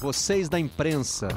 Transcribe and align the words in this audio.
vocês 0.00 0.48
da 0.48 0.58
imprensa. 0.58 1.28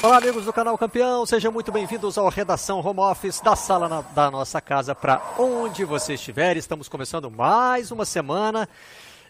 Olá, 0.00 0.18
amigos 0.18 0.44
do 0.44 0.52
canal 0.52 0.78
Campeão, 0.78 1.26
sejam 1.26 1.50
muito 1.50 1.72
bem-vindos 1.72 2.16
ao 2.16 2.28
Redação 2.28 2.78
Home 2.78 3.00
Office 3.00 3.40
da 3.40 3.56
sala 3.56 3.88
na, 3.88 4.02
da 4.02 4.30
nossa 4.30 4.60
casa 4.60 4.94
para 4.94 5.20
onde 5.36 5.84
você 5.84 6.14
estiver. 6.14 6.56
Estamos 6.56 6.88
começando 6.88 7.28
mais 7.28 7.90
uma 7.90 8.04
semana 8.04 8.68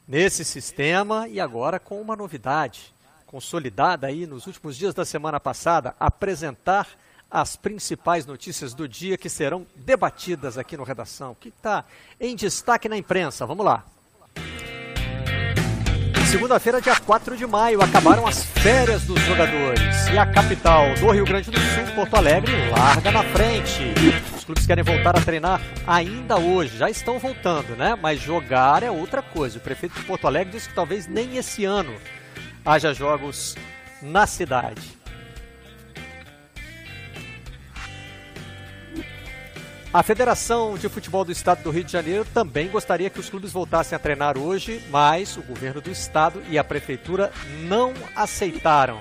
nesse 0.07 0.45
sistema 0.45 1.27
e 1.29 1.41
agora 1.41 1.81
com 1.81 1.99
uma 1.99 2.15
novidade 2.15 2.95
consolidada 3.25 4.07
aí 4.07 4.27
nos 4.27 4.47
últimos 4.47 4.77
dias 4.77 4.93
da 4.93 5.05
semana 5.05 5.41
passada, 5.41 5.95
apresentar 5.99 6.89
as 7.31 7.57
principais 7.57 8.27
notícias 8.27 8.75
do 8.75 8.89
dia 8.89 9.19
que 9.19 9.29
serão 9.29 9.67
debatidas 9.75 10.57
aqui 10.57 10.77
no 10.77 10.85
Redação. 10.85 11.33
O 11.33 11.35
que 11.35 11.49
está 11.49 11.85
em 12.21 12.37
destaque 12.37 12.89
na 12.89 12.97
imprensa? 12.97 13.47
Vamos 13.47 13.65
lá. 13.65 13.85
Segunda-feira, 16.35 16.81
dia 16.81 16.97
4 16.99 17.37
de 17.37 17.47
maio, 17.47 17.81
acabaram 17.81 18.27
as 18.27 18.43
férias 18.43 19.05
dos 19.05 19.21
jogadores. 19.21 20.09
E 20.13 20.19
a 20.19 20.27
capital 20.27 20.93
do 20.97 21.09
Rio 21.13 21.25
Grande 21.25 21.49
do 21.49 21.57
Sul, 21.61 21.95
Porto 21.95 22.17
Alegre, 22.17 22.53
larga 22.71 23.13
na 23.13 23.23
frente. 23.23 23.95
Os 24.37 24.43
clubes 24.45 24.67
querem 24.67 24.83
voltar 24.83 25.17
a 25.17 25.21
treinar 25.21 25.61
ainda 25.87 26.37
hoje. 26.37 26.77
Já 26.77 26.91
estão 26.91 27.21
voltando, 27.21 27.77
né? 27.77 27.95
Mas 27.95 28.21
jogar 28.21 28.83
é 28.83 28.91
outra 28.91 29.23
coisa. 29.23 29.59
O 29.59 29.61
prefeito 29.61 29.95
de 29.95 30.05
Porto 30.05 30.27
Alegre 30.27 30.55
disse 30.55 30.69
que 30.69 30.75
talvez 30.75 31.07
nem 31.07 31.37
esse 31.37 31.65
ano 31.65 31.95
haja 32.65 32.93
jogos 32.93 33.55
na 34.03 34.27
cidade. 34.27 35.04
A 39.95 40.03
Federação 40.03 40.77
de 40.77 40.89
Futebol 40.89 41.25
do 41.25 41.31
Estado 41.31 41.63
do 41.63 41.71
Rio 41.71 41.85
de 41.85 41.93
Janeiro 41.93 42.27
também 42.35 42.69
gostaria 42.69 43.09
que 43.09 43.21
os 43.21 43.31
clubes 43.31 43.53
voltassem 43.53 43.95
a 43.95 43.99
treinar 44.01 44.37
hoje, 44.37 44.83
mas 44.91 45.37
o 45.37 45.43
governo 45.43 45.81
do 45.81 45.89
estado 45.89 46.43
e 46.49 46.59
a 46.59 46.65
prefeitura 46.65 47.31
não 47.69 47.95
aceitaram. 48.17 49.01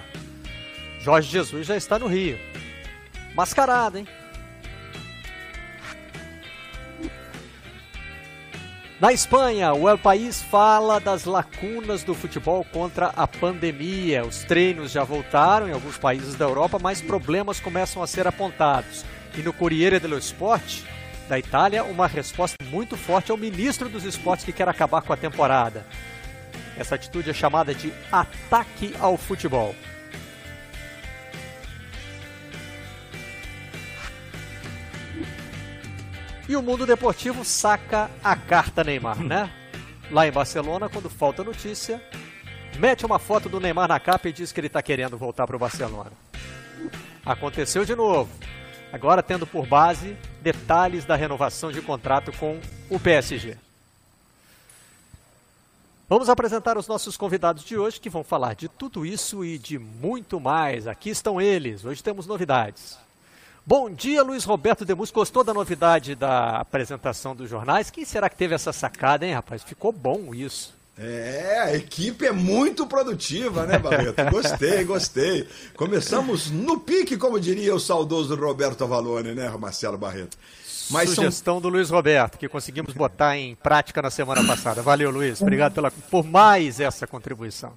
Jorge 1.00 1.32
Jesus 1.32 1.66
já 1.66 1.76
está 1.76 1.98
no 1.98 2.06
Rio. 2.06 2.38
Mascarado, 3.34 3.98
hein? 3.98 4.08
Na 9.02 9.12
Espanha, 9.12 9.74
o 9.74 9.90
El 9.90 9.98
País 9.98 10.44
fala 10.44 11.00
das 11.00 11.26
lacunas 11.26 12.04
do 12.04 12.14
futebol 12.14 12.64
contra 12.72 13.08
a 13.08 13.28
pandemia. 13.28 14.24
Os 14.24 14.44
treinos 14.44 14.92
já 14.92 15.04
voltaram 15.04 15.68
em 15.68 15.72
alguns 15.72 15.98
países 15.98 16.36
da 16.36 16.46
Europa, 16.46 16.78
mas 16.80 17.02
problemas 17.02 17.60
começam 17.60 18.04
a 18.04 18.06
ser 18.06 18.28
apontados. 18.28 19.04
E 19.36 19.42
no 19.42 19.52
Corriere 19.52 20.00
dello 20.00 20.18
Sport, 20.18 20.82
da 21.28 21.40
Itália, 21.40 21.84
uma 21.84 22.08
resposta 22.08 22.58
muito 22.66 22.96
forte 22.96 23.32
ao 23.32 23.38
ministro 23.38 23.90
dos 23.90 24.04
esportes 24.04 24.46
que 24.46 24.52
quer 24.52 24.68
acabar 24.68 25.02
com 25.02 25.14
a 25.14 25.18
temporada. 25.18 25.86
Essa 26.78 26.96
atitude 26.96 27.30
é 27.30 27.34
chamada 27.34 27.74
de 27.74 27.94
ataque 28.12 28.96
ao 29.00 29.18
futebol. 29.18 29.76
E 36.48 36.56
o 36.56 36.62
mundo 36.62 36.86
deportivo 36.86 37.46
saca 37.46 38.12
a 38.24 38.36
carta 38.36 38.84
Neymar, 38.84 39.24
né? 39.24 39.50
Lá 40.12 40.28
em 40.28 40.32
Barcelona, 40.32 40.90
quando 40.90 41.10
falta 41.10 41.44
notícia, 41.44 42.02
mete 42.78 43.06
uma 43.06 43.18
foto 43.18 43.48
do 43.48 43.60
Neymar 43.60 43.88
na 43.88 44.00
capa 44.00 44.28
e 44.28 44.34
diz 44.34 44.52
que 44.52 44.60
ele 44.60 44.68
está 44.68 44.82
querendo 44.82 45.18
voltar 45.18 45.48
para 45.48 45.56
o 45.56 45.60
Barcelona. 45.60 46.12
Aconteceu 47.26 47.86
de 47.86 47.96
novo. 47.96 48.30
Agora 48.94 49.24
tendo 49.24 49.48
por 49.48 49.66
base 49.66 50.16
detalhes 50.40 51.04
da 51.04 51.16
renovação 51.16 51.72
de 51.72 51.82
contrato 51.82 52.32
com 52.34 52.60
o 52.92 53.00
PSG. 53.00 53.58
Vamos 56.08 56.30
apresentar 56.30 56.78
os 56.78 56.88
nossos 56.88 57.18
convidados 57.18 57.64
de 57.64 57.76
hoje 57.76 58.00
que 58.00 58.08
vão 58.08 58.24
falar 58.24 58.54
de 58.54 58.68
tudo 58.68 59.04
isso 59.04 59.44
e 59.44 59.58
de 59.58 59.80
muito 59.80 60.40
mais. 60.40 60.86
Aqui 60.86 61.10
estão 61.10 61.42
eles. 61.42 61.84
Hoje 61.84 62.04
temos 62.04 62.28
novidades. 62.28 63.00
Bom 63.66 63.90
dia, 63.90 64.22
Luiz 64.22 64.44
Roberto 64.44 64.86
Demus. 64.86 65.10
Gostou 65.10 65.44
da 65.44 65.56
novidade 65.56 66.14
da 66.14 66.58
apresentação 66.58 67.36
dos 67.36 67.50
jornais? 67.50 67.90
Quem 67.90 68.06
será 68.06 68.30
que 68.30 68.36
teve 68.36 68.54
essa 68.54 68.72
sacada, 68.72 69.26
hein, 69.26 69.34
rapaz? 69.34 69.64
Ficou 69.64 69.92
bom 69.92 70.36
isso. 70.36 70.72
É, 70.98 71.60
a 71.60 71.76
equipe 71.76 72.26
é 72.26 72.32
muito 72.32 72.86
produtiva, 72.86 73.66
né, 73.66 73.80
Barreto? 73.80 74.16
Gostei, 74.30 74.84
gostei. 74.84 75.48
Começamos 75.76 76.52
no 76.52 76.80
pique, 76.80 77.18
como 77.18 77.40
diria 77.40 77.74
o 77.74 77.80
saudoso 77.80 78.36
Roberto 78.36 78.84
Avalone, 78.84 79.34
né, 79.34 79.50
Marcelo 79.58 79.98
Barreto? 79.98 80.38
Mas 80.92 81.10
Sugestão 81.10 81.56
são... 81.56 81.62
do 81.62 81.70
Luiz 81.70 81.90
Roberto, 81.90 82.38
que 82.38 82.48
conseguimos 82.48 82.94
botar 82.94 83.38
em 83.38 83.56
prática 83.56 84.02
na 84.02 84.12
semana 84.12 84.44
passada. 84.46 84.82
Valeu, 84.82 85.10
Luiz. 85.10 85.42
Obrigado 85.42 85.74
pela, 85.74 85.90
por 85.90 86.24
mais 86.24 86.80
essa 86.80 87.08
contribuição. 87.08 87.74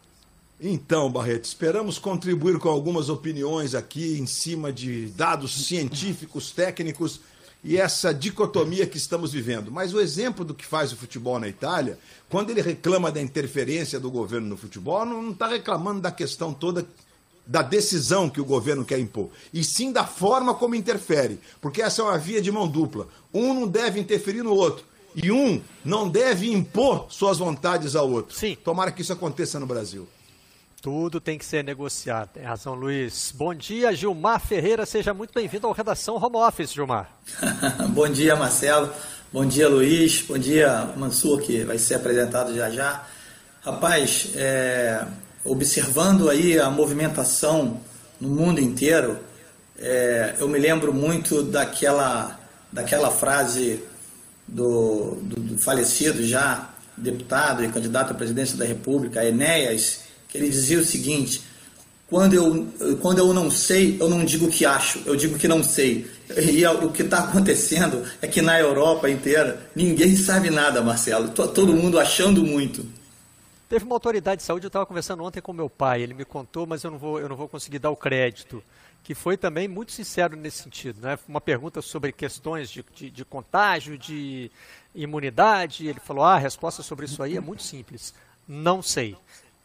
Então, 0.61 1.11
Barreto, 1.11 1.45
esperamos 1.45 1.99
contribuir 1.99 2.59
com 2.59 2.69
algumas 2.69 3.09
opiniões 3.09 3.75
aqui 3.75 4.19
em 4.19 4.27
cima 4.27 4.73
de 4.73 5.07
dados 5.09 5.67
científicos, 5.67 6.51
técnicos 6.51 7.21
e 7.67 7.77
essa 7.77 8.15
dicotomia 8.15 8.87
que 8.87 8.97
estamos 8.97 9.33
vivendo. 9.33 9.73
Mas 9.73 9.93
o 9.93 10.01
exemplo 10.01 10.45
do 10.45 10.55
que 10.55 10.65
faz 10.65 10.93
o 10.93 10.97
futebol 10.97 11.41
na 11.41 11.49
Itália, 11.49 11.99
quando 12.29 12.51
ele 12.51 12.63
reclama 12.63 13.11
da 13.11 13.21
interferência 13.21 13.99
do 13.99 14.09
governo 14.09 14.47
no 14.47 14.57
futebol, 14.57 15.05
não 15.05 15.33
está 15.33 15.49
reclamando 15.49 16.01
da 16.01 16.13
questão 16.13 16.55
toda 16.55 16.87
da 17.45 17.63
decisão 17.63 18.29
que 18.29 18.41
o 18.41 18.45
governo 18.45 18.85
quer 18.85 18.99
impor, 18.99 19.31
e 19.55 19.63
sim 19.63 19.93
da 19.93 20.05
forma 20.05 20.53
como 20.53 20.75
interfere, 20.75 21.39
porque 21.61 21.81
essa 21.81 22.03
é 22.03 22.05
uma 22.05 22.19
via 22.19 22.43
de 22.43 22.51
mão 22.51 22.67
dupla. 22.67 23.07
Um 23.33 23.55
não 23.55 23.69
deve 23.69 24.01
interferir 24.01 24.43
no 24.43 24.53
outro, 24.53 24.85
e 25.15 25.31
um 25.31 25.63
não 25.85 26.09
deve 26.09 26.53
impor 26.53 27.07
suas 27.09 27.39
vontades 27.39 27.95
ao 27.95 28.11
outro. 28.11 28.37
Sim. 28.37 28.57
Tomara 28.65 28.91
que 28.91 29.03
isso 29.03 29.13
aconteça 29.13 29.61
no 29.61 29.67
Brasil. 29.67 30.09
Tudo 30.87 31.21
tem 31.21 31.37
que 31.37 31.45
ser 31.45 31.65
negociado. 31.65 32.29
Tem 32.35 32.45
razão, 32.45 32.73
Luiz. 32.73 33.33
Bom 33.35 33.53
dia, 33.53 33.93
Gilmar 33.93 34.39
Ferreira. 34.39 34.87
Seja 34.87 35.13
muito 35.13 35.35
bem-vindo 35.35 35.67
ao 35.67 35.73
Redação 35.73 36.15
Home 36.15 36.37
Office, 36.37 36.73
Gilmar. 36.73 37.11
Bom 37.91 38.09
dia, 38.09 38.37
Marcelo. 38.37 38.93
Bom 39.33 39.45
dia, 39.45 39.69
Luiz. 39.69 40.23
Bom 40.23 40.39
dia, 40.39 40.89
Mansur, 40.97 41.41
que 41.41 41.65
vai 41.65 41.77
ser 41.77 41.97
apresentado 41.97 42.55
já 42.55 42.71
já. 42.71 43.05
Rapaz, 43.63 44.29
é, 44.37 45.05
observando 45.45 46.31
aí 46.31 46.57
a 46.57 46.71
movimentação 46.71 47.81
no 48.21 48.29
mundo 48.29 48.61
inteiro, 48.61 49.19
é, 49.81 50.37
eu 50.39 50.49
me 50.49 50.61
lembro 50.61 50.95
muito 50.95 51.43
daquela, 51.43 52.39
daquela 52.71 53.11
frase 53.11 53.83
do, 54.47 55.17
do, 55.21 55.35
do 55.35 55.59
falecido 55.59 56.25
já 56.25 56.71
deputado 56.97 57.65
e 57.65 57.69
candidato 57.73 58.13
à 58.13 58.15
presidência 58.15 58.57
da 58.57 58.65
República, 58.65 59.25
Enéas, 59.25 60.06
ele 60.35 60.49
dizia 60.49 60.79
o 60.79 60.85
seguinte: 60.85 61.43
quando 62.09 62.35
eu, 62.35 62.97
quando 63.01 63.19
eu 63.19 63.35
não 63.35 63.51
sei, 63.51 63.97
eu 64.01 64.09
não 64.09 64.25
digo 64.25 64.49
que 64.49 64.65
acho, 64.65 65.03
eu 65.07 65.17
digo 65.17 65.39
que 65.39 65.49
não 65.49 65.63
sei. 65.63 66.09
E 66.37 66.65
o 66.67 66.91
que 66.91 67.03
está 67.03 67.21
acontecendo 67.21 68.05
é 68.23 68.27
que 68.29 68.41
na 68.41 68.59
Europa 68.59 69.11
inteira 69.11 69.69
ninguém 69.75 70.15
sabe 70.17 70.51
nada, 70.51 70.83
Marcelo. 70.83 71.31
Todo 71.31 71.75
mundo 71.75 71.99
achando 71.99 72.45
muito. 72.45 72.87
Teve 73.69 73.85
uma 73.85 73.97
autoridade 73.97 74.41
de 74.41 74.47
saúde, 74.47 74.65
eu 74.65 74.69
estava 74.69 74.87
conversando 74.87 75.25
ontem 75.25 75.41
com 75.41 75.53
meu 75.53 75.69
pai, 75.69 76.01
ele 76.01 76.15
me 76.15 76.25
contou, 76.25 76.67
mas 76.67 76.85
eu 76.85 76.91
não 76.93 76.99
vou, 76.99 77.19
eu 77.19 77.29
não 77.29 77.35
vou 77.35 77.49
conseguir 77.49 77.81
dar 77.81 77.91
o 77.91 77.97
crédito, 77.97 78.63
que 79.03 79.13
foi 79.13 79.37
também 79.37 79.67
muito 79.67 79.91
sincero 79.91 80.37
nesse 80.37 80.63
sentido. 80.63 81.01
Né? 81.01 81.19
Uma 81.27 81.41
pergunta 81.41 81.83
sobre 81.83 82.13
questões 82.13 82.71
de, 82.71 82.85
de, 82.95 83.11
de 83.11 83.25
contágio, 83.25 83.99
de 83.99 84.53
imunidade, 84.95 85.89
ele 85.89 85.99
falou, 85.99 86.23
ah, 86.23 86.37
a 86.37 86.39
resposta 86.39 86.81
sobre 86.81 87.07
isso 87.07 87.21
aí 87.21 87.37
é 87.37 87.41
muito 87.41 87.65
simples, 87.65 88.15
não 88.47 88.81
sei. 88.81 89.17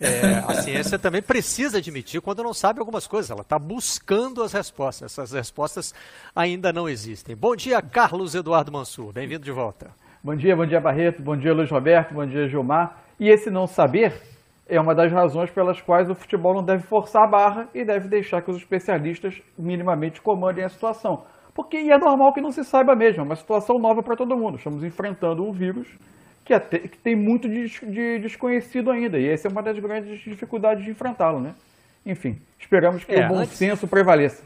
É, 0.02 0.40
a 0.52 0.54
ciência 0.56 0.98
também 0.98 1.22
precisa 1.22 1.78
admitir 1.78 2.20
quando 2.22 2.42
não 2.42 2.56
sabe 2.56 2.80
algumas 2.80 3.06
coisas. 3.06 3.30
Ela 3.30 3.42
está 3.42 3.60
buscando 3.60 4.42
as 4.42 4.52
respostas. 4.52 5.12
Essas 5.12 5.32
respostas 5.32 5.94
ainda 6.36 6.74
não 6.74 6.90
existem. 6.90 7.36
Bom 7.36 7.56
dia, 7.56 7.80
Carlos 7.84 8.34
Eduardo 8.34 8.72
Mansur. 8.72 9.14
Bem-vindo 9.14 9.46
de 9.46 9.52
volta. 9.52 9.92
Bom 10.24 10.36
dia, 10.36 10.56
bom 10.56 10.66
dia, 10.66 10.82
Barreto. 10.82 11.22
Bom 11.22 11.38
dia, 11.38 11.53
Luiz 11.53 11.70
Roberto. 11.70 12.16
Bom 12.16 12.26
dia, 12.26 12.48
Gilmar. 12.48 12.98
E 13.20 13.30
esse 13.30 13.52
não 13.52 13.68
saber 13.68 14.20
é 14.68 14.82
uma 14.82 14.96
das 14.96 15.12
razões 15.12 15.52
pelas 15.52 15.80
quais 15.80 16.09
o 16.09 16.16
futebol 16.16 16.56
não 16.56 16.64
deve 16.64 16.82
forçar 16.82 17.24
a 17.24 17.28
barra 17.28 17.68
e 17.72 17.86
deve 17.86 18.08
deixar 18.08 18.42
que 18.42 18.50
os 18.50 18.58
especialistas 18.58 19.40
minimamente 19.56 20.20
comandem 20.20 20.64
a 20.64 20.70
situação. 20.70 21.26
Porque 21.54 21.78
é 21.78 21.97
normal 21.97 22.34
que 22.34 22.42
não 22.42 22.52
se 22.52 22.64
saiba 22.64 22.96
mesmo, 22.96 23.22
é 23.22 23.26
uma 23.26 23.36
situação 23.36 23.78
nova 23.78 24.02
para 24.02 24.16
todo 24.16 24.36
mundo. 24.36 24.58
Estamos 24.58 24.84
enfrentando 24.84 25.44
um 25.44 25.52
vírus 25.52 25.88
que, 26.43 26.53
até, 26.53 26.79
que 26.79 26.97
tem 26.97 27.16
muito 27.16 27.47
de, 27.47 27.67
de, 27.67 28.20
desconhecido 28.20 28.91
ainda. 28.91 29.20
E 29.20 29.28
essa 29.28 29.47
é 29.47 29.52
uma 29.52 29.61
das 29.61 29.78
grandes 29.79 30.20
dificuldades 30.22 30.84
de 30.84 30.91
enfrentá-lo, 30.91 31.40
né? 31.40 31.53
Enfim, 32.05 32.40
esperamos 32.59 33.03
que 33.03 33.14
é, 33.14 33.26
o 33.26 33.29
bom 33.29 33.40
antes, 33.40 33.58
senso 33.58 33.88
prevaleça. 33.88 34.43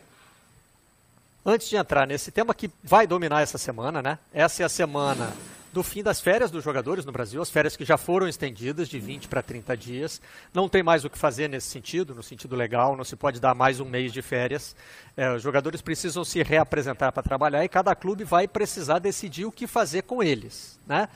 Antes 1.45 1.69
de 1.69 1.75
entrar 1.75 2.05
nesse 2.05 2.31
tema 2.31 2.53
que 2.53 2.69
vai 2.83 3.07
dominar 3.07 3.41
essa 3.41 3.57
semana, 3.57 4.01
né? 4.01 4.19
Essa 4.33 4.63
é 4.63 4.65
a 4.65 4.69
semana 4.69 5.31
do 5.75 5.83
fim 5.83 6.01
das 6.01 6.21
férias 6.21 6.49
dos 6.49 6.63
jogadores 6.63 7.03
no 7.03 7.11
Brasil, 7.11 7.41
as 7.41 7.49
férias 7.49 7.75
que 7.75 7.83
já 7.83 7.97
foram 7.97 8.29
estendidas 8.29 8.87
de 8.87 8.97
20 8.97 9.27
para 9.27 9.41
30 9.41 9.75
dias. 9.75 10.21
Não 10.53 10.69
tem 10.69 10.81
mais 10.81 11.03
o 11.03 11.09
que 11.09 11.17
fazer 11.17 11.49
nesse 11.49 11.67
sentido, 11.67 12.15
no 12.15 12.23
sentido 12.23 12.55
legal, 12.55 12.95
não 12.95 13.03
se 13.03 13.17
pode 13.17 13.41
dar 13.41 13.53
mais 13.53 13.81
um 13.81 13.85
mês 13.85 14.13
de 14.13 14.21
férias. 14.21 14.73
É, 15.17 15.29
os 15.33 15.41
jogadores 15.41 15.81
precisam 15.81 16.23
se 16.23 16.41
reapresentar 16.41 17.11
para 17.11 17.21
trabalhar 17.21 17.63
e 17.65 17.67
cada 17.67 17.93
clube 17.93 18.23
vai 18.23 18.47
precisar 18.47 18.99
decidir 18.99 19.43
o 19.43 19.51
que 19.51 19.67
fazer 19.67 20.03
com 20.03 20.23
eles, 20.23 20.79
né? 20.87 21.09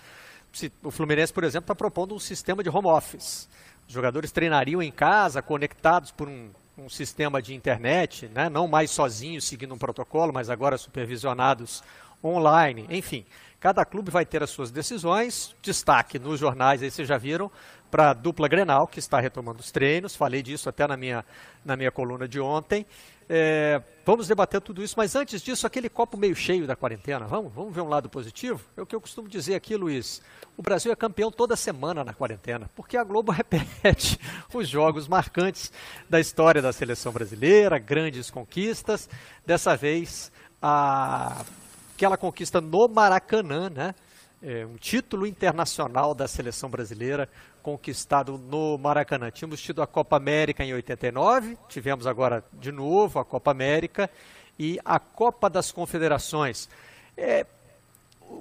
O 0.84 0.92
Fluminense, 0.92 1.34
por 1.34 1.44
exemplo, 1.44 1.66
está 1.66 1.76
propondo 1.76 2.16
um 2.16 2.20
sistema 2.20 2.64
de 2.64 2.70
home 2.70 2.88
office. 2.88 3.48
Os 3.88 3.94
jogadores 3.94 4.32
treinariam 4.32 4.82
em 4.82 4.92
casa, 4.92 5.42
conectados 5.42 6.12
por 6.12 6.28
um, 6.28 6.50
um 6.78 6.90
sistema 6.90 7.42
de 7.42 7.54
internet, 7.54 8.28
né? 8.28 8.50
não 8.50 8.68
mais 8.68 8.92
sozinhos 8.92 9.46
seguindo 9.46 9.74
um 9.74 9.78
protocolo, 9.78 10.32
mas 10.34 10.50
agora 10.50 10.78
supervisionados 10.78 11.84
online. 12.24 12.86
Enfim, 12.90 13.26
cada 13.60 13.84
clube 13.86 14.12
vai 14.12 14.26
ter 14.26 14.44
as 14.44 14.50
suas 14.50 14.72
decisões. 14.72 15.56
Destaque 15.62 16.20
nos 16.20 16.40
jornais, 16.40 16.82
aí 16.84 16.92
vocês 16.92 17.08
já 17.08 17.18
viram, 17.18 17.52
para 17.90 18.12
a 18.12 18.14
dupla 18.14 18.48
Grenal, 18.48 18.88
que 18.88 19.00
está 19.00 19.20
retomando 19.20 19.60
os 19.60 19.72
treinos. 19.72 20.16
Falei 20.16 20.42
disso 20.42 20.70
até 20.70 20.88
na 20.88 20.98
minha, 20.98 21.26
na 21.64 21.76
minha 21.76 21.92
coluna 21.92 22.28
de 22.28 22.40
ontem. 22.40 22.86
É, 23.32 23.80
vamos 24.04 24.28
debater 24.28 24.60
tudo 24.60 24.84
isso, 24.84 24.96
mas 24.98 25.16
antes 25.16 25.44
disso, 25.44 25.68
aquele 25.68 25.88
copo 25.88 26.18
meio 26.18 26.36
cheio 26.36 26.66
da 26.66 26.76
quarentena. 26.76 27.28
Vamos, 27.28 27.54
vamos 27.54 27.72
ver 27.72 27.82
um 27.82 27.88
lado 27.88 28.10
positivo? 28.10 28.60
É 28.76 28.82
o 28.82 28.88
que 28.88 28.96
eu 28.96 29.00
costumo 29.00 29.30
dizer 29.30 29.54
aqui, 29.54 29.76
Luiz. 29.76 30.20
O 30.58 30.64
Brasil 30.64 30.92
é 30.92 30.96
campeão 30.96 31.32
toda 31.32 31.56
semana 31.56 32.04
na 32.04 32.12
quarentena, 32.12 32.68
porque 32.76 32.98
a 32.98 33.04
Globo 33.04 33.30
repete 33.32 34.20
os 34.52 34.68
jogos 34.68 35.08
marcantes 35.08 35.72
da 36.10 36.20
história 36.20 36.60
da 36.60 36.74
seleção 36.74 37.12
brasileira, 37.12 37.78
grandes 37.78 38.32
conquistas. 38.32 39.08
Dessa 39.46 39.78
vez, 39.78 40.32
a... 40.60 41.46
aquela 41.94 42.18
conquista 42.18 42.60
no 42.60 42.88
Maracanã, 42.88 43.70
né? 43.70 43.94
É, 44.42 44.66
um 44.66 44.78
título 44.78 45.28
internacional 45.28 46.16
da 46.16 46.26
seleção 46.26 46.70
brasileira 46.70 47.30
conquistado 47.62 48.38
no 48.38 48.78
Maracanã. 48.78 49.30
Tínhamos 49.30 49.62
tido 49.62 49.82
a 49.82 49.88
Copa 49.88 50.18
América 50.18 50.64
em 50.64 50.74
89, 50.74 51.58
tivemos 51.68 52.08
agora 52.08 52.44
de 52.54 52.72
novo 52.72 53.20
a 53.20 53.26
Copa 53.26 53.52
América 53.52 54.10
e 54.58 54.80
a 54.84 55.00
Copa 55.00 55.50
das 55.50 55.72
Confederações. 55.72 56.70
É, 57.16 57.46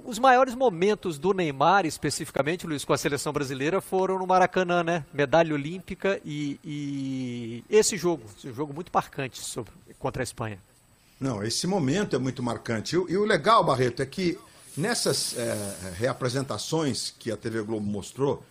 os 0.05 0.19
maiores 0.19 0.53
momentos 0.53 1.17
do 1.17 1.33
Neymar, 1.33 1.85
especificamente, 1.85 2.67
Luiz, 2.67 2.85
com 2.85 2.93
a 2.93 2.97
seleção 2.97 3.33
brasileira, 3.33 3.81
foram 3.81 4.19
no 4.19 4.27
Maracanã, 4.27 4.83
né? 4.83 5.05
Medalha 5.13 5.53
olímpica 5.53 6.21
e, 6.23 6.59
e 6.63 7.63
esse 7.69 7.97
jogo, 7.97 8.23
esse 8.37 8.51
jogo 8.53 8.73
muito 8.73 8.91
marcante 8.93 9.39
sobre, 9.39 9.73
contra 9.97 10.21
a 10.21 10.25
Espanha. 10.25 10.59
Não, 11.19 11.43
esse 11.43 11.67
momento 11.67 12.15
é 12.15 12.19
muito 12.19 12.41
marcante. 12.41 12.95
E, 12.95 12.99
e 13.11 13.17
o 13.17 13.25
legal, 13.25 13.63
Barreto, 13.63 14.01
é 14.01 14.05
que 14.05 14.37
nessas 14.77 15.37
é, 15.37 15.75
reapresentações 15.97 17.13
que 17.17 17.31
a 17.31 17.37
TV 17.37 17.61
Globo 17.61 17.85
mostrou, 17.85 18.43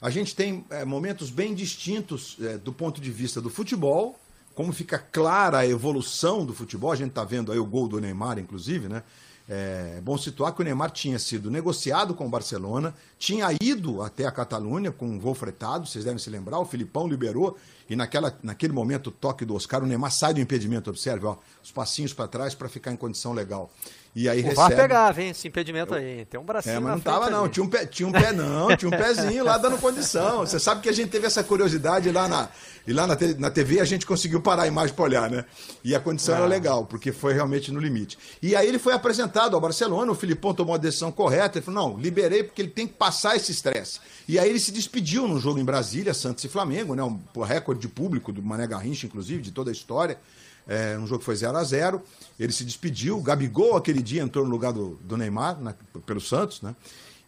a 0.00 0.10
gente 0.10 0.36
tem 0.36 0.64
é, 0.70 0.84
momentos 0.84 1.30
bem 1.30 1.54
distintos 1.54 2.36
é, 2.40 2.58
do 2.58 2.72
ponto 2.72 3.00
de 3.00 3.10
vista 3.10 3.40
do 3.40 3.50
futebol, 3.50 4.18
como 4.54 4.72
fica 4.72 4.98
clara 4.98 5.58
a 5.58 5.66
evolução 5.66 6.44
do 6.44 6.54
futebol. 6.54 6.90
A 6.92 6.96
gente 6.96 7.10
está 7.10 7.24
vendo 7.24 7.52
aí 7.52 7.58
o 7.58 7.66
gol 7.66 7.88
do 7.88 8.00
Neymar, 8.00 8.38
inclusive, 8.38 8.88
né? 8.88 9.02
É 9.48 10.00
bom 10.02 10.18
situar 10.18 10.52
que 10.52 10.60
o 10.60 10.64
Neymar 10.64 10.90
tinha 10.90 11.20
sido 11.20 11.52
negociado 11.52 12.14
com 12.14 12.26
o 12.26 12.28
Barcelona, 12.28 12.92
tinha 13.16 13.46
ido 13.62 14.02
até 14.02 14.26
a 14.26 14.32
Catalunha 14.32 14.90
com 14.90 15.06
um 15.06 15.20
voo 15.20 15.36
fretado, 15.36 15.86
vocês 15.86 16.04
devem 16.04 16.18
se 16.18 16.28
lembrar, 16.28 16.58
o 16.58 16.66
Filipão 16.66 17.06
liberou, 17.06 17.56
e 17.88 17.94
naquela, 17.94 18.36
naquele 18.42 18.72
momento 18.72 19.06
o 19.06 19.12
toque 19.12 19.44
do 19.44 19.54
Oscar, 19.54 19.84
o 19.84 19.86
Neymar 19.86 20.10
sai 20.10 20.34
do 20.34 20.40
impedimento, 20.40 20.90
observe, 20.90 21.26
ó, 21.26 21.36
os 21.62 21.70
passinhos 21.70 22.12
para 22.12 22.26
trás 22.26 22.56
para 22.56 22.68
ficar 22.68 22.90
em 22.90 22.96
condição 22.96 23.32
legal. 23.32 23.70
E 24.16 24.30
aí 24.30 24.40
o 24.40 24.44
recebe. 24.44 24.56
VAR 24.56 24.74
pegava, 24.74 25.22
hein, 25.22 25.28
esse 25.28 25.46
impedimento 25.46 25.92
eu... 25.92 25.98
aí. 25.98 26.24
Tem 26.24 26.40
um 26.40 26.42
bracinho. 26.42 26.76
É, 26.76 26.80
mas 26.80 26.92
não 26.94 27.00
tava, 27.00 27.28
não. 27.28 27.46
Tinha 27.50 27.62
um, 27.62 27.68
pé, 27.68 27.84
tinha 27.84 28.08
um 28.08 28.12
pé, 28.12 28.32
não. 28.32 28.74
Tinha 28.74 28.88
um 28.88 28.90
pezinho 28.90 29.44
lá 29.44 29.58
dando 29.58 29.76
condição. 29.76 30.38
Você 30.38 30.58
sabe 30.58 30.80
que 30.80 30.88
a 30.88 30.92
gente 30.92 31.10
teve 31.10 31.26
essa 31.26 31.44
curiosidade 31.44 32.10
lá 32.10 32.26
na. 32.26 32.48
E 32.86 32.94
lá 32.94 33.06
na, 33.06 33.14
na 33.38 33.50
TV 33.50 33.78
a 33.78 33.84
gente 33.84 34.06
conseguiu 34.06 34.40
parar 34.40 34.62
a 34.62 34.66
imagem 34.66 34.94
para 34.94 35.04
olhar, 35.04 35.30
né? 35.30 35.44
E 35.84 35.94
a 35.94 36.00
condição 36.00 36.34
ah. 36.34 36.38
era 36.38 36.46
legal, 36.46 36.86
porque 36.86 37.12
foi 37.12 37.34
realmente 37.34 37.70
no 37.70 37.78
limite. 37.78 38.16
E 38.40 38.56
aí 38.56 38.66
ele 38.66 38.78
foi 38.78 38.94
apresentado 38.94 39.54
ao 39.54 39.60
Barcelona, 39.60 40.10
o 40.10 40.14
Filipão 40.14 40.54
tomou 40.54 40.74
a 40.74 40.78
decisão 40.78 41.12
correta, 41.12 41.58
ele 41.58 41.66
falou: 41.66 41.90
não, 41.90 41.98
liberei 41.98 42.42
porque 42.42 42.62
ele 42.62 42.70
tem 42.70 42.86
que 42.86 42.94
passar 42.94 43.36
esse 43.36 43.52
estresse. 43.52 44.00
E 44.26 44.38
aí 44.38 44.48
ele 44.48 44.60
se 44.60 44.72
despediu 44.72 45.28
num 45.28 45.38
jogo 45.38 45.58
em 45.58 45.64
Brasília, 45.64 46.14
Santos 46.14 46.42
e 46.42 46.48
Flamengo, 46.48 46.94
né? 46.94 47.02
Um 47.02 47.20
recorde 47.42 47.82
de 47.82 47.88
público 47.88 48.32
do 48.32 48.42
Mané 48.42 48.66
Garrincha, 48.66 49.06
inclusive, 49.06 49.42
de 49.42 49.52
toda 49.52 49.70
a 49.70 49.72
história. 49.72 50.18
É, 50.66 50.98
um 50.98 51.06
jogo 51.06 51.20
que 51.20 51.24
foi 51.24 51.36
0 51.36 51.56
a 51.56 51.62
0 51.62 52.02
Ele 52.38 52.52
se 52.52 52.64
despediu. 52.64 53.20
Gabigol, 53.20 53.76
aquele 53.76 54.02
dia, 54.02 54.22
entrou 54.22 54.44
no 54.44 54.50
lugar 54.50 54.72
do, 54.72 54.98
do 55.02 55.16
Neymar, 55.16 55.60
na, 55.60 55.74
pelo 56.04 56.20
Santos, 56.20 56.60
né? 56.62 56.74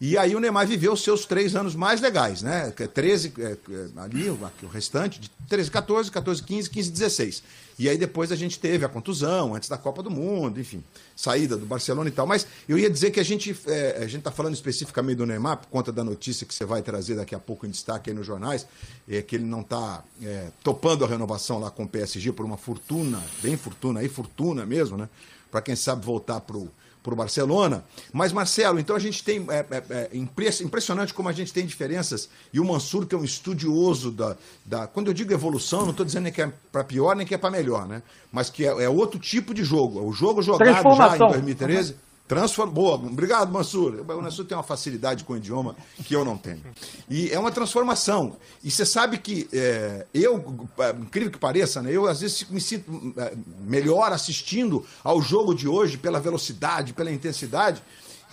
E 0.00 0.16
aí 0.16 0.36
o 0.36 0.40
Neymar 0.40 0.64
viveu 0.64 0.92
os 0.92 1.02
seus 1.02 1.26
três 1.26 1.56
anos 1.56 1.74
mais 1.74 2.00
legais, 2.00 2.40
né? 2.40 2.70
13, 2.70 3.32
é, 3.36 3.42
é, 3.42 3.46
é, 3.46 4.00
ali, 4.00 4.30
o, 4.30 4.38
restante, 4.72 5.20
de 5.20 5.28
13, 5.48 5.70
14, 5.72 6.10
14, 6.10 6.42
15, 6.44 6.70
15, 6.70 6.90
16. 6.92 7.42
E 7.80 7.88
aí 7.88 7.98
depois 7.98 8.30
a 8.30 8.36
gente 8.36 8.60
teve 8.60 8.84
a 8.84 8.88
contusão, 8.88 9.56
antes 9.56 9.68
da 9.68 9.76
Copa 9.76 10.00
do 10.00 10.10
Mundo, 10.10 10.60
enfim, 10.60 10.84
saída 11.16 11.56
do 11.56 11.66
Barcelona 11.66 12.08
e 12.08 12.12
tal. 12.12 12.28
Mas 12.28 12.46
eu 12.68 12.78
ia 12.78 12.88
dizer 12.88 13.10
que 13.10 13.18
a 13.18 13.24
gente 13.24 13.56
é, 13.66 13.96
a 13.98 14.06
gente 14.06 14.18
está 14.18 14.30
falando 14.30 14.54
especificamente 14.54 15.16
do 15.16 15.26
Neymar, 15.26 15.56
por 15.56 15.66
conta 15.66 15.90
da 15.90 16.04
notícia 16.04 16.46
que 16.46 16.54
você 16.54 16.64
vai 16.64 16.80
trazer 16.80 17.16
daqui 17.16 17.34
a 17.34 17.38
pouco 17.40 17.66
em 17.66 17.70
destaque 17.70 18.10
aí 18.10 18.14
nos 18.14 18.26
jornais, 18.26 18.66
é, 19.08 19.20
que 19.20 19.34
ele 19.34 19.44
não 19.44 19.62
está 19.62 20.04
é, 20.22 20.48
topando 20.62 21.04
a 21.04 21.08
renovação 21.08 21.58
lá 21.58 21.72
com 21.72 21.82
o 21.82 21.88
PSG 21.88 22.30
por 22.30 22.44
uma 22.44 22.56
fortuna, 22.56 23.20
bem 23.42 23.56
fortuna 23.56 23.98
aí, 23.98 24.08
fortuna 24.08 24.64
mesmo, 24.64 24.96
né? 24.96 25.08
Para 25.50 25.60
quem 25.60 25.74
sabe 25.74 26.04
voltar 26.04 26.40
para 26.40 26.56
o 26.56 26.70
para 27.08 27.14
o 27.14 27.16
Barcelona. 27.16 27.84
Mas, 28.12 28.32
Marcelo, 28.32 28.78
então 28.78 28.94
a 28.94 28.98
gente 28.98 29.24
tem. 29.24 29.46
É, 29.48 29.64
é, 29.70 30.10
é, 30.12 30.16
impressionante 30.62 31.14
como 31.14 31.28
a 31.28 31.32
gente 31.32 31.52
tem 31.52 31.64
diferenças. 31.64 32.28
E 32.52 32.60
o 32.60 32.64
Mansur, 32.64 33.06
que 33.06 33.14
é 33.14 33.18
um 33.18 33.24
estudioso 33.24 34.10
da. 34.10 34.36
da 34.64 34.86
quando 34.86 35.08
eu 35.08 35.14
digo 35.14 35.32
evolução, 35.32 35.82
não 35.82 35.90
estou 35.90 36.04
dizendo 36.04 36.24
nem 36.24 36.32
que 36.32 36.42
é 36.42 36.52
para 36.70 36.84
pior 36.84 37.16
nem 37.16 37.26
que 37.26 37.34
é 37.34 37.38
para 37.38 37.50
melhor, 37.50 37.86
né? 37.86 38.02
Mas 38.30 38.50
que 38.50 38.66
é, 38.66 38.84
é, 38.84 38.88
outro 38.88 39.18
tipo 39.18 39.54
de 39.54 39.64
jogo. 39.64 40.00
O 40.06 40.12
jogo 40.12 40.42
jogado 40.42 40.94
já 40.96 41.16
em 41.16 41.18
2013. 41.18 42.07
Transform... 42.28 42.70
Boa, 42.70 42.94
obrigado, 42.96 43.50
Mansur. 43.50 44.04
O 44.06 44.22
Mansur 44.22 44.44
tem 44.44 44.56
uma 44.56 44.62
facilidade 44.62 45.24
com 45.24 45.32
o 45.32 45.36
idioma 45.38 45.74
que 46.04 46.14
eu 46.14 46.26
não 46.26 46.36
tenho. 46.36 46.62
E 47.08 47.30
é 47.30 47.38
uma 47.38 47.50
transformação. 47.50 48.36
E 48.62 48.70
você 48.70 48.84
sabe 48.84 49.16
que 49.16 49.48
é, 49.50 50.06
eu, 50.12 50.68
é, 50.78 50.90
incrível 50.90 51.30
que 51.32 51.38
pareça, 51.38 51.80
né, 51.80 51.90
eu 51.90 52.06
às 52.06 52.20
vezes 52.20 52.46
me 52.50 52.60
sinto 52.60 53.14
é, 53.16 53.32
melhor 53.60 54.12
assistindo 54.12 54.84
ao 55.02 55.22
jogo 55.22 55.54
de 55.54 55.66
hoje 55.66 55.96
pela 55.96 56.20
velocidade, 56.20 56.92
pela 56.92 57.10
intensidade, 57.10 57.82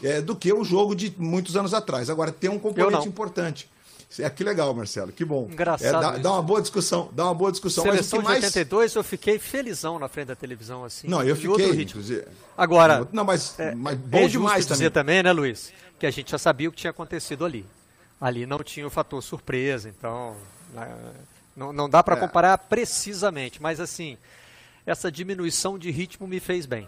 é, 0.04 0.20
do 0.22 0.36
que 0.36 0.52
o 0.52 0.66
jogo 0.66 0.94
de 0.94 1.16
muitos 1.18 1.56
anos 1.56 1.74
atrás. 1.74 2.10
Agora, 2.10 2.34
tem 2.34 2.50
um 2.50 2.60
componente 2.60 3.08
importante. 3.08 3.70
É 4.20 4.30
que 4.30 4.44
legal, 4.44 4.74
Marcelo, 4.74 5.12
que 5.12 5.26
bom. 5.26 5.48
Engraçado. 5.52 5.98
É, 5.98 6.12
dá, 6.14 6.18
dá, 6.18 6.32
uma 6.32 6.42
boa 6.42 6.62
discussão, 6.62 7.10
dá 7.12 7.26
uma 7.26 7.34
boa 7.34 7.52
discussão. 7.52 7.84
Seleção 7.84 8.20
mas 8.20 8.26
o 8.26 8.40
que 8.40 8.42
mais... 8.42 8.54
de 8.54 8.60
82, 8.60 8.96
eu 8.96 9.04
fiquei 9.04 9.40
felizão 9.40 10.00
na 10.00 10.08
frente 10.08 10.28
da 10.28 10.36
televisão, 10.36 10.84
assim. 10.84 11.08
Não, 11.08 11.24
eu 11.24 11.36
fiquei, 11.36 11.82
inclusive. 11.82 12.26
Agora, 12.58 13.08
não, 13.12 13.24
mas, 13.24 13.60
é, 13.60 13.76
mas 13.76 13.98
bom 13.98 14.20
é 14.20 14.28
demais 14.28 14.66
dizer 14.66 14.92
também, 14.92 15.22
né, 15.24 15.32
Luiz, 15.32 15.72
que 16.00 16.06
a 16.06 16.12
gente 16.12 16.32
já 16.32 16.38
sabia 16.38 16.70
o 16.70 16.72
que 16.72 16.78
tinha 16.78 16.92
acontecido 16.92 17.46
ali. 17.46 17.66
Ali 18.20 18.46
não 18.46 18.60
tinha 18.60 18.88
o 18.88 18.90
fator 18.90 19.22
surpresa, 19.22 19.90
então 19.90 20.36
né, 20.74 20.90
não, 21.56 21.74
não 21.74 21.90
dá 21.90 22.02
para 22.04 22.16
é. 22.16 22.20
comparar 22.20 22.58
precisamente, 22.58 23.62
mas 23.62 23.80
assim, 23.80 24.18
essa 24.86 25.12
diminuição 25.12 25.78
de 25.78 25.90
ritmo 25.90 26.28
me 26.28 26.40
fez 26.40 26.66
bem. 26.66 26.88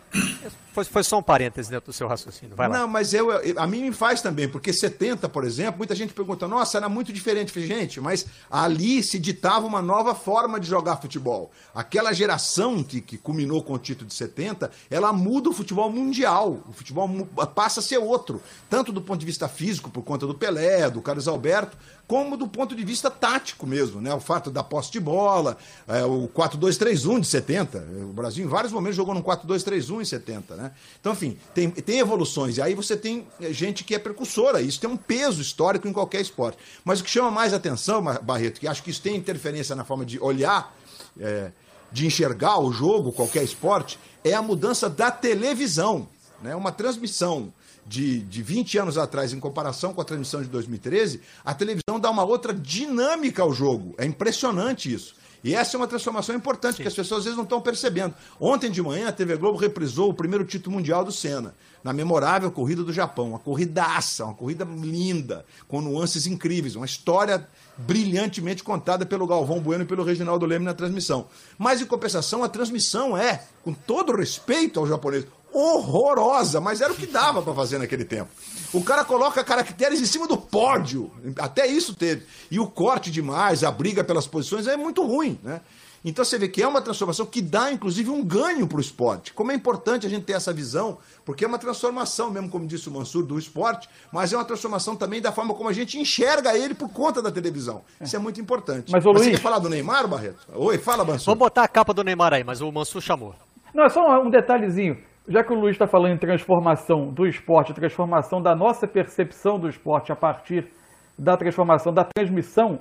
Foi, 0.72 0.84
foi 0.84 1.04
só 1.04 1.18
um 1.18 1.24
parêntese 1.24 1.72
dentro 1.72 1.88
do 1.88 1.94
seu 1.94 2.08
raciocínio. 2.08 2.56
Vai 2.56 2.68
lá. 2.70 2.80
Não, 2.80 2.88
mas 2.88 3.12
eu, 3.12 3.30
a 3.58 3.66
mim 3.66 3.82
me 3.82 3.92
faz 3.92 4.22
também, 4.22 4.48
porque 4.48 4.72
70, 4.72 5.28
por 5.28 5.44
exemplo, 5.44 5.80
muita 5.80 5.96
gente 5.96 6.14
pergunta, 6.14 6.48
nossa, 6.48 6.78
era 6.78 6.88
muito 6.88 7.12
diferente. 7.12 7.60
Gente, 7.66 8.00
mas 8.00 8.28
ali 8.52 9.02
se 9.02 9.18
ditava 9.18 9.66
uma 9.66 9.82
nova 9.82 10.14
forma 10.14 10.60
de 10.60 10.68
jogar 10.68 10.98
futebol. 10.98 11.52
Aquela 11.74 12.14
geração 12.14 12.84
que, 12.84 13.02
que 13.02 13.18
culminou 13.18 13.64
com 13.64 13.74
o 13.74 13.80
título 13.80 14.08
de 14.08 14.14
70, 14.14 14.70
ela 14.92 15.12
muda 15.12 15.50
o 15.50 15.54
futebol 15.54 15.92
mundial. 15.92 16.64
O 16.70 16.74
futebol 16.74 17.10
passa 17.56 17.80
a 17.80 17.84
ser 17.84 17.98
outro. 17.98 18.40
Tanto 18.70 18.92
do 18.92 19.02
ponto 19.02 19.20
de 19.20 19.26
vista 19.26 19.48
físico, 19.48 19.90
por 19.90 20.04
conta 20.04 20.28
do 20.28 20.36
Pelé, 20.36 20.88
do 20.92 21.02
Carlos 21.02 21.28
Alberto, 21.28 21.76
como 22.08 22.38
do 22.38 22.48
ponto 22.48 22.76
de 22.76 22.84
vista 22.86 23.12
tático 23.12 23.68
mesmo, 23.68 24.00
né? 24.00 24.14
O 24.14 24.20
fato 24.20 24.50
da 24.50 24.64
posse 24.64 24.92
de 24.92 25.00
bola, 25.00 25.58
é, 25.88 26.04
o 26.06 26.30
4-2-3-1 26.30 27.20
de 27.20 27.28
70. 27.28 27.87
O 28.10 28.14
Brasil 28.14 28.46
em 28.46 28.48
vários 28.48 28.74
momentos 28.74 28.96
jogou 28.96 29.14
no 29.14 29.24
4-2-3-1 29.24 30.02
em 30.02 30.06
70, 30.06 30.56
né? 30.56 30.72
Então, 31.00 31.14
enfim, 31.14 31.38
tem, 31.54 31.70
tem 31.70 32.00
evoluções. 32.00 32.58
E 32.58 32.62
aí 32.62 32.74
você 32.76 32.98
tem 32.98 33.26
gente 33.52 33.84
que 33.84 33.96
é 33.96 34.00
precursora. 34.00 34.62
Isso 34.62 34.80
tem 34.80 34.90
um 34.90 34.98
peso 34.98 35.42
histórico 35.42 35.88
em 35.88 35.94
qualquer 35.94 36.22
esporte. 36.22 36.58
Mas 36.84 37.00
o 37.00 37.04
que 37.04 37.10
chama 37.10 37.32
mais 37.32 37.54
atenção, 37.54 38.04
Barreto, 38.22 38.60
que 38.60 38.68
acho 38.68 38.84
que 38.84 38.90
isso 38.90 39.02
tem 39.02 39.16
interferência 39.16 39.76
na 39.76 39.86
forma 39.86 40.06
de 40.06 40.20
olhar, 40.20 40.76
é, 41.20 41.52
de 41.92 42.06
enxergar 42.06 42.60
o 42.60 42.72
jogo, 42.72 43.12
qualquer 43.12 43.44
esporte, 43.44 43.98
é 44.24 44.34
a 44.34 44.42
mudança 44.42 44.90
da 44.90 45.10
televisão. 45.10 46.08
Né? 46.42 46.56
Uma 46.56 46.72
transmissão 46.72 47.54
de, 47.88 48.20
de 48.20 48.44
20 48.44 48.78
anos 48.78 48.98
atrás, 48.98 49.32
em 49.32 49.40
comparação 49.40 49.94
com 49.94 50.02
a 50.02 50.06
transmissão 50.06 50.42
de 50.42 50.50
2013, 50.50 51.22
a 51.44 51.54
televisão 51.54 52.00
dá 52.00 52.10
uma 52.10 52.24
outra 52.24 52.54
dinâmica 52.54 53.42
ao 53.42 53.54
jogo. 53.54 53.96
É 53.98 54.06
impressionante 54.06 54.94
isso. 54.94 55.16
E 55.48 55.56
essa 55.56 55.78
é 55.78 55.80
uma 55.80 55.88
transformação 55.88 56.36
importante 56.36 56.76
Sim. 56.76 56.82
que 56.82 56.90
as 56.90 56.94
pessoas 56.94 57.20
às 57.20 57.24
vezes 57.24 57.38
não 57.38 57.46
estão 57.46 57.62
percebendo. 57.62 58.14
Ontem 58.38 58.70
de 58.70 58.82
manhã, 58.82 59.08
a 59.08 59.14
TV 59.14 59.38
Globo 59.38 59.58
reprisou 59.58 60.10
o 60.10 60.14
primeiro 60.14 60.44
título 60.44 60.76
mundial 60.76 61.06
do 61.06 61.12
Senna, 61.12 61.56
na 61.82 61.94
memorável 61.94 62.52
corrida 62.52 62.84
do 62.84 62.92
Japão. 62.92 63.30
Uma 63.30 63.40
corridaça, 63.40 64.26
uma 64.26 64.34
corrida 64.34 64.66
linda, 64.66 65.46
com 65.66 65.80
nuances 65.80 66.28
incríveis, 66.28 66.76
uma 66.76 66.86
história 66.86 67.48
brilhantemente 67.78 68.62
contada 68.62 69.06
pelo 69.06 69.26
Galvão 69.26 69.62
Bueno 69.62 69.86
e 69.86 69.88
pelo 69.88 70.04
Reginaldo 70.04 70.46
Leme 70.46 70.66
na 70.66 70.74
transmissão. 70.74 71.28
Mas, 71.58 71.80
em 71.80 71.86
compensação, 71.86 72.44
a 72.44 72.50
transmissão 72.50 73.18
é, 73.18 73.44
com 73.64 73.74
todo 73.74 74.18
respeito 74.18 74.82
ao 74.82 74.88
japonês, 74.88 75.26
horrorosa, 75.58 76.62
mas 76.62 76.82
era 76.82 76.94
o 76.94 76.96
que 76.96 77.08
dava 77.08 77.42
para 77.42 77.54
fazer 77.54 77.80
naquele 77.80 78.06
tempo. 78.06 78.30
O 78.74 78.84
cara 78.84 79.04
coloca 79.04 79.44
caracteres 79.44 80.00
em 80.00 80.06
cima 80.06 80.28
do 80.28 80.38
pódio, 80.38 81.12
até 81.40 81.66
isso 81.66 81.96
teve. 81.96 82.26
E 82.52 82.60
o 82.60 82.68
corte 82.68 83.10
demais, 83.10 83.64
a 83.64 83.72
briga 83.72 84.04
pelas 84.04 84.28
posições 84.28 84.68
é 84.68 84.78
muito 84.78 85.04
ruim, 85.04 85.40
né? 85.44 85.62
Então 86.06 86.24
você 86.24 86.38
vê 86.38 86.48
que 86.48 86.62
é 86.62 86.68
uma 86.68 86.82
transformação 86.82 87.26
que 87.26 87.42
dá, 87.42 87.72
inclusive, 87.72 88.10
um 88.10 88.24
ganho 88.24 88.68
para 88.68 88.78
o 88.78 88.82
esporte. 88.82 89.34
Como 89.34 89.52
é 89.52 89.56
importante 89.56 90.06
a 90.06 90.10
gente 90.10 90.24
ter 90.24 90.34
essa 90.34 90.54
visão, 90.54 91.00
porque 91.26 91.44
é 91.44 91.48
uma 91.48 91.58
transformação, 91.58 92.30
mesmo 92.30 92.50
como 92.50 92.68
disse 92.68 92.88
o 92.88 92.92
Mansur, 92.92 93.26
do 93.26 93.38
esporte, 93.38 93.90
mas 94.12 94.32
é 94.32 94.38
uma 94.38 94.46
transformação 94.46 94.96
também 94.96 95.22
da 95.22 95.32
forma 95.32 95.54
como 95.54 95.68
a 95.68 95.74
gente 95.74 96.00
enxerga 96.00 96.58
ele 96.58 96.74
por 96.74 96.90
conta 96.90 97.22
da 97.22 97.32
televisão. 97.32 97.82
Isso 98.00 98.16
é 98.16 98.20
muito 98.20 98.40
importante. 98.40 98.92
Mas, 98.92 99.06
ô, 99.06 99.10
mas 99.12 99.22
Luiz... 99.22 99.32
você 99.32 99.38
quer 99.38 99.44
falar 99.44 99.60
do 99.60 99.70
Neymar, 99.70 100.08
Barreto? 100.08 100.48
Oi, 100.54 100.78
fala, 100.78 101.04
Mansur. 101.04 101.26
Vamos 101.26 101.40
botar 101.40 101.64
a 101.64 101.68
capa 101.68 101.94
do 101.94 102.04
Neymar 102.04 102.34
aí, 102.34 102.44
mas 102.44 102.62
o 102.62 102.72
Mansur 102.72 103.02
chamou. 103.02 103.36
Não, 103.74 103.84
é 103.84 103.90
só 103.90 104.02
um 104.22 104.30
detalhezinho. 104.30 104.98
Já 105.30 105.44
que 105.44 105.52
o 105.52 105.60
Luiz 105.60 105.76
está 105.76 105.86
falando 105.86 106.14
em 106.14 106.18
transformação 106.18 107.12
do 107.12 107.28
esporte, 107.28 107.74
transformação 107.74 108.42
da 108.42 108.56
nossa 108.56 108.88
percepção 108.88 109.60
do 109.60 109.68
esporte 109.68 110.10
a 110.10 110.16
partir 110.16 110.72
da 111.20 111.36
transformação 111.36 111.94
da 111.94 112.06
transmissão, 112.06 112.80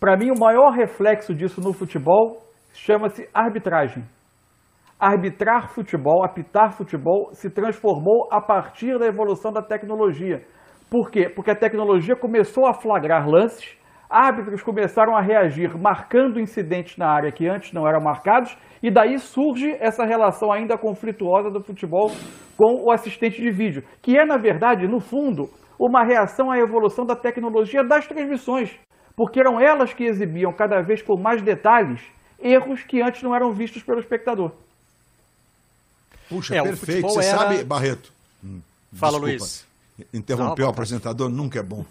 para 0.00 0.16
mim 0.16 0.30
o 0.30 0.40
maior 0.40 0.70
reflexo 0.70 1.34
disso 1.34 1.60
no 1.60 1.74
futebol 1.74 2.38
chama-se 2.72 3.28
arbitragem. 3.34 4.02
Arbitrar 4.98 5.74
futebol, 5.74 6.24
apitar 6.24 6.72
futebol, 6.72 7.28
se 7.34 7.50
transformou 7.50 8.28
a 8.32 8.40
partir 8.40 8.98
da 8.98 9.06
evolução 9.06 9.52
da 9.52 9.60
tecnologia. 9.60 10.42
Por 10.90 11.10
quê? 11.10 11.28
Porque 11.28 11.50
a 11.50 11.56
tecnologia 11.56 12.16
começou 12.16 12.66
a 12.66 12.72
flagrar 12.72 13.28
lances, 13.28 13.76
árbitros 14.14 14.62
começaram 14.62 15.16
a 15.16 15.20
reagir 15.20 15.76
marcando 15.76 16.38
incidentes 16.38 16.96
na 16.96 17.08
área 17.08 17.32
que 17.32 17.48
antes 17.48 17.72
não 17.72 17.86
eram 17.86 18.00
marcados, 18.00 18.56
e 18.80 18.90
daí 18.90 19.18
surge 19.18 19.76
essa 19.80 20.04
relação 20.04 20.52
ainda 20.52 20.78
conflituosa 20.78 21.50
do 21.50 21.60
futebol 21.60 22.12
com 22.56 22.84
o 22.84 22.92
assistente 22.92 23.42
de 23.42 23.50
vídeo, 23.50 23.82
que 24.00 24.16
é, 24.16 24.24
na 24.24 24.36
verdade, 24.36 24.86
no 24.86 25.00
fundo, 25.00 25.48
uma 25.78 26.04
reação 26.04 26.50
à 26.50 26.58
evolução 26.58 27.04
da 27.04 27.16
tecnologia 27.16 27.82
das 27.82 28.06
transmissões, 28.06 28.78
porque 29.16 29.40
eram 29.40 29.60
elas 29.60 29.92
que 29.92 30.04
exibiam 30.04 30.52
cada 30.52 30.80
vez 30.80 31.02
com 31.02 31.20
mais 31.20 31.42
detalhes 31.42 32.00
erros 32.38 32.84
que 32.84 33.02
antes 33.02 33.22
não 33.22 33.34
eram 33.34 33.52
vistos 33.52 33.82
pelo 33.82 33.98
espectador. 33.98 34.52
Puxa, 36.28 36.56
é, 36.56 36.62
perfeito. 36.62 37.02
Você 37.02 37.26
era... 37.28 37.38
sabe, 37.38 37.64
Barreto? 37.64 38.12
Hum, 38.44 38.60
Fala, 38.92 39.18
desculpa. 39.18 39.26
Luiz. 39.26 39.73
Interrompeu 40.12 40.64
não, 40.64 40.70
o 40.70 40.72
apresentador, 40.72 41.28
nunca 41.28 41.60
é 41.60 41.62
bom. 41.62 41.86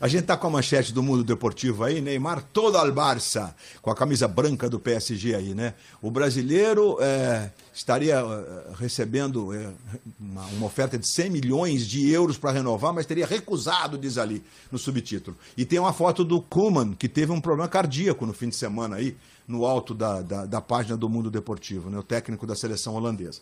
A 0.00 0.08
gente 0.08 0.22
está 0.22 0.34
com 0.34 0.46
a 0.46 0.50
manchete 0.50 0.94
do 0.94 1.02
mundo 1.02 1.22
deportivo 1.22 1.84
aí, 1.84 2.00
Neymar 2.00 2.42
todo 2.42 2.78
al 2.78 2.90
Barça, 2.90 3.54
com 3.82 3.90
a 3.90 3.94
camisa 3.94 4.26
branca 4.26 4.68
do 4.70 4.80
PSG 4.80 5.34
aí, 5.34 5.54
né? 5.54 5.74
O 6.00 6.10
brasileiro 6.10 6.96
é, 7.02 7.50
estaria 7.72 8.14
é, 8.14 8.74
recebendo 8.78 9.52
é, 9.52 9.70
uma, 10.18 10.46
uma, 10.46 10.66
oferta 10.66 10.96
de 10.96 11.06
100 11.06 11.28
milhões 11.28 11.86
de 11.86 12.08
euros 12.10 12.38
para 12.38 12.50
renovar, 12.50 12.94
mas 12.94 13.04
teria 13.04 13.26
recusado, 13.26 13.98
diz 13.98 14.16
ali 14.16 14.42
no 14.72 14.78
subtítulo. 14.78 15.36
E 15.54 15.66
tem 15.66 15.78
uma 15.78 15.92
foto 15.92 16.24
do 16.24 16.40
Kuman, 16.40 16.94
que 16.94 17.08
teve 17.10 17.30
um 17.30 17.42
problema 17.42 17.68
cardíaco 17.68 18.24
no 18.24 18.32
fim 18.32 18.48
de 18.48 18.56
semana 18.56 18.96
aí 18.96 19.14
no 19.46 19.66
alto 19.66 19.94
da, 19.94 20.22
da, 20.22 20.46
da, 20.46 20.60
página 20.60 20.96
do 20.96 21.08
Mundo 21.08 21.30
Deportivo, 21.30 21.90
né, 21.90 21.98
o 21.98 22.02
técnico 22.02 22.46
da 22.46 22.56
seleção 22.56 22.94
holandesa. 22.94 23.40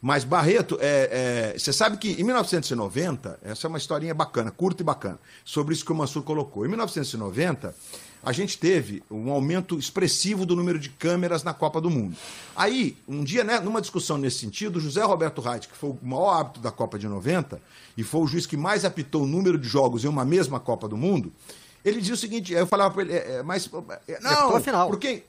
Mas 0.00 0.24
Barreto, 0.24 0.78
é, 0.80 1.52
é, 1.54 1.58
você 1.58 1.72
sabe 1.72 1.98
que 1.98 2.12
em 2.18 2.24
1990, 2.24 3.38
essa 3.42 3.66
é 3.66 3.68
uma 3.68 3.76
historinha 3.76 4.14
bacana, 4.14 4.50
curta 4.50 4.82
e 4.82 4.84
bacana, 4.84 5.18
sobre 5.44 5.74
isso 5.74 5.84
que 5.84 5.92
o 5.92 5.94
Mansur 5.94 6.22
colocou. 6.22 6.64
Em 6.64 6.68
1990, 6.68 7.74
a 8.22 8.32
gente 8.32 8.58
teve 8.58 9.02
um 9.10 9.30
aumento 9.30 9.78
expressivo 9.78 10.46
do 10.46 10.56
número 10.56 10.78
de 10.78 10.88
câmeras 10.88 11.42
na 11.42 11.52
Copa 11.52 11.80
do 11.80 11.90
Mundo. 11.90 12.16
Aí, 12.56 12.96
um 13.06 13.22
dia, 13.22 13.44
né, 13.44 13.60
numa 13.60 13.80
discussão 13.80 14.16
nesse 14.16 14.38
sentido, 14.38 14.80
José 14.80 15.02
Roberto 15.02 15.40
Reit, 15.42 15.68
que 15.68 15.76
foi 15.76 15.90
o 15.90 15.98
maior 16.02 16.30
árbitro 16.30 16.62
da 16.62 16.70
Copa 16.70 16.98
de 16.98 17.06
90 17.06 17.60
e 17.96 18.02
foi 18.02 18.22
o 18.22 18.26
juiz 18.26 18.46
que 18.46 18.56
mais 18.56 18.86
apitou 18.86 19.24
o 19.24 19.26
número 19.26 19.58
de 19.58 19.68
jogos 19.68 20.04
em 20.04 20.08
uma 20.08 20.24
mesma 20.24 20.58
Copa 20.58 20.88
do 20.88 20.96
Mundo, 20.96 21.30
ele 21.84 22.00
dizia 22.00 22.14
o 22.14 22.18
seguinte, 22.18 22.52
eu 22.52 22.66
falava 22.66 22.92
para 22.94 23.02
ele, 23.02 23.12
é, 23.12 23.36
é, 23.36 23.42
mas... 23.42 23.68
É, 24.08 24.20
não, 24.20 24.56
é 24.56 24.60
final. 24.60 24.88
porque 24.88 25.24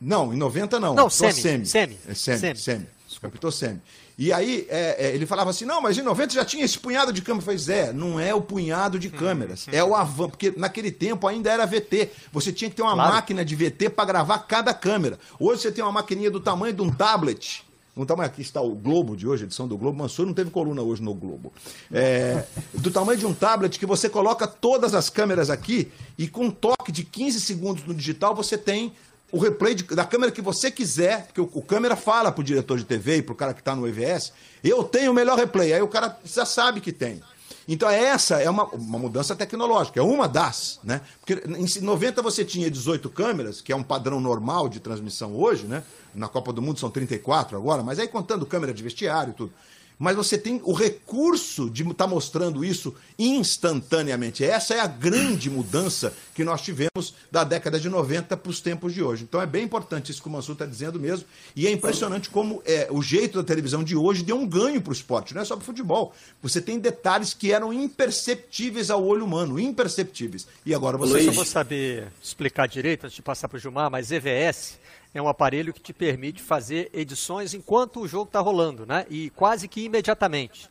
não, 0.00 0.32
em 0.32 0.36
90 0.36 0.80
não. 0.80 0.94
Não, 0.94 1.10
semi. 1.10 1.34
Semi. 1.34 1.66
Semi. 1.66 1.98
É, 2.08 2.14
semi. 2.14 2.38
Semi. 2.38 2.56
semi. 2.56 2.86
Captou 3.20 3.52
semi. 3.52 3.80
E 4.16 4.32
aí 4.32 4.66
é, 4.70 5.08
é, 5.08 5.14
ele 5.14 5.26
falava 5.26 5.50
assim: 5.50 5.66
não, 5.66 5.82
mas 5.82 5.98
em 5.98 6.02
90 6.02 6.32
já 6.32 6.44
tinha 6.44 6.64
esse 6.64 6.78
punhado 6.78 7.12
de 7.12 7.20
câmeras. 7.20 7.42
Eu 7.42 7.44
falei, 7.44 7.58
Zé, 7.58 7.92
não 7.92 8.18
é 8.18 8.34
o 8.34 8.40
punhado 8.40 8.98
de 8.98 9.10
câmeras, 9.10 9.66
é 9.70 9.84
o 9.84 9.94
avan. 9.94 10.30
Porque 10.30 10.52
naquele 10.56 10.90
tempo 10.90 11.26
ainda 11.26 11.50
era 11.50 11.66
VT. 11.66 12.10
Você 12.32 12.52
tinha 12.52 12.70
que 12.70 12.76
ter 12.76 12.82
uma 12.82 12.94
claro. 12.94 13.14
máquina 13.14 13.44
de 13.44 13.54
VT 13.54 13.90
para 13.90 14.06
gravar 14.06 14.38
cada 14.40 14.72
câmera. 14.72 15.18
Hoje 15.38 15.62
você 15.62 15.72
tem 15.72 15.84
uma 15.84 15.92
maquininha 15.92 16.30
do 16.30 16.40
tamanho 16.40 16.72
de 16.72 16.80
um 16.80 16.90
tablet. 16.90 17.64
Um 17.96 18.06
tamanho, 18.06 18.28
aqui 18.28 18.40
está 18.40 18.62
o 18.62 18.74
Globo 18.74 19.16
de 19.16 19.26
hoje, 19.26 19.44
edição 19.44 19.68
do 19.68 19.76
Globo. 19.76 19.98
Mansur 19.98 20.24
não 20.24 20.32
teve 20.32 20.48
coluna 20.48 20.80
hoje 20.80 21.02
no 21.02 21.12
Globo. 21.12 21.52
É, 21.92 22.44
do 22.72 22.90
tamanho 22.90 23.18
de 23.18 23.26
um 23.26 23.34
tablet 23.34 23.78
que 23.78 23.84
você 23.84 24.08
coloca 24.08 24.46
todas 24.46 24.94
as 24.94 25.10
câmeras 25.10 25.50
aqui 25.50 25.90
e 26.16 26.26
com 26.28 26.46
um 26.46 26.50
toque 26.50 26.90
de 26.92 27.04
15 27.04 27.40
segundos 27.40 27.84
no 27.84 27.92
digital 27.92 28.34
você 28.34 28.56
tem 28.56 28.92
o 29.32 29.38
replay 29.38 29.74
de, 29.74 29.84
da 29.84 30.04
câmera 30.04 30.32
que 30.32 30.42
você 30.42 30.70
quiser, 30.70 31.26
porque 31.26 31.40
o, 31.40 31.50
o 31.52 31.62
câmera 31.62 31.96
fala 31.96 32.32
pro 32.32 32.42
diretor 32.44 32.78
de 32.78 32.84
TV 32.84 33.18
e 33.18 33.22
pro 33.22 33.34
cara 33.34 33.54
que 33.54 33.60
está 33.60 33.74
no 33.74 33.86
EVS, 33.86 34.32
eu 34.62 34.82
tenho 34.84 35.12
o 35.12 35.14
melhor 35.14 35.38
replay. 35.38 35.72
Aí 35.72 35.82
o 35.82 35.88
cara 35.88 36.18
já 36.24 36.44
sabe 36.44 36.80
que 36.80 36.92
tem. 36.92 37.22
Então 37.68 37.88
essa 37.88 38.42
é 38.42 38.50
uma, 38.50 38.64
uma 38.64 38.98
mudança 38.98 39.36
tecnológica, 39.36 40.00
é 40.00 40.02
uma 40.02 40.26
das, 40.26 40.80
né? 40.82 41.00
Porque 41.20 41.40
em 41.46 41.80
90 41.80 42.20
você 42.20 42.44
tinha 42.44 42.70
18 42.70 43.08
câmeras, 43.10 43.60
que 43.60 43.72
é 43.72 43.76
um 43.76 43.82
padrão 43.82 44.20
normal 44.20 44.68
de 44.68 44.80
transmissão 44.80 45.36
hoje, 45.36 45.66
né? 45.66 45.82
Na 46.14 46.26
Copa 46.26 46.52
do 46.52 46.60
Mundo 46.60 46.80
são 46.80 46.90
34 46.90 47.56
agora, 47.56 47.82
mas 47.82 47.98
aí 47.98 48.08
contando 48.08 48.44
câmera 48.44 48.74
de 48.74 48.82
vestiário 48.82 49.30
e 49.30 49.34
tudo 49.34 49.52
mas 50.00 50.16
você 50.16 50.38
tem 50.38 50.62
o 50.64 50.72
recurso 50.72 51.68
de 51.68 51.82
estar 51.82 51.94
tá 51.94 52.06
mostrando 52.06 52.64
isso 52.64 52.94
instantaneamente. 53.18 54.42
Essa 54.42 54.72
é 54.72 54.80
a 54.80 54.86
grande 54.86 55.50
mudança 55.50 56.14
que 56.34 56.42
nós 56.42 56.62
tivemos 56.62 57.14
da 57.30 57.44
década 57.44 57.78
de 57.78 57.90
90 57.90 58.34
para 58.34 58.50
os 58.50 58.62
tempos 58.62 58.94
de 58.94 59.02
hoje. 59.02 59.24
Então 59.24 59.42
é 59.42 59.44
bem 59.44 59.62
importante 59.62 60.10
isso 60.10 60.22
que 60.22 60.28
o 60.28 60.30
Mansur 60.30 60.54
está 60.54 60.64
dizendo 60.64 60.98
mesmo. 60.98 61.26
E 61.54 61.66
é 61.66 61.70
impressionante 61.70 62.30
como 62.30 62.62
é, 62.64 62.88
o 62.90 63.02
jeito 63.02 63.36
da 63.36 63.44
televisão 63.44 63.84
de 63.84 63.94
hoje 63.94 64.22
deu 64.22 64.38
um 64.38 64.46
ganho 64.46 64.80
para 64.80 64.90
o 64.90 64.94
esporte, 64.94 65.34
não 65.34 65.42
é 65.42 65.44
só 65.44 65.54
para 65.54 65.64
o 65.64 65.66
futebol. 65.66 66.14
Você 66.42 66.62
tem 66.62 66.78
detalhes 66.78 67.34
que 67.34 67.52
eram 67.52 67.70
imperceptíveis 67.70 68.90
ao 68.90 69.04
olho 69.04 69.26
humano, 69.26 69.60
imperceptíveis. 69.60 70.48
E 70.64 70.74
agora 70.74 70.96
você. 70.96 71.18
Eu 71.18 71.24
só 71.26 71.32
vou 71.32 71.44
saber 71.44 72.08
explicar 72.22 72.66
direito 72.66 73.04
antes 73.04 73.16
de 73.16 73.22
passar 73.22 73.48
para 73.48 73.58
o 73.58 73.60
Gilmar, 73.60 73.90
mas 73.90 74.10
EVS 74.10 74.78
é 75.12 75.20
um 75.20 75.28
aparelho 75.28 75.72
que 75.72 75.80
te 75.80 75.92
permite 75.92 76.40
fazer 76.40 76.90
edições 76.92 77.54
enquanto 77.54 78.00
o 78.00 78.08
jogo 78.08 78.26
está 78.26 78.40
rolando, 78.40 78.86
né? 78.86 79.06
E 79.10 79.30
quase 79.30 79.66
que 79.66 79.84
imediatamente. 79.84 80.68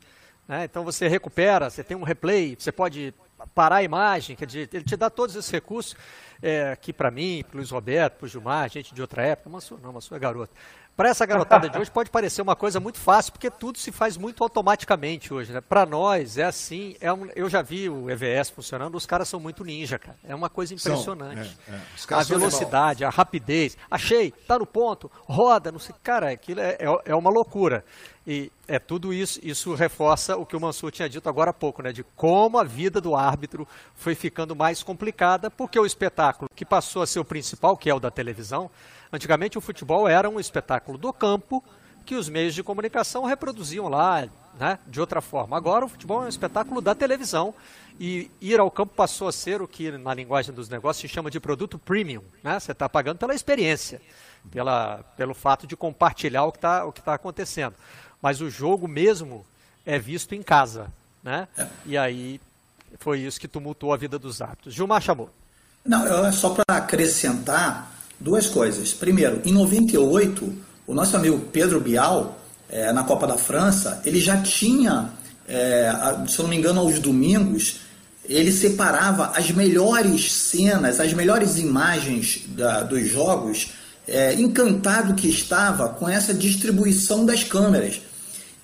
Né? 0.48 0.64
Então 0.64 0.84
você 0.84 1.08
recupera, 1.08 1.70
você 1.70 1.84
tem 1.84 1.96
um 1.96 2.04
replay, 2.04 2.56
você 2.58 2.72
pode 2.72 3.14
parar 3.54 3.78
a 3.78 3.84
imagem, 3.84 4.36
quer 4.36 4.46
dizer, 4.46 4.70
ele 4.74 4.84
te 4.84 4.98
dá 4.98 5.10
todos 5.10 5.36
esses 5.36 5.52
recursos 5.52 5.96
é, 6.42 6.72
aqui 6.72 6.92
para 6.92 7.12
mim, 7.12 7.44
para 7.48 7.58
Luiz 7.58 7.70
Roberto, 7.70 8.18
para 8.18 8.26
o 8.26 8.28
Gilmar, 8.28 8.70
gente 8.70 8.94
de 8.94 9.02
outra 9.02 9.24
época, 9.24 9.50
mas 9.50 9.70
não, 9.82 9.94
mas 9.94 10.12
é 10.12 10.20
garoto. 10.20 10.54
Para 11.00 11.08
essa 11.08 11.26
garotada 11.26 11.70
de 11.70 11.78
hoje 11.78 11.90
pode 11.90 12.10
parecer 12.10 12.42
uma 12.42 12.58
coisa 12.58 12.78
muito 12.78 13.00
fácil, 13.00 13.32
porque 13.32 13.50
tudo 13.50 13.78
se 13.78 13.90
faz 13.90 14.18
muito 14.18 14.44
automaticamente 14.44 15.34
hoje. 15.34 15.54
Né? 15.54 15.62
Para 15.62 15.86
nós 15.86 16.38
é 16.38 16.44
assim, 16.44 16.94
é 17.00 17.10
um, 17.14 17.26
eu 17.38 17.50
já 17.50 17.62
vi 17.62 17.88
o 17.88 18.10
EVS 18.10 18.50
funcionando, 18.50 18.96
os 18.96 19.06
caras 19.06 19.30
são 19.30 19.40
muito 19.40 19.64
ninja, 19.64 19.98
cara. 19.98 20.18
É 20.26 20.36
uma 20.36 20.50
coisa 20.50 20.74
impressionante. 20.74 21.58
São, 21.66 21.74
é, 21.74 22.16
é. 22.18 22.20
A 22.20 22.24
velocidade, 22.24 23.06
a 23.06 23.10
rapidez. 23.10 23.78
Achei, 23.90 24.32
tá 24.46 24.60
no 24.60 24.66
ponto, 24.66 25.10
roda, 25.22 25.72
não 25.72 25.80
sei. 25.80 25.96
Cara, 26.04 26.32
aquilo 26.32 26.60
é, 26.60 26.72
é, 26.72 26.86
é 27.06 27.16
uma 27.16 27.30
loucura. 27.30 27.86
E 28.28 28.52
é 28.68 28.78
tudo 28.78 29.14
isso, 29.14 29.40
isso 29.42 29.74
reforça 29.74 30.38
o 30.38 30.46
que 30.46 30.56
o 30.56 30.60
Mansur 30.60 30.92
tinha 30.92 31.10
dito 31.10 31.28
agora 31.28 31.52
há 31.52 31.54
pouco, 31.54 31.82
né? 31.82 31.92
De 31.92 32.04
como 32.16 32.58
a 32.58 32.64
vida 32.64 33.00
do 33.00 33.16
árbitro 33.16 33.68
foi 33.96 34.14
ficando 34.14 34.56
mais 34.56 34.84
complicada, 34.84 35.50
porque 35.50 35.80
o 35.80 35.86
espetáculo 35.86 36.50
que 36.56 36.66
passou 36.66 37.02
a 37.02 37.08
ser 37.08 37.20
o 37.20 37.26
principal, 37.26 37.78
que 37.78 37.90
é 37.90 37.94
o 37.94 38.00
da 38.00 38.12
televisão, 38.12 38.70
antigamente 39.12 39.58
o 39.58 39.62
futebol 39.62 40.08
era 40.08 40.30
um 40.30 40.40
espetáculo 40.40 40.98
do 40.98 41.12
campo 41.12 41.64
que 42.06 42.16
os 42.16 42.28
meios 42.28 42.56
de 42.56 42.64
comunicação 42.64 43.24
reproduziam 43.24 43.88
lá, 43.88 44.28
né? 44.60 44.80
De 44.88 45.00
outra 45.00 45.22
forma. 45.22 45.56
Agora 45.56 45.86
o 45.86 45.90
futebol 45.90 46.24
é 46.24 46.26
um 46.26 46.30
espetáculo 46.30 46.82
da 46.82 46.94
televisão 46.94 47.54
e 48.00 48.30
ir 48.42 48.60
ao 48.60 48.72
campo 48.72 48.94
passou 48.96 49.28
a 49.28 49.32
ser 49.32 49.62
o 49.62 49.68
que 49.68 49.92
na 49.92 50.14
linguagem 50.14 50.54
dos 50.54 50.70
negócios 50.70 51.02
se 51.02 51.14
chama 51.14 51.30
de 51.30 51.40
produto 51.40 51.78
premium, 51.78 52.24
né? 52.44 52.60
Você 52.60 52.72
está 52.72 52.88
pagando 52.90 53.18
pela 53.18 53.34
experiência, 53.34 54.02
pela, 54.52 55.04
pelo 55.16 55.34
fato 55.34 55.68
de 55.68 55.76
compartilhar 55.76 56.46
o 56.46 56.52
que 56.52 56.58
está 56.58 56.92
tá 57.04 57.14
acontecendo 57.14 57.76
mas 58.22 58.42
o 58.42 58.50
jogo 58.50 58.88
mesmo 58.88 59.46
é 59.86 59.98
visto 59.98 60.36
em 60.36 60.44
casa, 60.44 60.88
né? 61.24 61.48
E 61.86 61.98
aí 61.98 62.40
foi 63.00 63.20
isso 63.20 63.40
que 63.40 63.48
tumultuou 63.48 63.94
a 63.94 63.98
vida 63.98 64.20
dos 64.20 64.42
árbitros. 64.42 64.74
Gilmar 64.74 65.02
chamou. 65.02 65.30
Não, 65.86 66.26
é 66.26 66.32
só 66.32 66.50
para 66.50 66.78
acrescentar 66.78 67.92
duas 68.20 68.48
coisas. 68.48 68.94
Primeiro, 68.94 69.42
em 69.46 69.54
98, 69.54 70.58
o 70.86 70.94
nosso 70.94 71.16
amigo 71.16 71.40
Pedro 71.52 71.80
Bial, 71.80 72.38
é, 72.70 72.92
na 72.92 73.04
Copa 73.04 73.26
da 73.26 73.38
França, 73.38 74.02
ele 74.06 74.20
já 74.20 74.42
tinha, 74.42 75.12
é, 75.48 75.92
se 76.28 76.38
eu 76.38 76.44
não 76.44 76.50
me 76.50 76.58
engano, 76.58 76.82
aos 76.82 77.00
domingos, 77.00 77.82
ele 78.26 78.52
separava 78.52 79.32
as 79.36 79.50
melhores 79.50 80.32
cenas, 80.32 81.00
as 81.00 81.14
melhores 81.14 81.58
imagens 81.58 82.44
da, 82.50 82.84
dos 82.84 83.08
jogos, 83.10 83.72
é, 84.10 84.34
encantado 84.34 85.14
que 85.14 85.30
estava 85.30 85.90
com 85.90 86.08
essa 86.10 86.34
distribuição 86.34 87.26
das 87.26 87.44
câmeras. 87.44 88.02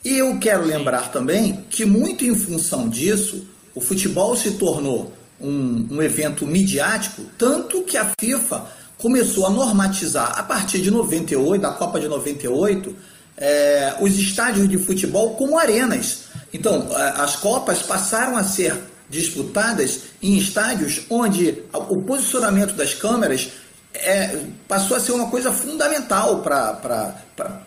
E 0.03 0.17
eu 0.17 0.37
quero 0.39 0.65
lembrar 0.65 1.11
também 1.11 1.65
que, 1.69 1.85
muito 1.85 2.25
em 2.25 2.35
função 2.35 2.89
disso, 2.89 3.47
o 3.73 3.81
futebol 3.81 4.35
se 4.35 4.51
tornou 4.51 5.13
um, 5.39 5.87
um 5.91 6.01
evento 6.01 6.45
midiático, 6.45 7.23
tanto 7.37 7.81
que 7.83 7.97
a 7.97 8.11
FIFA 8.19 8.65
começou 8.97 9.45
a 9.45 9.49
normatizar, 9.49 10.37
a 10.37 10.43
partir 10.43 10.79
de 10.79 10.89
98, 10.89 11.61
da 11.61 11.71
Copa 11.71 11.99
de 11.99 12.07
98, 12.07 12.95
é, 13.37 13.95
os 13.99 14.17
estádios 14.17 14.69
de 14.69 14.77
futebol 14.77 15.35
como 15.35 15.57
arenas. 15.57 16.25
Então, 16.53 16.87
as 16.95 17.35
Copas 17.35 17.81
passaram 17.81 18.37
a 18.37 18.43
ser 18.43 18.75
disputadas 19.09 20.01
em 20.21 20.37
estádios 20.37 21.01
onde 21.09 21.63
o 21.73 22.01
posicionamento 22.01 22.73
das 22.73 22.93
câmeras 22.93 23.49
é, 23.95 24.43
passou 24.67 24.97
a 24.97 24.99
ser 24.99 25.11
uma 25.11 25.29
coisa 25.29 25.51
fundamental 25.51 26.41
para 26.41 27.15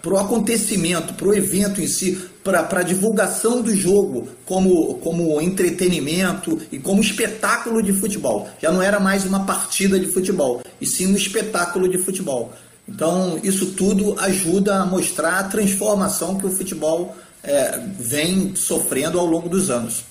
o 0.06 0.16
acontecimento, 0.16 1.14
para 1.14 1.28
o 1.28 1.34
evento 1.34 1.80
em 1.80 1.86
si, 1.86 2.18
para 2.44 2.60
a 2.60 2.82
divulgação 2.82 3.60
do 3.60 3.74
jogo 3.74 4.28
como, 4.44 4.94
como 4.98 5.40
entretenimento 5.40 6.60
e 6.72 6.78
como 6.78 7.00
espetáculo 7.00 7.82
de 7.82 7.92
futebol. 7.92 8.48
Já 8.60 8.70
não 8.70 8.82
era 8.82 9.00
mais 9.00 9.24
uma 9.24 9.44
partida 9.44 9.98
de 9.98 10.06
futebol, 10.06 10.62
e 10.80 10.86
sim 10.86 11.06
um 11.06 11.16
espetáculo 11.16 11.88
de 11.88 11.98
futebol. 11.98 12.52
Então, 12.88 13.38
isso 13.42 13.72
tudo 13.72 14.18
ajuda 14.18 14.80
a 14.80 14.86
mostrar 14.86 15.40
a 15.40 15.44
transformação 15.44 16.38
que 16.38 16.46
o 16.46 16.50
futebol 16.50 17.14
é, 17.42 17.78
vem 17.98 18.56
sofrendo 18.56 19.18
ao 19.18 19.26
longo 19.26 19.48
dos 19.48 19.68
anos. 19.68 20.04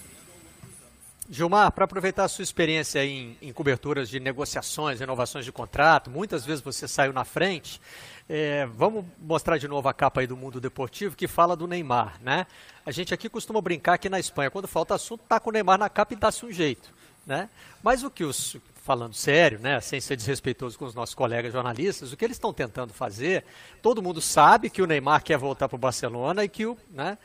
Gilmar, 1.30 1.72
para 1.74 1.84
aproveitar 1.84 2.24
a 2.24 2.28
sua 2.28 2.44
experiência 2.44 3.04
em, 3.06 3.38
em, 3.42 3.52
coberturas 3.52 4.08
de 4.08 4.20
negociações, 4.20 5.00
renovações 5.00 5.44
de 5.44 5.52
contrato, 5.52 6.10
muitas 6.10 6.46
vezes 6.46 6.64
você 6.64 6.88
saiu 6.88 7.12
na 7.12 7.26
frente. 7.26 7.82
É, 8.30 8.66
vamos 8.66 9.06
mostrar 9.20 9.58
de 9.58 9.68
novo 9.68 9.90
a 9.90 9.94
capa 9.94 10.22
aí 10.22 10.28
do 10.28 10.38
mundo 10.38 10.62
deportivo 10.62 11.16
que 11.16 11.28
fala 11.28 11.56
do 11.56 11.68
Neymar, 11.68 12.18
né? 12.22 12.48
A 12.86 12.92
gente 12.92 13.14
aqui 13.14 13.28
costuma 13.28 13.62
brincar 13.62 13.96
aqui 13.96 14.08
na 14.08 14.20
Espanha, 14.20 14.50
quando 14.50 14.68
falta 14.68 14.96
assunto, 14.96 15.24
tá 15.28 15.40
com 15.40 15.50
o 15.50 15.54
Neymar 15.54 15.78
na 15.78 15.90
capa 15.90 16.14
e 16.14 16.18
dá-se 16.18 16.46
um 16.46 16.52
jeito, 16.52 16.90
né? 17.26 17.50
Mas 17.84 18.04
o 18.04 18.10
que 18.10 18.24
os, 18.24 18.58
falando 18.88 19.14
sério, 19.14 19.60
né, 19.60 19.82
sem 19.82 20.00
ser 20.00 20.16
desrespeitoso 20.16 20.80
com 20.80 20.86
os 20.86 20.96
nossos 20.96 21.14
colegas 21.14 21.52
jornalistas, 21.52 22.14
o 22.14 22.16
que 22.16 22.24
eles 22.24 22.38
estão 22.38 22.54
tentando 22.54 22.94
fazer, 22.94 23.44
todo 23.82 24.02
mundo 24.02 24.22
sabe 24.22 24.70
que 24.70 24.82
o 24.82 24.88
Neymar 24.88 25.22
quer 25.22 25.38
voltar 25.38 25.68
para 25.68 25.76
o 25.76 25.80
Barcelona 25.80 26.46
e 26.46 26.48
que 26.48 26.66
o, 26.66 26.78
né, 26.90 27.18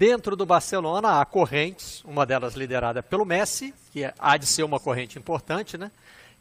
Dentro 0.00 0.34
do 0.34 0.46
Barcelona 0.46 1.20
há 1.20 1.26
correntes, 1.26 2.02
uma 2.06 2.24
delas 2.24 2.54
liderada 2.54 3.02
pelo 3.02 3.26
Messi, 3.26 3.74
que 3.92 4.02
é, 4.02 4.14
há 4.18 4.38
de 4.38 4.46
ser 4.46 4.62
uma 4.62 4.80
corrente 4.80 5.18
importante, 5.18 5.76
né? 5.76 5.90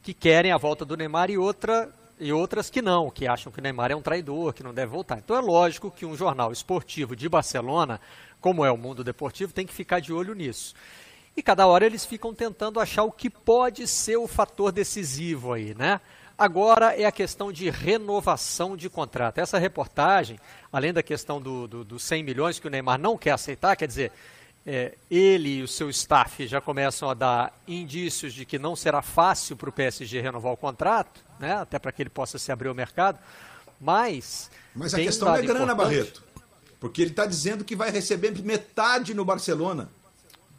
Que 0.01 0.13
querem 0.13 0.53
a 0.53 0.57
volta 0.57 0.85
do 0.85 0.95
Neymar 0.95 1.29
e 1.29 1.37
outra 1.37 1.93
e 2.17 2.31
outras 2.31 2.69
que 2.69 2.81
não, 2.81 3.11
que 3.11 3.27
acham 3.27 3.51
que 3.51 3.59
o 3.59 3.61
Neymar 3.61 3.91
é 3.91 3.95
um 3.97 4.01
traidor, 4.01 4.53
que 4.53 4.63
não 4.63 4.73
deve 4.73 4.93
voltar. 4.93 5.17
Então 5.17 5.35
é 5.35 5.41
lógico 5.41 5.91
que 5.91 6.05
um 6.05 6.15
jornal 6.15 6.53
esportivo 6.53 7.17
de 7.17 7.27
Barcelona, 7.27 7.99
como 8.39 8.63
é 8.63 8.71
o 8.71 8.77
Mundo 8.77 9.03
Deportivo, 9.03 9.51
tem 9.51 9.67
que 9.67 9.73
ficar 9.73 9.99
de 9.99 10.13
olho 10.13 10.33
nisso. 10.33 10.73
E 11.35 11.43
cada 11.43 11.67
hora 11.67 11.85
eles 11.85 12.05
ficam 12.05 12.33
tentando 12.33 12.79
achar 12.79 13.03
o 13.03 13.11
que 13.11 13.29
pode 13.29 13.85
ser 13.89 14.15
o 14.15 14.25
fator 14.25 14.71
decisivo 14.71 15.51
aí, 15.51 15.75
né? 15.75 15.99
Agora 16.39 16.95
é 16.95 17.03
a 17.03 17.11
questão 17.11 17.51
de 17.51 17.69
renovação 17.69 18.77
de 18.77 18.89
contrato. 18.89 19.39
Essa 19.39 19.59
reportagem, 19.59 20.39
além 20.71 20.93
da 20.93 21.03
questão 21.03 21.41
dos 21.41 21.69
do, 21.69 21.83
do 21.83 21.99
100 21.99 22.23
milhões 22.23 22.59
que 22.59 22.65
o 22.65 22.69
Neymar 22.69 22.97
não 22.97 23.17
quer 23.17 23.31
aceitar, 23.31 23.75
quer 23.75 23.87
dizer, 23.87 24.13
é, 24.65 24.93
ele 25.11 25.57
e 25.57 25.61
o 25.61 25.67
seu 25.67 25.89
staff 25.89 26.47
já 26.47 26.61
começam 26.61 27.09
a 27.09 27.13
dar 27.13 27.53
indícios 27.67 28.33
de 28.33 28.45
que 28.45 28.57
não 28.57 28.73
será 28.73 29.01
fácil 29.01 29.57
para 29.57 29.67
o 29.69 29.73
PSG 29.73 30.21
renovar 30.21 30.53
o 30.53 30.57
contrato, 30.57 31.19
né, 31.37 31.55
até 31.55 31.77
para 31.77 31.91
que 31.91 32.01
ele 32.01 32.09
possa 32.09 32.39
se 32.39 32.53
abrir 32.53 32.69
ao 32.69 32.75
mercado, 32.75 33.19
mas... 33.81 34.49
Mas 34.73 34.93
a 34.93 34.97
questão 34.97 35.35
é 35.35 35.41
grana, 35.41 35.75
Barreto, 35.75 36.23
porque 36.79 37.01
ele 37.01 37.11
está 37.11 37.25
dizendo 37.25 37.65
que 37.65 37.75
vai 37.75 37.91
receber 37.91 38.31
metade 38.41 39.13
no 39.13 39.25
Barcelona. 39.25 39.89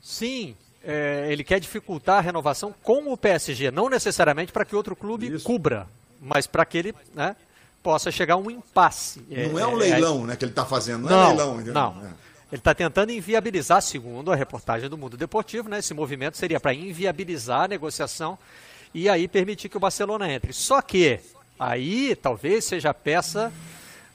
Sim, 0.03 0.55
é, 0.83 1.29
ele 1.31 1.45
quer 1.45 1.61
dificultar 1.61 2.19
a 2.19 2.21
renovação 2.21 2.75
com 2.83 3.13
o 3.13 3.17
PSG, 3.17 3.71
não 3.71 3.89
necessariamente 3.89 4.53
para 4.53 4.65
que 4.65 4.75
outro 4.75 4.97
clube 4.97 5.33
Isso. 5.33 5.45
cubra, 5.45 5.87
mas 6.21 6.47
para 6.47 6.65
que 6.65 6.79
ele 6.79 6.95
né, 7.15 7.37
possa 7.83 8.11
chegar 8.11 8.35
a 8.35 8.39
um 8.39 8.51
impasse. 8.51 9.23
Não 9.29 9.59
é, 9.59 9.63
é 9.63 9.67
um 9.67 9.75
leilão 9.75 10.25
é, 10.25 10.27
né, 10.29 10.37
que 10.37 10.45
ele 10.45 10.53
está 10.53 10.65
fazendo, 10.65 11.09
não, 11.09 11.11
não, 11.11 11.23
é 11.23 11.29
leilão. 11.29 11.55
Entendeu? 11.57 11.75
Não, 11.75 11.91
é. 12.03 12.09
ele 12.53 12.61
está 12.61 12.75
tentando 12.75 13.13
inviabilizar, 13.13 13.83
segundo 13.83 14.33
a 14.33 14.35
reportagem 14.35 14.89
do 14.89 14.97
Mundo 14.97 15.17
Deportivo, 15.17 15.69
né, 15.69 15.79
esse 15.79 15.93
movimento 15.93 16.37
seria 16.37 16.59
para 16.59 16.73
inviabilizar 16.73 17.63
a 17.63 17.69
negociação 17.69 18.39
e 18.95 19.09
aí 19.09 19.29
permitir 19.29 19.69
que 19.69 19.77
o 19.77 19.81
Barcelona 19.81 20.33
entre. 20.33 20.53
Só 20.53 20.81
que 20.81 21.21
aí 21.59 22.17
talvez 22.17 22.65
seja 22.65 22.91
a 22.91 22.95
peça, 22.95 23.53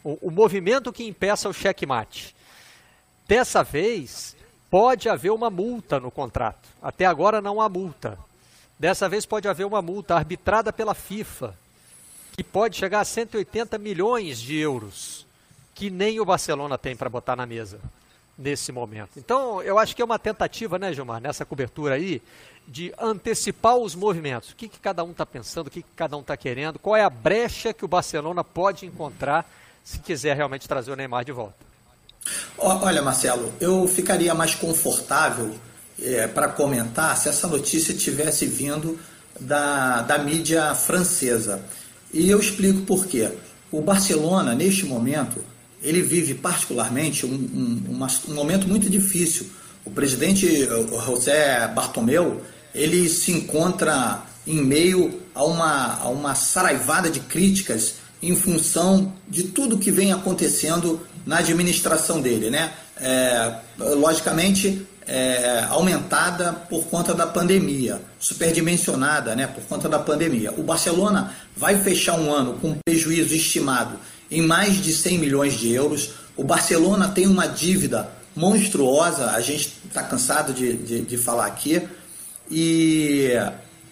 o, 0.04 0.18
o 0.28 0.32
movimento 0.32 0.92
que 0.92 1.06
impeça 1.06 1.48
o 1.48 1.54
checkmate. 1.54 2.36
Dessa 3.28 3.64
vez, 3.64 4.35
pode 4.76 5.08
haver 5.08 5.32
uma 5.32 5.50
multa 5.50 6.02
no 6.02 6.12
contrato. 6.12 6.68
Até 6.84 7.06
agora 7.06 7.40
não 7.40 7.62
há 7.62 7.70
multa. 7.70 8.20
Dessa 8.78 9.08
vez 9.08 9.26
pode 9.26 9.48
haver 9.48 9.66
uma 9.66 9.82
multa 9.82 10.16
arbitrada 10.16 10.74
pela 10.74 10.94
FIFA, 10.94 11.56
que 12.34 12.44
pode 12.44 12.76
chegar 12.76 13.00
a 13.00 13.06
180 13.06 13.78
milhões 13.78 14.38
de 14.38 14.58
euros, 14.58 15.26
que 15.74 15.90
nem 15.90 16.20
o 16.20 16.26
Barcelona 16.26 16.78
tem 16.78 16.94
para 16.94 17.10
botar 17.10 17.38
na 17.38 17.46
mesa 17.46 17.80
nesse 18.38 18.74
momento. 18.74 19.12
Então, 19.16 19.62
eu 19.62 19.80
acho 19.80 19.96
que 19.96 20.02
é 20.02 20.06
uma 20.06 20.20
tentativa, 20.20 20.78
né, 20.78 20.92
Gilmar, 20.92 21.22
nessa 21.22 21.46
cobertura 21.46 21.96
aí, 21.96 22.22
de 22.68 22.94
antecipar 23.00 23.78
os 23.78 23.96
movimentos. 23.96 24.50
O 24.50 24.58
que, 24.58 24.68
que 24.68 24.80
cada 24.82 25.06
um 25.06 25.12
está 25.12 25.26
pensando, 25.26 25.68
o 25.68 25.72
que, 25.72 25.84
que 25.84 25.96
cada 25.96 26.18
um 26.18 26.20
está 26.20 26.36
querendo, 26.36 26.80
qual 26.80 26.98
é 26.98 27.04
a 27.06 27.10
brecha 27.10 27.74
que 27.74 27.86
o 27.86 27.88
Barcelona 27.88 28.44
pode 28.44 28.86
encontrar 28.86 29.50
se 29.86 30.00
quiser 30.00 30.36
realmente 30.36 30.68
trazer 30.68 30.92
o 30.92 30.98
Neymar 30.98 31.24
de 31.24 31.32
volta. 31.32 31.75
Olha, 32.58 33.02
Marcelo, 33.02 33.54
eu 33.60 33.88
ficaria 33.88 34.34
mais 34.34 34.56
confortável 34.56 35.54
é, 36.02 36.28
para 36.28 36.48
comentar 36.50 37.16
se 37.18 37.30
essa 37.30 37.48
notícia 37.48 37.94
tivesse 37.94 38.46
vindo 38.46 38.98
da, 39.40 40.02
da 40.02 40.18
mídia 40.18 40.74
francesa. 40.76 41.62
E 42.14 42.30
eu 42.30 42.40
explico 42.40 42.82
por 42.82 43.06
quê. 43.06 43.30
O 43.72 43.82
Barcelona, 43.82 44.56
neste 44.56 44.86
momento, 44.86 45.44
ele 45.82 46.02
vive 46.02 46.34
particularmente 46.34 47.26
um, 47.26 47.34
um, 47.34 48.08
um 48.30 48.34
momento 48.34 48.68
muito 48.68 48.90
difícil. 48.90 49.48
O 49.84 49.92
presidente 49.92 50.68
José 51.06 51.68
Bartomeu, 51.68 52.42
ele 52.74 53.08
se 53.08 53.32
encontra 53.32 54.24
em 54.48 54.64
meio 54.64 55.22
a 55.34 55.44
uma, 55.44 56.00
a 56.00 56.10
uma 56.10 56.36
saraivada 56.36 57.10
de 57.10 57.20
críticas 57.20 57.96
em 58.30 58.36
função 58.36 59.14
de 59.28 59.44
tudo 59.44 59.78
que 59.78 59.92
vem 59.92 60.12
acontecendo 60.12 61.00
na 61.26 61.38
administração 61.38 62.22
dele, 62.22 62.50
né? 62.50 62.72
É, 62.98 63.56
logicamente 63.78 64.86
é, 65.08 65.66
aumentada 65.70 66.54
por 66.54 66.86
conta 66.86 67.14
da 67.14 67.28
pandemia, 67.28 68.02
superdimensionada, 68.20 69.36
né? 69.36 69.48
Por 69.48 69.64
conta 69.64 69.88
da 69.88 70.00
pandemia. 70.00 70.52
O 70.58 70.64
Barcelona 70.64 71.34
vai 71.56 71.80
fechar 71.82 72.20
um 72.20 72.32
ano 72.32 72.54
com 72.56 72.70
um 72.70 72.78
prejuízo 72.84 73.36
estimado 73.36 74.00
em 74.30 74.42
mais 74.42 74.82
de 74.82 74.92
100 74.94 75.20
milhões 75.20 75.54
de 75.54 75.72
euros. 75.72 76.12
O 76.36 76.44
Barcelona 76.44 77.10
tem 77.10 77.28
uma 77.28 77.48
dívida 77.48 78.10
monstruosa, 78.36 79.32
a 79.32 79.40
gente 79.40 79.74
está 79.88 80.04
cansado 80.04 80.54
de, 80.54 80.74
de, 80.74 81.02
de, 81.02 81.18
falar 81.18 81.46
aqui, 81.46 81.82
e, 82.52 83.30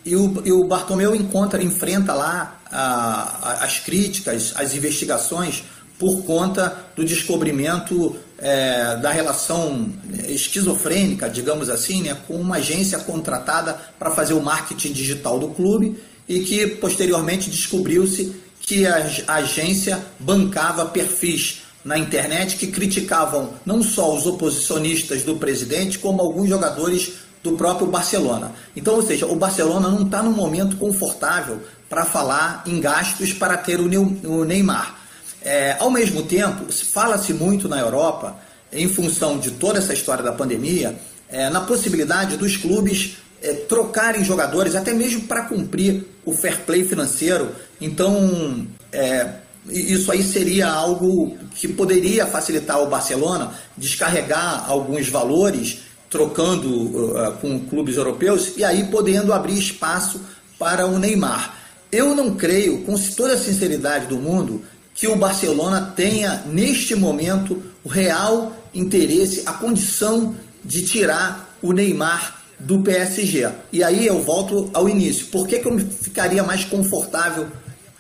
e, 0.06 0.16
o, 0.16 0.42
e 0.46 0.52
o 0.52 0.66
Bartomeu 0.66 1.16
encontra, 1.16 1.64
enfrenta 1.64 2.14
lá 2.14 2.60
a, 2.72 2.82
a, 2.82 3.64
as 3.64 3.80
críticas, 3.80 4.54
as 4.56 4.76
investigações 4.76 5.64
por 5.98 6.24
conta 6.24 6.76
do 6.96 7.06
descobrimento 7.06 8.16
é, 8.38 8.98
da 8.98 9.12
relação 9.12 9.90
esquizofrênica, 10.28 11.30
digamos 11.30 11.70
assim, 11.70 12.02
né, 12.02 12.18
com 12.28 12.36
uma 12.36 12.58
agência 12.58 13.00
contratada 13.00 13.80
para 13.98 14.12
fazer 14.12 14.34
o 14.34 14.42
marketing 14.42 14.92
digital 14.92 15.40
do 15.40 15.50
clube 15.50 15.98
e 16.28 16.42
que 16.42 16.68
posteriormente 16.68 17.50
descobriu-se 17.50 18.36
que 18.60 18.86
a 18.86 19.36
agência 19.36 20.04
bancava 20.20 20.86
perfis 20.86 21.64
na 21.84 21.98
internet 21.98 22.56
que 22.56 22.68
criticavam 22.68 23.54
não 23.66 23.84
só 23.84 24.16
os 24.16 24.26
oposicionistas 24.26 25.24
do 25.24 25.36
presidente, 25.36 26.00
como 26.00 26.22
alguns 26.22 26.48
jogadores 26.48 27.14
do 27.44 27.52
próprio 27.54 27.88
Barcelona. 27.88 28.54
Então, 28.76 28.96
ou 28.96 29.04
seja, 29.04 29.26
o 29.26 29.36
Barcelona 29.36 29.90
não 29.90 30.04
está 30.04 30.24
num 30.24 30.32
momento 30.32 30.78
confortável 30.78 31.62
para 31.90 32.06
falar 32.06 32.64
em 32.66 32.80
gastos 32.80 33.34
para 33.34 33.58
ter 33.58 33.80
o 33.80 34.46
Neymar. 34.46 34.96
É, 35.42 35.76
ao 35.78 35.92
mesmo 35.92 36.24
tempo, 36.24 36.72
fala-se 36.72 37.34
muito 37.34 37.68
na 37.68 37.78
Europa, 37.78 38.38
em 38.72 38.88
função 38.88 39.38
de 39.38 39.52
toda 39.52 39.80
essa 39.80 39.94
história 39.94 40.24
da 40.24 40.32
pandemia, 40.32 40.98
é, 41.30 41.50
na 41.50 41.62
possibilidade 41.62 42.38
dos 42.38 42.56
clubes 42.56 43.18
é, 43.42 43.54
trocarem 43.54 44.24
jogadores, 44.24 44.74
até 44.74 44.94
mesmo 44.94 45.24
para 45.24 45.42
cumprir 45.44 46.06
o 46.26 46.34
fair 46.34 46.62
play 46.62 46.86
financeiro. 46.86 47.52
Então, 47.82 48.66
é, 48.92 49.30
isso 49.70 50.12
aí 50.12 50.24
seria 50.24 50.70
algo 50.70 51.38
que 51.56 51.68
poderia 51.68 52.26
facilitar 52.26 52.82
o 52.82 52.88
Barcelona 52.88 53.52
descarregar 53.78 54.70
alguns 54.70 55.10
valores, 55.10 55.80
trocando 56.14 56.70
uh, 56.70 57.34
com 57.42 57.60
clubes 57.60 57.98
europeus 57.98 58.54
e 58.56 58.64
aí 58.64 58.86
podendo 58.86 59.34
abrir 59.34 59.58
espaço 59.58 60.22
para 60.60 60.86
o 60.86 61.00
Neymar. 61.00 61.58
Eu 61.92 62.16
não 62.16 62.36
creio, 62.36 62.84
com 62.84 62.96
toda 63.16 63.34
a 63.34 63.38
sinceridade 63.38 64.06
do 64.06 64.18
mundo, 64.18 64.62
que 64.94 65.08
o 65.08 65.16
Barcelona 65.16 65.92
tenha, 65.96 66.44
neste 66.46 66.96
momento, 66.96 67.64
o 67.84 67.90
real 67.90 68.56
interesse, 68.76 69.42
a 69.48 69.54
condição 69.54 70.36
de 70.64 70.86
tirar 70.86 71.58
o 71.64 71.74
Neymar 71.74 72.44
do 72.60 72.80
PSG. 72.82 73.50
E 73.72 73.84
aí 73.84 74.06
eu 74.06 74.22
volto 74.22 74.70
ao 74.72 74.88
início. 74.88 75.26
Por 75.28 75.48
que, 75.48 75.58
que 75.58 75.68
eu 75.68 75.80
ficaria 75.80 76.44
mais 76.44 76.64
confortável 76.64 77.48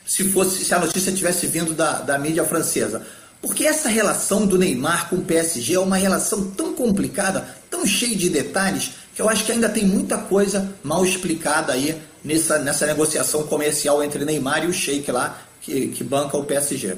se 0.06 0.26
fosse 0.26 0.64
se 0.64 0.74
a 0.74 0.80
notícia 0.80 1.12
tivesse 1.12 1.48
vindo 1.48 1.74
da, 1.74 2.02
da 2.02 2.20
mídia 2.20 2.46
francesa? 2.46 3.02
Porque 3.44 3.66
essa 3.66 3.90
relação 3.90 4.48
do 4.48 4.58
Neymar 4.58 5.10
com 5.10 5.18
o 5.18 5.26
PSG 5.26 5.74
é 5.74 5.80
uma 5.80 5.98
relação 5.98 6.50
tão 6.52 6.74
complicada, 6.74 7.42
tão 7.70 7.86
cheia 7.86 8.16
de 8.16 8.30
detalhes, 8.30 8.94
que 9.14 9.22
eu 9.22 9.28
acho 9.28 9.44
que 9.44 9.52
ainda 9.52 9.68
tem 9.68 9.86
muita 9.86 10.18
coisa 10.18 10.74
mal 10.82 11.06
explicada 11.06 11.74
aí 11.74 12.02
nessa, 12.24 12.60
nessa 12.60 12.88
negociação 12.88 13.46
comercial 13.46 14.02
entre 14.02 14.24
Neymar 14.24 14.64
e 14.64 14.68
o 14.68 14.74
Sheik 14.74 15.12
lá, 15.12 15.42
que, 15.60 15.90
que 15.90 16.06
banca 16.06 16.38
o 16.38 16.46
PSG. 16.46 16.98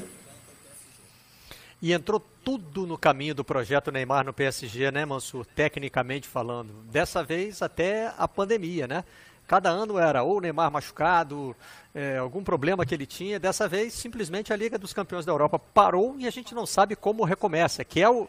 E 1.82 1.92
entrou 1.92 2.24
tudo 2.44 2.86
no 2.86 2.96
caminho 2.96 3.34
do 3.34 3.44
projeto 3.44 3.90
Neymar 3.90 4.24
no 4.24 4.32
PSG, 4.32 4.92
né, 4.92 5.04
Mansur? 5.04 5.44
Tecnicamente 5.44 6.28
falando. 6.28 6.72
Dessa 6.92 7.24
vez 7.24 7.60
até 7.60 8.12
a 8.16 8.28
pandemia, 8.28 8.86
né? 8.86 9.02
Cada 9.48 9.70
ano 9.70 9.98
era 9.98 10.22
ou 10.22 10.40
Neymar 10.40 10.70
machucado, 10.70 11.56
é, 11.96 12.18
algum 12.18 12.44
problema 12.44 12.84
que 12.84 12.94
ele 12.94 13.06
tinha. 13.06 13.40
Dessa 13.40 13.66
vez, 13.66 13.94
simplesmente 13.94 14.52
a 14.52 14.56
Liga 14.56 14.76
dos 14.76 14.92
Campeões 14.92 15.24
da 15.24 15.32
Europa 15.32 15.58
parou 15.58 16.14
e 16.18 16.26
a 16.26 16.30
gente 16.30 16.54
não 16.54 16.66
sabe 16.66 16.94
como 16.94 17.24
recomeça, 17.24 17.82
que 17.86 18.02
é 18.02 18.10
o, 18.10 18.28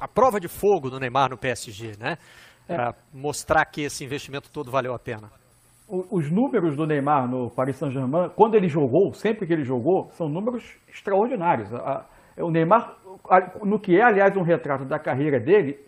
a 0.00 0.06
prova 0.06 0.38
de 0.38 0.46
fogo 0.46 0.88
do 0.88 1.00
Neymar 1.00 1.30
no 1.30 1.36
PSG, 1.36 1.94
né? 1.98 2.16
Para 2.64 2.94
mostrar 3.12 3.64
que 3.64 3.82
esse 3.82 4.04
investimento 4.04 4.48
todo 4.50 4.70
valeu 4.70 4.94
a 4.94 4.98
pena. 5.00 5.32
Os 5.88 6.30
números 6.30 6.76
do 6.76 6.86
Neymar 6.86 7.26
no 7.26 7.50
Paris 7.50 7.76
Saint-Germain, 7.76 8.30
quando 8.36 8.54
ele 8.54 8.68
jogou, 8.68 9.12
sempre 9.14 9.46
que 9.46 9.52
ele 9.52 9.64
jogou, 9.64 10.10
são 10.12 10.28
números 10.28 10.62
extraordinários. 10.86 11.70
O 12.36 12.50
Neymar, 12.50 12.94
no 13.64 13.80
que 13.80 13.96
é, 13.96 14.02
aliás, 14.02 14.36
um 14.36 14.42
retrato 14.42 14.84
da 14.84 14.98
carreira 14.98 15.40
dele, 15.40 15.78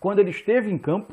quando 0.00 0.20
ele 0.20 0.30
esteve 0.30 0.70
em 0.72 0.78
campo, 0.78 1.12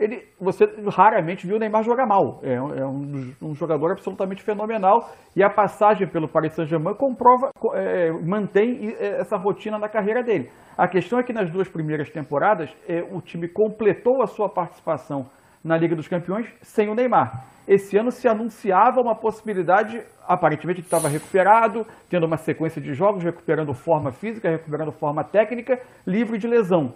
ele, 0.00 0.24
você 0.40 0.64
raramente 0.88 1.46
viu 1.46 1.56
o 1.56 1.58
Neymar 1.58 1.82
jogar 1.82 2.06
mal. 2.06 2.40
É, 2.42 2.54
é 2.54 2.86
um, 2.86 3.32
um, 3.42 3.54
jogador 3.54 3.92
absolutamente 3.92 4.42
fenomenal 4.42 5.10
e 5.36 5.42
a 5.42 5.50
passagem 5.50 6.08
pelo 6.08 6.26
Paris 6.26 6.54
Saint-Germain 6.54 6.94
comprova, 6.94 7.50
é, 7.74 8.10
mantém 8.10 8.94
essa 8.98 9.36
rotina 9.36 9.78
na 9.78 9.88
carreira 9.88 10.22
dele. 10.22 10.50
A 10.76 10.88
questão 10.88 11.18
é 11.18 11.22
que 11.22 11.34
nas 11.34 11.50
duas 11.50 11.68
primeiras 11.68 12.08
temporadas 12.08 12.74
é, 12.88 13.02
o 13.02 13.20
time 13.20 13.46
completou 13.46 14.22
a 14.22 14.26
sua 14.26 14.48
participação 14.48 15.26
na 15.62 15.76
Liga 15.76 15.94
dos 15.94 16.08
Campeões 16.08 16.50
sem 16.62 16.88
o 16.88 16.94
Neymar. 16.94 17.44
Esse 17.68 17.98
ano 17.98 18.10
se 18.10 18.26
anunciava 18.26 19.02
uma 19.02 19.14
possibilidade, 19.14 20.02
aparentemente 20.26 20.80
que 20.80 20.86
estava 20.86 21.08
recuperado, 21.08 21.86
tendo 22.08 22.26
uma 22.26 22.38
sequência 22.38 22.80
de 22.80 22.94
jogos, 22.94 23.22
recuperando 23.22 23.74
forma 23.74 24.10
física, 24.10 24.48
recuperando 24.48 24.90
forma 24.92 25.22
técnica, 25.22 25.78
livre 26.06 26.38
de 26.38 26.48
lesão 26.48 26.94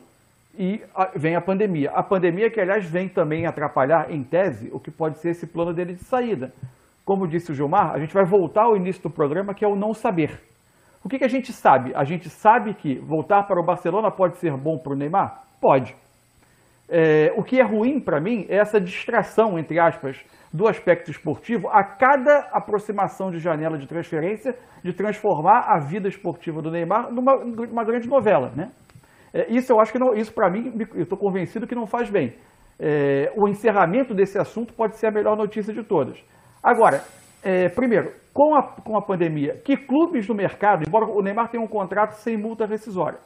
e 0.59 0.83
vem 1.17 1.37
a 1.37 1.41
pandemia. 1.41 1.91
A 1.93 2.03
pandemia 2.03 2.51
que, 2.51 2.61
aliás, 2.61 2.89
vem 2.89 3.09
também 3.09 3.47
atrapalhar, 3.47 4.11
em 4.11 4.23
tese, 4.23 4.71
o 4.73 4.79
que 4.79 4.91
pode 4.91 5.19
ser 5.19 5.31
esse 5.31 5.47
plano 5.47 5.73
dele 5.73 5.95
de 5.95 6.05
saída. 6.05 6.53
Como 7.05 7.29
disse 7.29 7.53
o 7.53 7.55
Gilmar, 7.55 7.93
a 7.93 7.99
gente 7.99 8.15
vai 8.15 8.25
voltar 8.25 8.65
ao 8.65 8.77
início 8.77 9.03
do 9.03 9.11
programa, 9.11 9.55
que 9.55 9.65
é 9.65 9.69
o 9.69 9.77
não 9.77 9.93
saber. 9.93 10.41
O 11.05 11.09
que, 11.09 11.19
que 11.19 11.25
a 11.25 11.29
gente 11.29 11.53
sabe? 11.53 11.93
A 11.95 12.05
gente 12.05 12.31
sabe 12.31 12.73
que 12.73 12.99
voltar 12.99 13.43
para 13.43 13.61
o 13.61 13.65
Barcelona 13.65 14.11
pode 14.11 14.39
ser 14.39 14.57
bom 14.57 14.79
para 14.79 14.93
o 14.95 14.97
Neymar? 14.97 15.43
Pode. 15.61 15.95
É, 16.89 17.33
o 17.37 17.43
que 17.43 17.61
é 17.61 17.63
ruim 17.63 18.01
para 18.01 18.21
mim 18.21 18.47
é 18.49 18.57
essa 18.57 18.81
distração, 18.81 19.59
entre 19.59 19.79
aspas, 19.79 20.25
do 20.53 20.69
aspecto 20.69 21.11
esportivo 21.11 21.69
a 21.69 21.83
cada 21.83 22.49
aproximação 22.53 23.31
de 23.31 23.39
janela 23.39 23.77
de 23.77 23.87
transferência, 23.87 24.57
de 24.83 24.93
transformar 24.93 25.67
a 25.69 25.79
vida 25.79 26.09
esportiva 26.09 26.63
do 26.63 26.71
Neymar 26.71 27.13
numa, 27.13 27.37
numa 27.45 27.85
grande 27.85 28.09
novela, 28.09 28.53
né? 28.55 28.71
É, 29.35 29.53
isso 29.53 29.73
eu 29.73 29.81
acho 29.81 29.91
que 29.91 29.99
não, 29.99 30.15
isso 30.15 30.33
para 30.33 30.49
mim, 30.49 30.73
eu 30.95 31.03
estou 31.03 31.19
convencido 31.19 31.67
que 31.67 31.75
não 31.75 31.87
faz 31.87 32.09
bem. 32.09 32.35
É, 32.79 33.33
o 33.37 33.49
encerramento 33.49 34.15
desse 34.15 34.39
assunto 34.39 34.73
pode 34.73 34.97
ser 34.97 35.09
a 35.09 35.11
melhor 35.11 35.37
notícia 35.37 35.75
de 35.75 35.83
todas. 35.83 36.25
Agora, 36.63 37.03
é, 37.43 37.69
primeiro, 37.69 38.13
com 38.33 38.55
a, 38.55 38.63
com 38.63 38.97
a 38.97 39.03
pandemia, 39.03 39.61
que 39.65 39.77
clubes 39.77 40.27
do 40.27 40.35
mercado, 40.35 40.85
embora 40.87 41.05
o 41.05 41.21
Neymar 41.21 41.51
tenha 41.51 41.63
um 41.63 41.67
contrato 41.67 42.13
sem 42.13 42.37
multa 42.37 42.65
rescisória, 42.65 43.19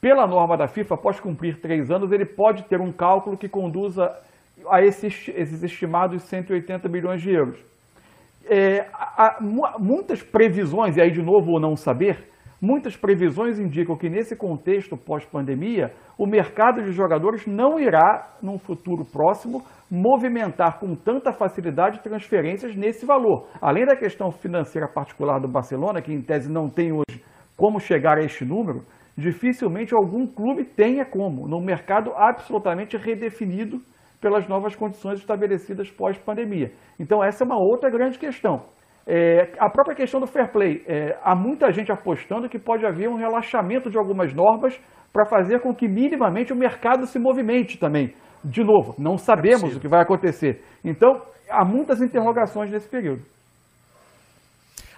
pela 0.00 0.26
norma 0.26 0.56
da 0.56 0.68
FIFA, 0.68 0.94
após 0.94 1.18
cumprir 1.18 1.60
três 1.60 1.90
anos, 1.90 2.12
ele 2.12 2.24
pode 2.24 2.64
ter 2.64 2.80
um 2.80 2.92
cálculo 2.92 3.36
que 3.36 3.48
conduza 3.48 4.14
a 4.70 4.82
esses, 4.82 5.28
esses 5.28 5.62
estimados 5.62 6.22
180 6.24 6.88
milhões 6.88 7.22
de 7.22 7.30
euros. 7.30 7.58
É, 8.44 8.86
há, 8.92 9.38
muitas 9.78 10.22
previsões, 10.22 10.96
e 10.96 11.00
aí 11.00 11.10
de 11.10 11.22
novo 11.22 11.52
o 11.52 11.60
não 11.60 11.76
saber, 11.76 12.28
Muitas 12.60 12.96
previsões 12.96 13.60
indicam 13.60 13.96
que 13.96 14.10
nesse 14.10 14.34
contexto 14.34 14.96
pós-pandemia, 14.96 15.92
o 16.18 16.26
mercado 16.26 16.82
de 16.82 16.90
jogadores 16.90 17.46
não 17.46 17.78
irá, 17.78 18.36
num 18.42 18.58
futuro 18.58 19.04
próximo, 19.04 19.62
movimentar 19.88 20.80
com 20.80 20.96
tanta 20.96 21.32
facilidade 21.32 22.02
transferências 22.02 22.74
nesse 22.74 23.06
valor. 23.06 23.46
Além 23.60 23.86
da 23.86 23.94
questão 23.94 24.32
financeira 24.32 24.88
particular 24.88 25.38
do 25.38 25.46
Barcelona, 25.46 26.02
que 26.02 26.12
em 26.12 26.20
tese 26.20 26.50
não 26.50 26.68
tem 26.68 26.92
hoje 26.92 27.22
como 27.56 27.78
chegar 27.78 28.18
a 28.18 28.24
este 28.24 28.44
número, 28.44 28.84
dificilmente 29.16 29.94
algum 29.94 30.26
clube 30.26 30.64
tenha 30.64 31.04
como, 31.04 31.46
num 31.48 31.64
mercado 31.64 32.12
absolutamente 32.16 32.96
redefinido 32.96 33.80
pelas 34.20 34.48
novas 34.48 34.74
condições 34.74 35.20
estabelecidas 35.20 35.90
pós-pandemia. 35.92 36.72
Então, 36.98 37.22
essa 37.22 37.44
é 37.44 37.46
uma 37.46 37.56
outra 37.56 37.88
grande 37.88 38.18
questão. 38.18 38.64
É, 39.10 39.52
a 39.58 39.70
própria 39.70 39.96
questão 39.96 40.20
do 40.20 40.26
fair 40.26 40.52
play, 40.52 40.84
é, 40.86 41.18
há 41.22 41.34
muita 41.34 41.72
gente 41.72 41.90
apostando 41.90 42.46
que 42.46 42.58
pode 42.58 42.84
haver 42.84 43.08
um 43.08 43.16
relaxamento 43.16 43.88
de 43.88 43.96
algumas 43.96 44.34
normas 44.34 44.78
para 45.10 45.24
fazer 45.24 45.60
com 45.60 45.74
que 45.74 45.88
minimamente 45.88 46.52
o 46.52 46.56
mercado 46.56 47.06
se 47.06 47.18
movimente 47.18 47.78
também. 47.78 48.12
De 48.44 48.62
novo, 48.62 48.94
não 48.98 49.16
sabemos 49.16 49.72
é 49.72 49.76
o 49.78 49.80
que 49.80 49.88
vai 49.88 50.02
acontecer. 50.02 50.62
Então, 50.84 51.22
há 51.48 51.64
muitas 51.64 52.02
interrogações 52.02 52.70
nesse 52.70 52.86
período. 52.86 53.22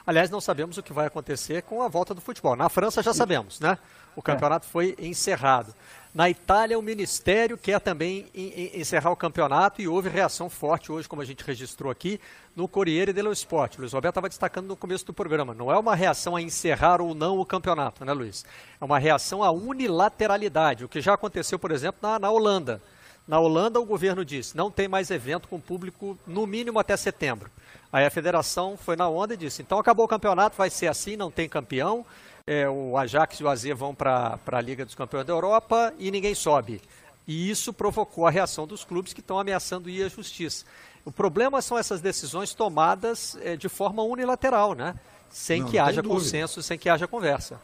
Aliás, 0.05 0.29
não 0.29 0.41
sabemos 0.41 0.77
o 0.77 0.83
que 0.83 0.93
vai 0.93 1.07
acontecer 1.07 1.63
com 1.63 1.81
a 1.81 1.89
volta 1.89 2.13
do 2.13 2.21
futebol. 2.21 2.57
Na 2.57 2.69
França 2.69 3.01
já 3.03 3.15
sabemos, 3.15 3.61
né? 3.61 3.79
O 4.17 4.23
campeonato 4.23 4.67
é. 4.67 4.69
foi 4.69 4.97
encerrado. 4.99 5.73
Na 6.13 6.29
Itália, 6.29 6.77
o 6.77 6.83
Ministério 6.83 7.57
quer 7.57 7.79
também 7.79 8.27
encerrar 8.75 9.13
o 9.13 9.17
campeonato 9.17 9.81
e 9.81 9.87
houve 9.87 10.09
reação 10.09 10.51
forte 10.51 10.91
hoje, 10.91 11.09
como 11.09 11.23
a 11.23 11.25
gente 11.25 11.45
registrou 11.45 11.89
aqui, 11.89 12.21
no 12.57 12.67
Corriere 12.67 13.13
dello 13.13 13.33
Sport. 13.33 13.79
Luiz 13.79 13.93
Roberto 13.93 14.15
estava 14.15 14.29
destacando 14.29 14.67
no 14.67 14.77
começo 14.77 15.07
do 15.07 15.13
programa. 15.13 15.55
Não 15.55 15.71
é 15.71 15.79
uma 15.79 15.95
reação 15.95 16.35
a 16.35 16.43
encerrar 16.43 17.01
ou 17.01 17.15
não 17.15 17.39
o 17.39 17.47
campeonato, 17.47 18.05
né, 18.05 18.13
Luiz? 18.13 18.45
É 18.81 18.85
uma 18.85 18.99
reação 18.99 19.45
à 19.45 19.53
unilateralidade, 19.53 20.85
o 20.85 20.89
que 20.89 21.01
já 21.01 21.15
aconteceu, 21.15 21.61
por 21.61 21.71
exemplo, 21.71 22.01
na, 22.03 22.19
na 22.19 22.31
Holanda. 22.31 22.83
Na 23.29 23.39
Holanda, 23.39 23.79
o 23.79 23.85
governo 23.85 24.25
disse: 24.25 24.57
não 24.57 24.69
tem 24.69 24.89
mais 24.89 25.13
evento 25.13 25.47
com 25.47 25.61
público 25.61 26.19
no 26.27 26.45
mínimo 26.45 26.81
até 26.81 26.97
setembro. 26.97 27.49
Aí 27.93 28.05
a 28.05 28.11
federação 28.11 28.77
foi 28.77 28.97
na 28.97 29.09
onda 29.09 29.35
e 29.35 29.37
disse: 29.37 29.63
então 29.63 29.79
acabou 29.79 30.07
o 30.07 30.09
campeonato, 30.09 30.57
vai 30.57 30.71
ser 30.71 30.89
assim, 30.89 31.15
não 31.15 31.31
tem 31.31 31.49
campeão 31.49 32.05
é, 32.47 32.69
o 32.69 32.97
Ajax 32.97 33.41
e 33.41 33.45
o 33.45 33.49
AZ 33.49 33.65
vão 33.77 33.95
para 33.95 34.39
a 34.47 34.61
Liga 34.61 34.85
dos 34.85 34.95
Campeões 34.95 35.27
da 35.27 35.33
Europa 35.33 35.95
e 35.99 36.11
ninguém 36.11 36.35
sobe. 36.35 36.81
E 37.27 37.51
isso 37.51 37.73
provocou 37.73 38.27
a 38.27 38.31
reação 38.31 38.67
dos 38.67 38.85
clubes 38.85 39.13
que 39.13 39.21
estão 39.21 39.39
ameaçando 39.39 39.89
ir 39.89 40.03
à 40.03 40.09
justiça. 40.09 40.65
O 41.05 41.13
problema 41.13 41.63
são 41.63 41.79
essas 41.79 42.01
decisões 42.01 42.53
tomadas 42.55 43.37
é, 43.43 43.57
de 43.57 43.69
forma 43.69 44.03
unilateral, 44.03 44.75
né? 44.75 44.95
sem 45.31 45.61
não, 45.61 45.71
que 45.71 45.79
não 45.79 45.85
haja 45.85 46.03
consenso, 46.03 46.63
sem 46.63 46.79
que 46.79 46.89
haja 46.89 47.07
conversa. 47.07 47.61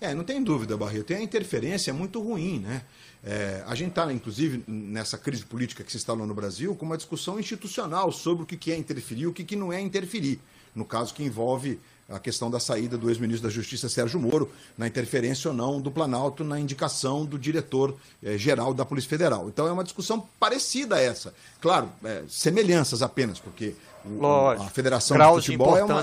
É, 0.00 0.12
não 0.14 0.24
tem 0.24 0.42
dúvida, 0.42 0.76
Barreto. 0.76 1.06
Tem 1.06 1.18
a 1.18 1.22
interferência 1.22 1.90
é 1.90 1.94
muito 1.94 2.20
ruim, 2.20 2.58
né? 2.58 2.82
É, 3.22 3.62
a 3.66 3.74
gente 3.74 3.90
está, 3.90 4.12
inclusive, 4.12 4.62
nessa 4.66 5.16
crise 5.16 5.44
política 5.44 5.82
que 5.82 5.90
se 5.90 5.96
instalou 5.96 6.26
no 6.26 6.34
Brasil, 6.34 6.74
com 6.74 6.84
uma 6.84 6.96
discussão 6.96 7.38
institucional 7.38 8.12
sobre 8.12 8.42
o 8.42 8.46
que 8.46 8.70
é 8.70 8.76
interferir 8.76 9.22
e 9.22 9.26
o 9.26 9.32
que 9.32 9.56
não 9.56 9.72
é 9.72 9.80
interferir. 9.80 10.40
No 10.74 10.84
caso 10.84 11.14
que 11.14 11.22
envolve 11.22 11.80
a 12.08 12.18
questão 12.18 12.50
da 12.50 12.60
saída 12.60 12.98
do 12.98 13.08
ex-ministro 13.08 13.48
da 13.48 13.54
Justiça 13.54 13.88
Sérgio 13.88 14.20
Moro, 14.20 14.50
na 14.76 14.86
interferência 14.86 15.50
ou 15.50 15.56
não 15.56 15.80
do 15.80 15.90
Planalto 15.90 16.44
na 16.44 16.60
indicação 16.60 17.24
do 17.24 17.38
diretor-geral 17.38 18.70
eh, 18.70 18.74
da 18.74 18.84
Polícia 18.84 19.08
Federal. 19.08 19.48
Então 19.48 19.66
é 19.66 19.72
uma 19.72 19.84
discussão 19.84 20.26
parecida 20.38 20.96
a 20.96 21.00
essa. 21.00 21.34
Claro, 21.60 21.90
é, 22.04 22.22
semelhanças 22.28 23.02
apenas, 23.02 23.38
porque 23.38 23.74
Lógico. 24.04 24.66
a 24.66 24.70
Federação 24.70 25.16
de 25.16 25.24
Futebol 25.24 25.74
de 25.74 25.80
é 25.80 25.84
uma 25.84 26.02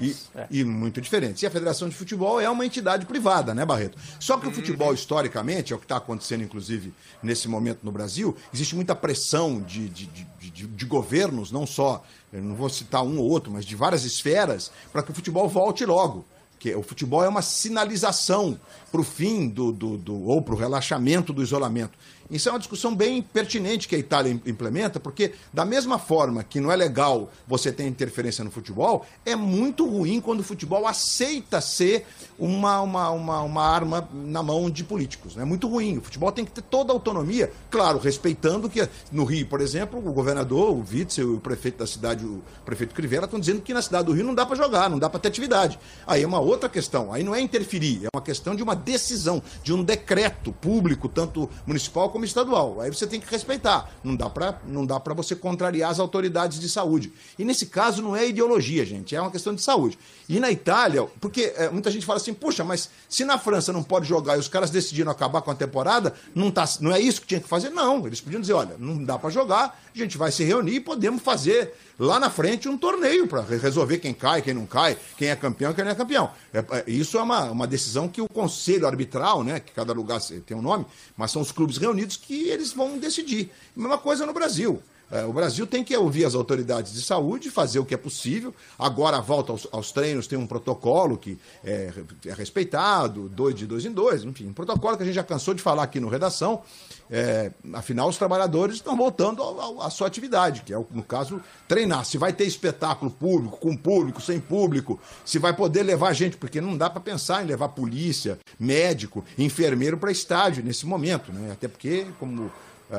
e, 0.00 0.16
é. 0.34 0.46
e, 0.50 0.64
muito 0.64 1.00
diferente. 1.00 1.42
E 1.42 1.46
a 1.46 1.50
Federação 1.50 1.88
de 1.88 1.94
Futebol 1.94 2.40
é 2.40 2.48
uma 2.48 2.64
entidade 2.64 3.04
privada, 3.04 3.54
né, 3.54 3.64
Barreto? 3.66 3.98
Só 4.18 4.38
que 4.38 4.48
o 4.48 4.52
futebol 4.52 4.94
historicamente, 4.94 5.72
é 5.72 5.76
o 5.76 5.78
que 5.78 5.84
está 5.84 5.98
acontecendo 5.98 6.42
inclusive 6.42 6.94
nesse 7.22 7.48
momento 7.48 7.80
no 7.82 7.92
Brasil, 7.92 8.34
existe 8.52 8.74
muita 8.74 8.94
pressão 8.94 9.60
de, 9.60 9.88
de, 9.88 10.06
de, 10.06 10.66
de 10.66 10.86
governos, 10.86 11.52
não 11.52 11.66
só 11.66 12.02
eu 12.32 12.42
não 12.42 12.54
vou 12.54 12.68
citar 12.70 13.02
um 13.02 13.18
ou 13.18 13.28
outro, 13.28 13.52
mas 13.52 13.64
de 13.64 13.76
várias 13.76 14.04
esferas, 14.04 14.70
para 14.90 15.02
que 15.02 15.10
o 15.10 15.14
futebol 15.14 15.48
volte 15.48 15.84
logo. 15.84 16.24
Que 16.58 16.74
o 16.74 16.82
futebol 16.82 17.22
é 17.22 17.28
uma 17.28 17.42
sinalização 17.42 18.58
para 18.92 19.00
o 19.00 19.04
fim 19.04 19.48
do, 19.48 19.72
do, 19.72 19.96
do 19.96 20.28
ou 20.28 20.42
para 20.42 20.54
o 20.54 20.58
relaxamento 20.58 21.32
do 21.32 21.42
isolamento. 21.42 21.98
Isso 22.32 22.48
é 22.48 22.52
uma 22.52 22.58
discussão 22.58 22.94
bem 22.96 23.20
pertinente 23.20 23.86
que 23.86 23.94
a 23.94 23.98
Itália 23.98 24.32
implementa, 24.46 24.98
porque 24.98 25.32
da 25.52 25.66
mesma 25.66 25.98
forma 25.98 26.42
que 26.42 26.60
não 26.60 26.72
é 26.72 26.76
legal 26.76 27.30
você 27.46 27.70
ter 27.70 27.86
interferência 27.86 28.42
no 28.42 28.50
futebol, 28.50 29.04
é 29.26 29.36
muito 29.36 29.86
ruim 29.86 30.18
quando 30.18 30.40
o 30.40 30.42
futebol 30.42 30.86
aceita 30.86 31.60
ser 31.60 32.06
uma, 32.38 32.80
uma, 32.80 33.10
uma, 33.10 33.40
uma 33.42 33.62
arma 33.62 34.08
na 34.14 34.42
mão 34.42 34.70
de 34.70 34.82
políticos. 34.82 35.36
É 35.36 35.40
né? 35.40 35.44
muito 35.44 35.68
ruim. 35.68 35.98
O 35.98 36.00
futebol 36.00 36.32
tem 36.32 36.42
que 36.42 36.52
ter 36.52 36.62
toda 36.62 36.90
a 36.90 36.94
autonomia, 36.94 37.52
claro, 37.70 37.98
respeitando 37.98 38.70
que 38.70 38.88
no 39.10 39.24
Rio, 39.24 39.46
por 39.46 39.60
exemplo, 39.60 39.98
o 39.98 40.12
governador, 40.12 40.70
o 40.70 40.82
vice, 40.82 41.22
o 41.22 41.38
prefeito 41.38 41.78
da 41.78 41.86
cidade, 41.86 42.24
o 42.24 42.42
prefeito 42.64 42.94
Crivella, 42.94 43.26
estão 43.26 43.38
dizendo 43.38 43.60
que 43.60 43.74
na 43.74 43.82
cidade 43.82 44.06
do 44.06 44.12
Rio 44.12 44.24
não 44.24 44.34
dá 44.34 44.46
para 44.46 44.56
jogar, 44.56 44.88
não 44.88 44.98
dá 44.98 45.10
para 45.10 45.20
ter 45.20 45.28
atividade. 45.28 45.78
Aí 46.06 46.22
é 46.22 46.26
uma 46.26 46.40
outra 46.40 46.68
questão. 46.68 47.12
Aí 47.12 47.22
não 47.22 47.34
é 47.34 47.42
interferir, 47.42 48.06
é 48.06 48.08
uma 48.14 48.22
questão 48.22 48.54
de 48.54 48.62
uma 48.62 48.74
decisão, 48.84 49.42
de 49.62 49.72
um 49.72 49.82
decreto 49.82 50.52
público, 50.52 51.08
tanto 51.08 51.48
municipal 51.66 52.10
como 52.10 52.24
estadual. 52.24 52.80
Aí 52.80 52.90
você 52.90 53.06
tem 53.06 53.20
que 53.20 53.30
respeitar. 53.30 53.90
Não 54.02 54.14
dá 54.16 54.28
para 54.28 54.60
não 54.66 54.84
dá 54.86 54.98
para 55.00 55.14
você 55.14 55.34
contrariar 55.34 55.90
as 55.90 55.98
autoridades 55.98 56.58
de 56.58 56.68
saúde. 56.68 57.12
E 57.38 57.44
nesse 57.44 57.66
caso 57.66 58.02
não 58.02 58.14
é 58.14 58.26
ideologia, 58.26 58.84
gente, 58.84 59.14
é 59.14 59.20
uma 59.20 59.30
questão 59.30 59.54
de 59.54 59.62
saúde. 59.62 59.98
E 60.28 60.38
na 60.40 60.50
Itália, 60.50 61.04
porque 61.20 61.52
é, 61.56 61.68
muita 61.68 61.90
gente 61.90 62.06
fala 62.06 62.18
assim, 62.18 62.34
puxa, 62.34 62.64
mas 62.64 62.88
se 63.08 63.24
na 63.24 63.38
França 63.38 63.72
não 63.72 63.82
pode 63.82 64.06
jogar 64.06 64.36
e 64.36 64.40
os 64.40 64.48
caras 64.48 64.70
decidiram 64.70 65.10
acabar 65.10 65.42
com 65.42 65.50
a 65.50 65.54
temporada, 65.54 66.14
não, 66.34 66.50
tá, 66.50 66.64
não 66.80 66.92
é 66.92 67.00
isso 67.00 67.20
que 67.20 67.26
tinha 67.26 67.40
que 67.40 67.48
fazer? 67.48 67.70
Não, 67.70 68.06
eles 68.06 68.20
podiam 68.20 68.40
dizer, 68.40 68.54
olha, 68.54 68.76
não 68.78 69.02
dá 69.02 69.18
para 69.18 69.30
jogar, 69.30 69.80
a 69.94 69.98
gente 69.98 70.16
vai 70.16 70.32
se 70.32 70.44
reunir 70.44 70.76
e 70.76 70.80
podemos 70.80 71.22
fazer 71.22 71.74
lá 71.98 72.18
na 72.18 72.30
frente 72.30 72.68
um 72.68 72.78
torneio 72.78 73.26
para 73.26 73.42
resolver 73.42 73.98
quem 73.98 74.14
cai, 74.14 74.42
quem 74.42 74.54
não 74.54 74.66
cai, 74.66 74.96
quem 75.16 75.28
é 75.28 75.36
campeão 75.36 75.72
quem 75.72 75.84
não 75.84 75.90
é 75.90 75.94
campeão. 75.94 76.30
É, 76.52 76.58
é, 76.58 76.84
isso 76.86 77.18
é 77.18 77.22
uma, 77.22 77.44
uma 77.50 77.66
decisão 77.66 78.08
que 78.08 78.20
o 78.20 78.28
conselho 78.28 78.71
arbitral, 78.86 79.42
né, 79.42 79.60
que 79.60 79.72
cada 79.72 79.92
lugar 79.92 80.20
tem 80.46 80.56
um 80.56 80.62
nome, 80.62 80.86
mas 81.16 81.30
são 81.30 81.42
os 81.42 81.52
clubes 81.52 81.76
reunidos 81.76 82.16
que 82.16 82.48
eles 82.48 82.72
vão 82.72 82.98
decidir. 82.98 83.50
Mesma 83.76 83.98
coisa 83.98 84.26
no 84.26 84.32
Brasil. 84.32 84.82
É, 85.12 85.26
o 85.26 85.32
Brasil 85.32 85.66
tem 85.66 85.84
que 85.84 85.94
ouvir 85.94 86.24
as 86.24 86.34
autoridades 86.34 86.94
de 86.94 87.02
saúde, 87.02 87.50
fazer 87.50 87.78
o 87.78 87.84
que 87.84 87.92
é 87.92 87.98
possível. 87.98 88.54
Agora 88.78 89.18
a 89.18 89.20
volta 89.20 89.52
aos, 89.52 89.68
aos 89.70 89.92
treinos 89.92 90.26
tem 90.26 90.38
um 90.38 90.46
protocolo 90.46 91.18
que 91.18 91.38
é, 91.62 91.92
é, 92.24 92.32
respeitado, 92.32 93.28
dois 93.28 93.54
de 93.54 93.66
dois 93.66 93.84
em 93.84 93.92
dois, 93.92 94.24
enfim, 94.24 94.48
um 94.48 94.54
protocolo 94.54 94.96
que 94.96 95.02
a 95.02 95.06
gente 95.06 95.14
já 95.14 95.22
cansou 95.22 95.52
de 95.52 95.60
falar 95.60 95.82
aqui 95.82 96.00
no 96.00 96.08
Redação. 96.08 96.62
É, 97.10 97.52
afinal, 97.74 98.08
os 98.08 98.16
trabalhadores 98.16 98.76
estão 98.76 98.96
voltando 98.96 99.42
à 99.82 99.90
sua 99.90 100.06
atividade, 100.06 100.62
que 100.62 100.72
é, 100.72 100.82
no 100.90 101.02
caso, 101.02 101.42
treinar. 101.68 102.06
Se 102.06 102.16
vai 102.16 102.32
ter 102.32 102.44
espetáculo 102.44 103.10
público, 103.10 103.58
com 103.58 103.76
público, 103.76 104.18
sem 104.18 104.40
público, 104.40 104.98
se 105.26 105.38
vai 105.38 105.54
poder 105.54 105.82
levar 105.82 106.14
gente, 106.14 106.38
porque 106.38 106.58
não 106.58 106.74
dá 106.74 106.88
para 106.88 107.02
pensar 107.02 107.42
em 107.42 107.46
levar 107.46 107.68
polícia, 107.68 108.38
médico, 108.58 109.22
enfermeiro 109.36 109.98
para 109.98 110.10
estádio 110.10 110.64
nesse 110.64 110.86
momento, 110.86 111.30
né? 111.30 111.52
Até 111.52 111.68
porque, 111.68 112.06
como 112.18 112.50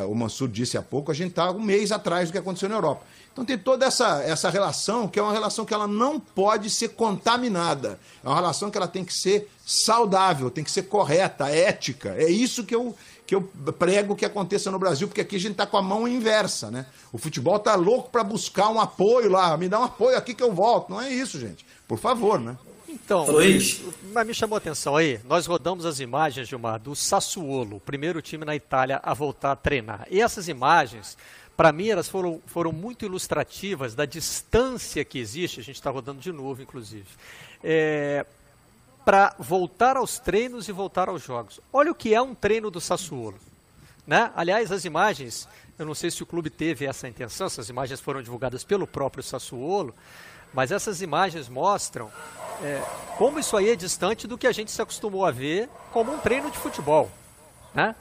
o 0.07 0.15
Mansur 0.15 0.47
disse 0.47 0.77
há 0.77 0.81
pouco, 0.81 1.11
a 1.11 1.13
gente 1.13 1.29
está 1.29 1.51
um 1.51 1.59
mês 1.59 1.91
atrás 1.91 2.29
do 2.29 2.31
que 2.31 2.37
aconteceu 2.37 2.67
na 2.67 2.75
Europa. 2.75 3.05
Então 3.31 3.43
tem 3.43 3.57
toda 3.57 3.85
essa, 3.85 4.21
essa 4.23 4.49
relação, 4.49 5.07
que 5.07 5.19
é 5.19 5.21
uma 5.21 5.33
relação 5.33 5.65
que 5.65 5.73
ela 5.73 5.87
não 5.87 6.19
pode 6.19 6.69
ser 6.69 6.89
contaminada. 6.89 7.99
É 8.23 8.27
uma 8.27 8.35
relação 8.35 8.69
que 8.69 8.77
ela 8.77 8.87
tem 8.87 9.03
que 9.03 9.13
ser 9.13 9.49
saudável, 9.65 10.51
tem 10.51 10.63
que 10.63 10.71
ser 10.71 10.83
correta, 10.83 11.49
ética. 11.49 12.15
É 12.17 12.29
isso 12.29 12.63
que 12.63 12.75
eu, 12.75 12.95
que 13.25 13.33
eu 13.33 13.41
prego 13.77 14.15
que 14.15 14.25
aconteça 14.25 14.69
no 14.69 14.77
Brasil, 14.77 15.07
porque 15.07 15.21
aqui 15.21 15.35
a 15.35 15.39
gente 15.39 15.53
está 15.53 15.65
com 15.65 15.77
a 15.77 15.81
mão 15.81 16.07
inversa, 16.07 16.69
né? 16.69 16.85
O 17.11 17.17
futebol 17.17 17.55
está 17.55 17.73
louco 17.75 18.09
para 18.09 18.23
buscar 18.23 18.69
um 18.69 18.79
apoio 18.79 19.31
lá, 19.31 19.57
me 19.57 19.67
dá 19.67 19.79
um 19.79 19.83
apoio 19.83 20.17
aqui 20.17 20.33
que 20.33 20.43
eu 20.43 20.53
volto. 20.53 20.91
Não 20.91 21.01
é 21.01 21.09
isso, 21.09 21.39
gente. 21.39 21.65
Por 21.87 21.97
favor, 21.97 22.39
né? 22.39 22.55
Então, 22.93 23.25
Luiz, 23.25 23.81
mas 24.13 24.27
me 24.27 24.35
chamou 24.35 24.55
a 24.55 24.59
atenção 24.59 24.95
aí, 24.95 25.19
nós 25.25 25.47
rodamos 25.47 25.83
as 25.83 25.99
imagens, 25.99 26.47
Gilmar, 26.47 26.79
do 26.79 26.95
Sassuolo, 26.95 27.77
o 27.77 27.79
primeiro 27.79 28.21
time 28.21 28.45
na 28.45 28.55
Itália 28.55 28.99
a 29.01 29.15
voltar 29.15 29.51
a 29.51 29.55
treinar. 29.55 30.05
E 30.11 30.21
essas 30.21 30.47
imagens, 30.47 31.17
para 31.57 31.71
mim, 31.71 31.87
elas 31.87 32.07
foram, 32.07 32.39
foram 32.45 32.71
muito 32.71 33.03
ilustrativas 33.03 33.95
da 33.95 34.05
distância 34.05 35.03
que 35.03 35.17
existe, 35.17 35.59
a 35.59 35.63
gente 35.63 35.77
está 35.77 35.89
rodando 35.89 36.21
de 36.21 36.31
novo, 36.31 36.61
inclusive, 36.61 37.07
é, 37.63 38.27
para 39.03 39.35
voltar 39.39 39.97
aos 39.97 40.19
treinos 40.19 40.69
e 40.69 40.71
voltar 40.71 41.09
aos 41.09 41.23
jogos. 41.23 41.59
Olha 41.73 41.91
o 41.91 41.95
que 41.95 42.13
é 42.13 42.21
um 42.21 42.35
treino 42.35 42.69
do 42.69 42.79
Sassuolo. 42.79 43.39
Né? 44.05 44.31
Aliás, 44.35 44.71
as 44.71 44.85
imagens, 44.85 45.47
eu 45.79 45.85
não 45.85 45.95
sei 45.95 46.11
se 46.11 46.21
o 46.21 46.27
clube 46.27 46.51
teve 46.51 46.85
essa 46.85 47.07
intenção, 47.07 47.47
essas 47.47 47.69
imagens 47.69 47.99
foram 47.99 48.21
divulgadas 48.21 48.63
pelo 48.63 48.85
próprio 48.85 49.23
Sassuolo, 49.23 49.95
mas 50.53 50.71
essas 50.71 51.01
imagens 51.01 51.49
mostram 51.49 52.11
é, 52.61 52.81
como 53.17 53.39
isso 53.39 53.55
aí 53.55 53.69
é 53.69 53.75
distante 53.75 54.27
do 54.27 54.37
que 54.37 54.47
a 54.47 54.51
gente 54.51 54.71
se 54.71 54.81
acostumou 54.81 55.25
a 55.25 55.31
ver 55.31 55.69
como 55.91 56.13
um 56.13 56.17
treino 56.17 56.51
de 56.51 56.57
futebol. 56.57 57.09
Né? 57.73 57.95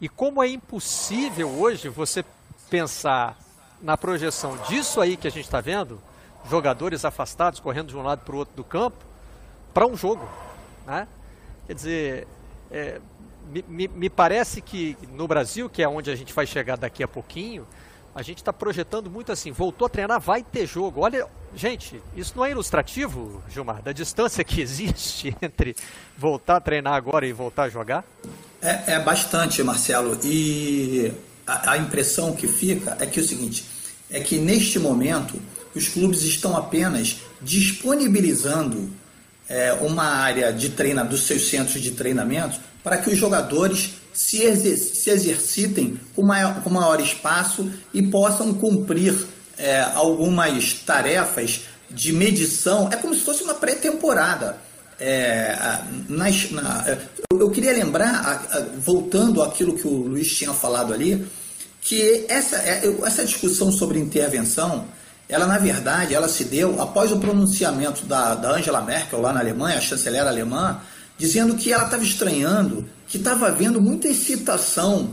E 0.00 0.08
como 0.08 0.42
é 0.42 0.48
impossível 0.48 1.48
hoje 1.48 1.88
você 1.88 2.24
pensar 2.68 3.38
na 3.80 3.96
projeção 3.96 4.56
disso 4.68 5.00
aí 5.00 5.16
que 5.16 5.26
a 5.26 5.30
gente 5.30 5.44
está 5.44 5.60
vendo, 5.60 6.00
jogadores 6.48 7.04
afastados 7.04 7.60
correndo 7.60 7.88
de 7.88 7.96
um 7.96 8.02
lado 8.02 8.24
para 8.24 8.34
o 8.34 8.38
outro 8.38 8.54
do 8.54 8.64
campo, 8.64 8.98
para 9.72 9.86
um 9.86 9.96
jogo. 9.96 10.28
Né? 10.86 11.06
Quer 11.66 11.74
dizer, 11.74 12.28
é, 12.70 13.00
me, 13.68 13.88
me, 13.88 14.10
parece 14.10 14.60
que 14.60 14.96
no 15.12 15.26
Brasil, 15.26 15.68
que 15.68 15.82
é 15.82 15.88
onde 15.88 16.10
a 16.10 16.16
gente 16.16 16.32
vai 16.32 16.46
chegar 16.46 16.76
daqui 16.76 17.02
a 17.02 17.08
pouquinho, 17.08 17.66
a 18.14 18.22
gente 18.22 18.38
está 18.38 18.52
projetando 18.52 19.10
muito 19.10 19.30
assim, 19.30 19.52
voltou 19.52 19.86
a 19.86 19.88
treinar, 19.88 20.20
vai 20.20 20.42
ter 20.42 20.66
jogo. 20.66 21.00
Olha, 21.00 21.26
gente, 21.54 22.02
isso 22.16 22.32
não 22.36 22.44
é 22.44 22.50
ilustrativo, 22.50 23.42
Gilmar, 23.48 23.82
da 23.82 23.92
distância 23.92 24.42
que 24.42 24.60
existe 24.62 25.36
entre 25.40 25.76
voltar 26.16 26.56
a 26.56 26.60
treinar 26.60 26.94
agora 26.94 27.26
e 27.26 27.32
voltar 27.32 27.64
a 27.64 27.68
jogar? 27.68 28.04
É, 28.60 28.94
é 28.94 29.00
bastante, 29.00 29.62
Marcelo. 29.62 30.18
E 30.24 31.12
a, 31.46 31.72
a, 31.72 31.78
impressão 31.78 32.34
que 32.34 32.46
fica 32.46 32.96
é 33.00 33.06
que 33.06 33.20
é 33.20 33.22
o 33.22 33.26
seguinte, 33.26 33.64
é 34.10 34.20
que 34.20 34.38
neste 34.38 34.78
momento 34.78 35.40
os 35.74 35.88
clubes 35.88 36.22
estão 36.22 36.56
apenas 36.56 37.20
disponibilizando 37.40 38.90
é, 39.48 39.72
uma 39.74 40.04
área 40.04 40.52
de 40.52 40.70
treina 40.70 41.04
dos 41.04 41.22
seus 41.22 41.48
centros 41.48 41.80
de 41.80 41.92
treinamento 41.92 42.60
para 42.82 42.98
que 42.98 43.10
os 43.10 43.16
jogadores 43.16 43.94
se, 44.12 44.42
exer 44.42 44.76
se 44.76 45.10
exercitem 45.10 45.98
com 46.14 46.22
maior, 46.22 46.62
com 46.62 46.70
maior 46.70 47.00
espaço 47.00 47.70
e 47.92 48.02
possam 48.02 48.52
cumprir 48.54 49.14
é, 49.56 49.80
algumas 49.94 50.72
tarefas 50.74 51.62
de 51.90 52.12
medição. 52.12 52.88
É 52.92 52.96
como 52.96 53.14
se 53.14 53.20
fosse 53.20 53.42
uma 53.42 53.54
pré-temporada. 53.54 54.56
É, 54.98 55.56
na, 56.08 56.28
eu 57.30 57.50
queria 57.50 57.72
lembrar, 57.72 58.46
voltando 58.78 59.42
àquilo 59.42 59.74
que 59.74 59.86
o 59.86 59.90
Luiz 59.90 60.28
tinha 60.34 60.52
falado 60.52 60.92
ali, 60.92 61.26
que 61.80 62.26
essa, 62.28 62.56
é, 62.56 62.82
essa 63.04 63.24
discussão 63.24 63.72
sobre 63.72 63.98
intervenção, 63.98 64.86
ela 65.28 65.46
na 65.46 65.58
verdade, 65.58 66.14
ela 66.14 66.28
se 66.28 66.44
deu 66.44 66.80
após 66.82 67.12
o 67.12 67.18
pronunciamento 67.18 68.04
da, 68.04 68.34
da 68.34 68.52
Angela 68.52 68.82
Merkel 68.82 69.20
lá 69.20 69.32
na 69.32 69.40
Alemanha, 69.40 69.78
a 69.78 69.80
chanceler 69.80 70.26
alemã, 70.26 70.80
dizendo 71.20 71.54
que 71.54 71.70
ela 71.70 71.84
estava 71.84 72.02
estranhando, 72.02 72.88
que 73.06 73.18
estava 73.18 73.48
havendo 73.48 73.78
muita 73.78 74.08
excitação, 74.08 75.10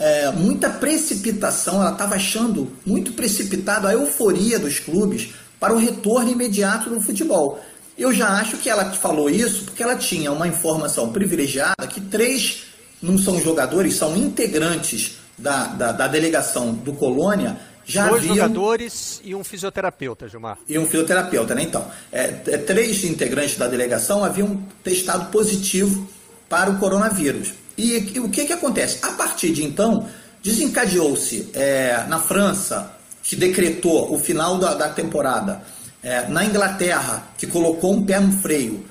é, 0.00 0.28
muita 0.32 0.68
precipitação, 0.68 1.80
ela 1.80 1.92
estava 1.92 2.16
achando 2.16 2.72
muito 2.84 3.12
precipitado 3.12 3.86
a 3.86 3.92
euforia 3.92 4.58
dos 4.58 4.80
clubes 4.80 5.32
para 5.60 5.72
o 5.72 5.78
retorno 5.78 6.32
imediato 6.32 6.90
no 6.90 7.00
futebol. 7.00 7.60
Eu 7.96 8.12
já 8.12 8.30
acho 8.30 8.56
que 8.56 8.68
ela 8.68 8.90
falou 8.94 9.30
isso 9.30 9.66
porque 9.66 9.80
ela 9.80 9.94
tinha 9.94 10.32
uma 10.32 10.48
informação 10.48 11.12
privilegiada 11.12 11.86
que 11.88 12.00
três 12.00 12.64
não 13.00 13.16
são 13.16 13.40
jogadores, 13.40 13.94
são 13.94 14.16
integrantes 14.16 15.18
da, 15.38 15.68
da, 15.68 15.92
da 15.92 16.08
delegação 16.08 16.74
do 16.74 16.94
Colônia 16.94 17.56
já 17.84 18.08
Dois 18.08 18.22
haviam... 18.22 18.36
jogadores 18.36 19.20
e 19.24 19.34
um 19.34 19.44
fisioterapeuta, 19.44 20.28
Gilmar. 20.28 20.58
E 20.68 20.78
um 20.78 20.86
fisioterapeuta, 20.86 21.54
né? 21.54 21.62
Então, 21.62 21.86
é, 22.12 22.40
é, 22.46 22.58
três 22.58 23.04
integrantes 23.04 23.56
da 23.56 23.66
delegação 23.66 24.24
haviam 24.24 24.62
testado 24.82 25.30
positivo 25.30 26.08
para 26.48 26.70
o 26.70 26.78
coronavírus. 26.78 27.52
E, 27.76 28.12
e 28.14 28.20
o 28.20 28.28
que, 28.28 28.44
que 28.44 28.52
acontece? 28.52 28.98
A 29.02 29.12
partir 29.12 29.52
de 29.52 29.64
então, 29.64 30.08
desencadeou-se 30.42 31.50
é, 31.54 32.04
na 32.08 32.18
França, 32.18 32.94
que 33.22 33.34
decretou 33.34 34.12
o 34.14 34.18
final 34.18 34.58
da, 34.58 34.74
da 34.74 34.88
temporada, 34.88 35.62
é, 36.02 36.28
na 36.28 36.44
Inglaterra, 36.44 37.24
que 37.38 37.46
colocou 37.46 37.94
um 37.94 38.04
pé 38.04 38.20
no 38.20 38.32
freio, 38.40 38.84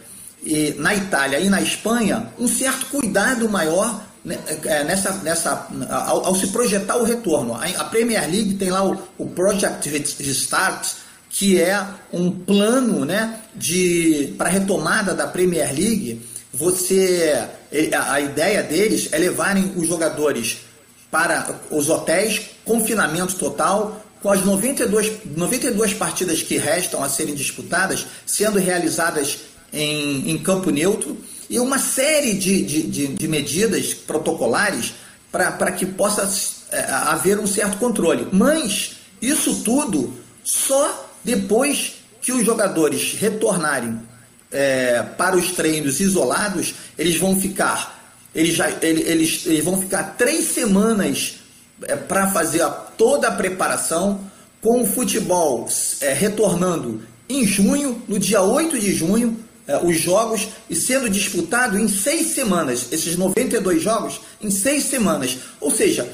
e 0.44 0.76
na 0.78 0.94
Itália 0.94 1.40
e 1.40 1.50
na 1.50 1.62
Espanha, 1.62 2.28
um 2.38 2.48
certo 2.48 2.88
cuidado 2.88 3.48
maior 3.48 4.02
nessa, 4.26 5.12
nessa, 5.24 5.68
ao, 5.90 6.26
ao, 6.28 6.36
se 6.36 6.48
projetar 6.48 6.96
o 6.98 7.04
retorno. 7.04 7.54
A, 7.56 7.84
Premier 7.86 8.22
League 8.30 8.54
tem 8.56 8.70
lá 8.70 8.86
o, 8.86 8.98
o 9.18 9.28
Project 9.28 9.90
Restart, 9.90 10.94
que 11.30 11.60
é 11.60 11.86
um 12.12 12.32
plano 12.32 13.06
né, 13.06 13.40
para 14.38 14.50
retomada 14.50 15.14
da 15.14 15.28
Premier 15.28 15.74
League. 15.74 16.22
Você, 16.54 17.48
a, 17.94 18.14
a 18.14 18.22
ideia 18.22 18.64
deles 18.64 19.10
é 19.12 19.18
levarem 19.18 19.74
os 19.76 19.88
jogadores 19.88 20.60
para 21.12 21.60
os 21.70 21.90
hotéis, 21.90 22.42
confinamento 22.64 23.36
total, 23.36 24.02
com 24.22 24.32
as 24.32 24.44
92, 24.46 25.12
92 25.36 25.94
partidas 25.94 26.42
que 26.42 26.58
restam 26.58 27.04
a 27.04 27.10
serem 27.10 27.36
disputadas 27.36 28.08
sendo 28.26 28.58
realizadas 28.58 29.40
em, 29.72 30.32
em 30.32 30.38
campo 30.38 30.70
neutro 30.70 31.18
e 31.50 31.60
uma 31.60 31.78
série 31.78 32.34
de, 32.34 32.62
de, 32.64 32.84
de, 32.84 33.08
de 33.08 33.28
medidas 33.28 33.94
protocolares 33.94 34.94
para 35.32 35.72
que 35.72 35.86
possa 35.86 36.30
é, 36.72 36.84
haver 36.92 37.40
um 37.40 37.48
certo 37.48 37.78
controle. 37.78 38.28
Mas 38.32 38.98
isso 39.22 39.64
tudo 39.64 40.14
só 40.44 41.10
depois 41.24 41.94
que 42.22 42.32
os 42.32 42.46
jogadores 42.46 43.14
retornarem 43.14 44.00
é, 44.52 45.02
para 45.18 45.36
os 45.36 45.52
treinos 45.52 46.00
isolados, 46.00 46.76
eles 46.98 47.18
vão 47.18 47.40
ficar 47.40 48.04
eles, 48.34 48.56
já, 48.56 48.70
eles, 48.82 49.46
eles 49.46 49.64
vão 49.64 49.80
ficar 49.80 50.16
três 50.18 50.46
semanas 50.46 51.36
é, 51.84 51.96
para 51.96 52.32
fazer 52.32 52.62
a, 52.62 52.70
toda 52.70 53.28
a 53.28 53.32
preparação, 53.32 54.20
com 54.62 54.82
o 54.82 54.86
futebol 54.86 55.68
é, 56.02 56.14
retornando 56.14 57.04
em 57.30 57.46
junho, 57.46 58.02
no 58.08 58.18
dia 58.18 58.42
8 58.42 58.80
de 58.80 58.94
junho, 58.94 59.38
os 59.84 60.00
jogos, 60.00 60.50
e 60.70 60.76
sendo 60.76 61.10
disputado 61.10 61.78
em 61.78 61.88
seis 61.88 62.34
semanas, 62.34 62.88
esses 62.92 63.16
92 63.16 63.82
jogos, 63.82 64.20
em 64.42 64.52
seis 64.52 64.86
semanas. 64.86 65.38
Ou 65.62 65.72
seja, 65.72 66.10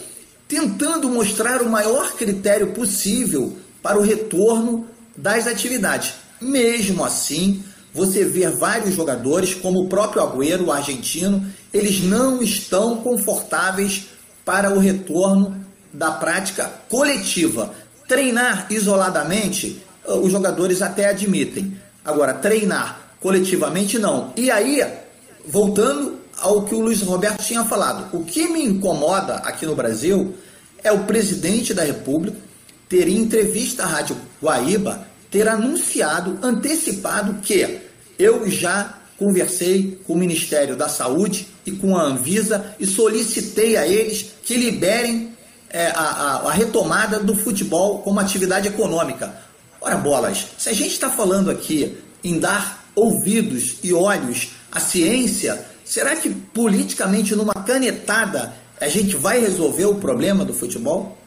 tentando 0.48 1.10
mostrar 1.10 1.62
o 1.62 1.70
maior 1.70 2.14
critério 2.14 2.74
possível 2.74 3.58
para 3.82 3.98
o 3.98 4.04
retorno 4.04 4.88
das 5.16 5.48
atividades. 5.48 6.14
Mesmo 6.40 7.04
assim, 7.04 7.64
você 7.94 8.24
vê 8.24 8.48
vários 8.50 8.96
jogadores, 8.96 9.54
como 9.54 9.80
o 9.80 9.90
próprio 9.90 10.22
Agüero, 10.22 10.66
o 10.66 10.72
argentino, 10.72 11.46
eles 11.74 12.04
não 12.04 12.42
estão 12.42 12.98
confortáveis 12.98 14.06
para 14.46 14.72
o 14.72 14.80
retorno 14.80 15.66
da 15.92 16.12
prática 16.12 16.72
coletiva. 16.88 17.74
Treinar 18.08 18.68
isoladamente, 18.70 19.84
eh, 20.08 20.14
os 20.14 20.32
jogadores 20.32 20.82
até 20.82 21.10
admitem. 21.10 21.78
Agora, 22.06 22.34
treinar 22.34 23.09
coletivamente, 23.20 23.98
não. 23.98 24.34
E 24.36 24.50
aí, 24.50 24.86
voltando 25.46 26.20
ao 26.38 26.64
que 26.64 26.74
o 26.74 26.80
Luiz 26.80 27.02
Roberto 27.02 27.44
tinha 27.44 27.66
falado, 27.66 28.16
o 28.16 28.24
que 28.24 28.48
me 28.48 28.64
incomoda 28.64 29.36
aqui 29.36 29.66
no 29.66 29.76
Brasil 29.76 30.36
é 30.84 30.92
o 30.92 31.04
presidente 31.04 31.74
da 31.74 31.84
República 31.84 32.38
ter 32.88 33.08
em 33.08 33.18
entrevista 33.18 33.84
à 33.84 33.86
Rádio 33.86 34.18
Guaíba 34.42 35.08
ter 35.30 35.48
anunciado, 35.48 36.40
antecipado 36.42 37.36
que 37.42 37.82
eu 38.18 38.50
já 38.50 38.98
conversei 39.18 40.00
com 40.08 40.14
o 40.14 40.18
Ministério 40.18 40.76
da 40.76 40.90
Saúde 40.90 41.48
e 41.66 41.72
com 41.72 41.96
a 41.96 42.04
Anvisa 42.04 42.74
e 42.80 42.86
solicitei 42.86 43.78
a 43.78 43.86
eles 43.86 44.32
que 44.44 44.56
liberem 44.56 45.34
é, 45.70 45.88
a, 45.88 46.00
a, 46.00 46.36
a 46.48 46.52
retomada 46.52 47.20
do 47.20 47.36
futebol 47.36 48.00
como 48.00 48.20
atividade 48.20 48.70
econômica. 48.70 49.36
Ora, 49.80 49.98
bolas, 49.98 50.48
se 50.58 50.70
a 50.70 50.74
gente 50.74 50.92
está 50.92 51.10
falando 51.10 51.52
aqui 51.52 51.98
em 52.24 52.40
dar 52.40 52.79
ouvidos 53.00 53.80
e 53.84 53.94
olhos 53.94 54.52
à 54.72 54.80
ciência, 54.80 55.66
será 55.84 56.16
que 56.16 56.30
politicamente, 56.30 57.36
numa 57.36 57.54
canetada, 57.54 58.54
a 58.80 58.88
gente 58.88 59.16
vai 59.16 59.40
resolver 59.40 59.86
o 59.86 59.96
problema 59.96 60.46
do 60.46 60.54
futebol? 60.54 61.18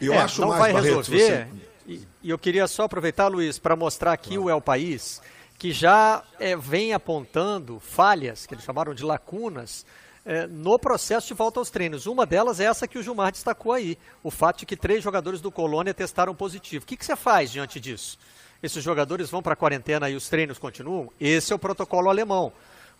Eu 0.00 0.12
é, 0.12 0.18
acho 0.18 0.40
não 0.40 0.48
mais, 0.48 0.60
vai 0.60 0.72
Barreto, 0.72 0.96
resolver. 0.96 1.48
Você... 1.86 2.00
E 2.22 2.30
eu 2.30 2.38
queria 2.38 2.66
só 2.66 2.84
aproveitar, 2.84 3.28
Luiz, 3.28 3.58
para 3.58 3.76
mostrar 3.76 4.12
aqui 4.12 4.30
claro. 4.30 4.44
o 4.44 4.50
El 4.50 4.60
País 4.60 5.20
que 5.58 5.72
já 5.72 6.22
é, 6.38 6.56
vem 6.56 6.92
apontando 6.92 7.80
falhas, 7.80 8.46
que 8.46 8.54
eles 8.54 8.64
chamaram 8.64 8.94
de 8.94 9.04
lacunas, 9.04 9.86
é, 10.24 10.46
no 10.46 10.78
processo 10.78 11.28
de 11.28 11.34
volta 11.34 11.60
aos 11.60 11.70
treinos. 11.70 12.06
Uma 12.06 12.26
delas 12.26 12.60
é 12.60 12.64
essa 12.64 12.86
que 12.86 12.98
o 12.98 13.02
Gilmar 13.02 13.32
destacou 13.32 13.72
aí, 13.72 13.96
o 14.22 14.30
fato 14.30 14.60
de 14.60 14.66
que 14.66 14.76
três 14.76 15.02
jogadores 15.02 15.40
do 15.40 15.50
Colônia 15.50 15.94
testaram 15.94 16.34
positivo. 16.34 16.84
O 16.84 16.86
que, 16.86 16.96
que 16.96 17.06
você 17.06 17.16
faz 17.16 17.50
diante 17.50 17.80
disso? 17.80 18.18
Esses 18.66 18.82
jogadores 18.82 19.30
vão 19.30 19.40
para 19.40 19.52
a 19.52 19.56
quarentena 19.56 20.10
e 20.10 20.16
os 20.16 20.28
treinos 20.28 20.58
continuam? 20.58 21.08
Esse 21.20 21.52
é 21.52 21.56
o 21.56 21.58
protocolo 21.58 22.10
alemão. 22.10 22.52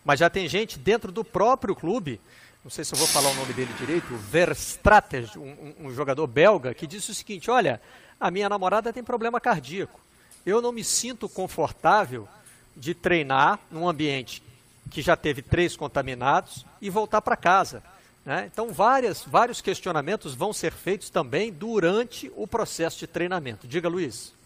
Mas 0.03 0.21
já 0.21 0.29
tem 0.29 0.47
gente 0.47 0.79
dentro 0.79 1.11
do 1.11 1.25
próprio 1.25 1.75
clube, 1.75 2.21
não 2.63 2.71
sei 2.71 2.85
se 2.85 2.93
eu 2.93 2.97
vou 2.97 3.05
falar 3.05 3.31
o 3.31 3.35
nome 3.35 3.51
dele 3.51 3.73
direito, 3.77 4.15
Verstrater, 4.15 5.29
um, 5.35 5.87
um 5.87 5.93
jogador 5.93 6.25
belga, 6.25 6.73
que 6.73 6.87
disse 6.87 7.11
o 7.11 7.13
seguinte: 7.13 7.51
olha, 7.51 7.81
a 8.17 8.31
minha 8.31 8.47
namorada 8.47 8.93
tem 8.93 9.03
problema 9.03 9.41
cardíaco. 9.41 9.99
Eu 10.45 10.61
não 10.61 10.71
me 10.71 10.85
sinto 10.85 11.27
confortável 11.27 12.29
de 12.73 12.93
treinar 12.93 13.59
num 13.69 13.89
ambiente 13.89 14.41
que 14.89 15.01
já 15.01 15.17
teve 15.17 15.41
três 15.41 15.75
contaminados 15.75 16.65
e 16.81 16.89
voltar 16.89 17.21
para 17.21 17.35
casa. 17.35 17.83
Né? 18.25 18.49
Então, 18.49 18.71
várias, 18.71 19.25
vários 19.25 19.59
questionamentos 19.59 20.33
vão 20.33 20.53
ser 20.53 20.71
feitos 20.71 21.09
também 21.09 21.51
durante 21.51 22.31
o 22.37 22.47
processo 22.47 22.99
de 22.99 23.07
treinamento. 23.07 23.67
Diga, 23.67 23.89
Luiz. 23.89 24.37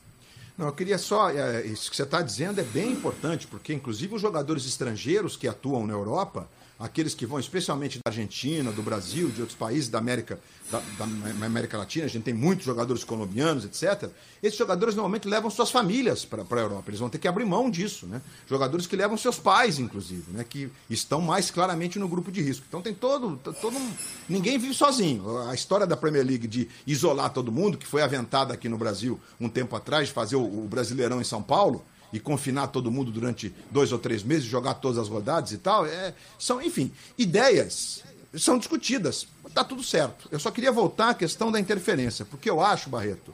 Não, 0.61 0.67
eu 0.67 0.73
queria 0.73 0.99
só. 0.99 1.31
É, 1.31 1.65
isso 1.65 1.89
que 1.89 1.95
você 1.95 2.03
está 2.03 2.21
dizendo 2.21 2.61
é 2.61 2.63
bem 2.63 2.91
importante, 2.91 3.47
porque, 3.47 3.73
inclusive, 3.73 4.13
os 4.13 4.21
jogadores 4.21 4.63
estrangeiros 4.67 5.35
que 5.35 5.47
atuam 5.47 5.87
na 5.87 5.93
Europa 5.93 6.47
aqueles 6.81 7.13
que 7.13 7.25
vão 7.25 7.39
especialmente 7.39 7.99
da 8.03 8.09
Argentina, 8.09 8.71
do 8.71 8.81
Brasil, 8.81 9.29
de 9.29 9.41
outros 9.41 9.57
países 9.57 9.87
da 9.87 9.99
América, 9.99 10.39
da, 10.69 10.79
da 10.97 11.45
América 11.45 11.77
Latina, 11.77 12.05
a 12.05 12.09
gente 12.09 12.23
tem 12.23 12.33
muitos 12.33 12.65
jogadores 12.65 13.03
colombianos, 13.03 13.63
etc. 13.63 14.09
Esses 14.41 14.57
jogadores 14.57 14.95
normalmente 14.95 15.27
levam 15.27 15.49
suas 15.49 15.69
famílias 15.69 16.25
para 16.25 16.43
a 16.43 16.59
Europa, 16.59 16.89
eles 16.89 16.99
vão 16.99 17.09
ter 17.09 17.19
que 17.19 17.27
abrir 17.27 17.45
mão 17.45 17.69
disso, 17.69 18.07
né? 18.07 18.21
Jogadores 18.47 18.87
que 18.87 18.95
levam 18.95 19.15
seus 19.15 19.37
pais, 19.37 19.77
inclusive, 19.77 20.31
né? 20.31 20.43
Que 20.43 20.71
estão 20.89 21.21
mais 21.21 21.51
claramente 21.51 21.99
no 21.99 22.07
grupo 22.07 22.31
de 22.31 22.41
risco. 22.41 22.65
Então 22.67 22.81
tem 22.81 22.93
todo, 22.93 23.37
todo 23.61 23.77
um... 23.77 23.91
ninguém 24.27 24.57
vive 24.57 24.73
sozinho. 24.73 25.37
A 25.47 25.53
história 25.53 25.85
da 25.85 25.95
Premier 25.95 26.25
League 26.25 26.47
de 26.47 26.67
isolar 26.87 27.31
todo 27.31 27.51
mundo, 27.51 27.77
que 27.77 27.85
foi 27.85 28.01
aventada 28.01 28.53
aqui 28.53 28.67
no 28.67 28.77
Brasil 28.77 29.19
um 29.39 29.47
tempo 29.47 29.75
atrás, 29.75 30.07
de 30.07 30.13
fazer 30.13 30.35
o, 30.35 30.43
o 30.43 30.67
Brasileirão 30.67 31.21
em 31.21 31.25
São 31.25 31.43
Paulo, 31.43 31.85
e 32.11 32.19
confinar 32.19 32.67
todo 32.67 32.91
mundo 32.91 33.11
durante 33.11 33.53
dois 33.69 33.91
ou 33.91 33.99
três 33.99 34.23
meses, 34.23 34.45
jogar 34.45 34.75
todas 34.75 34.97
as 34.97 35.07
rodadas 35.07 35.51
e 35.51 35.57
tal. 35.57 35.85
É, 35.85 36.13
são, 36.37 36.61
enfim, 36.61 36.91
ideias 37.17 38.03
são 38.37 38.57
discutidas. 38.57 39.27
Está 39.45 39.63
tudo 39.63 39.83
certo. 39.83 40.27
Eu 40.31 40.39
só 40.39 40.51
queria 40.51 40.71
voltar 40.71 41.09
à 41.09 41.13
questão 41.13 41.51
da 41.51 41.59
interferência, 41.59 42.25
porque 42.25 42.49
eu 42.49 42.61
acho, 42.61 42.89
Barreto, 42.89 43.33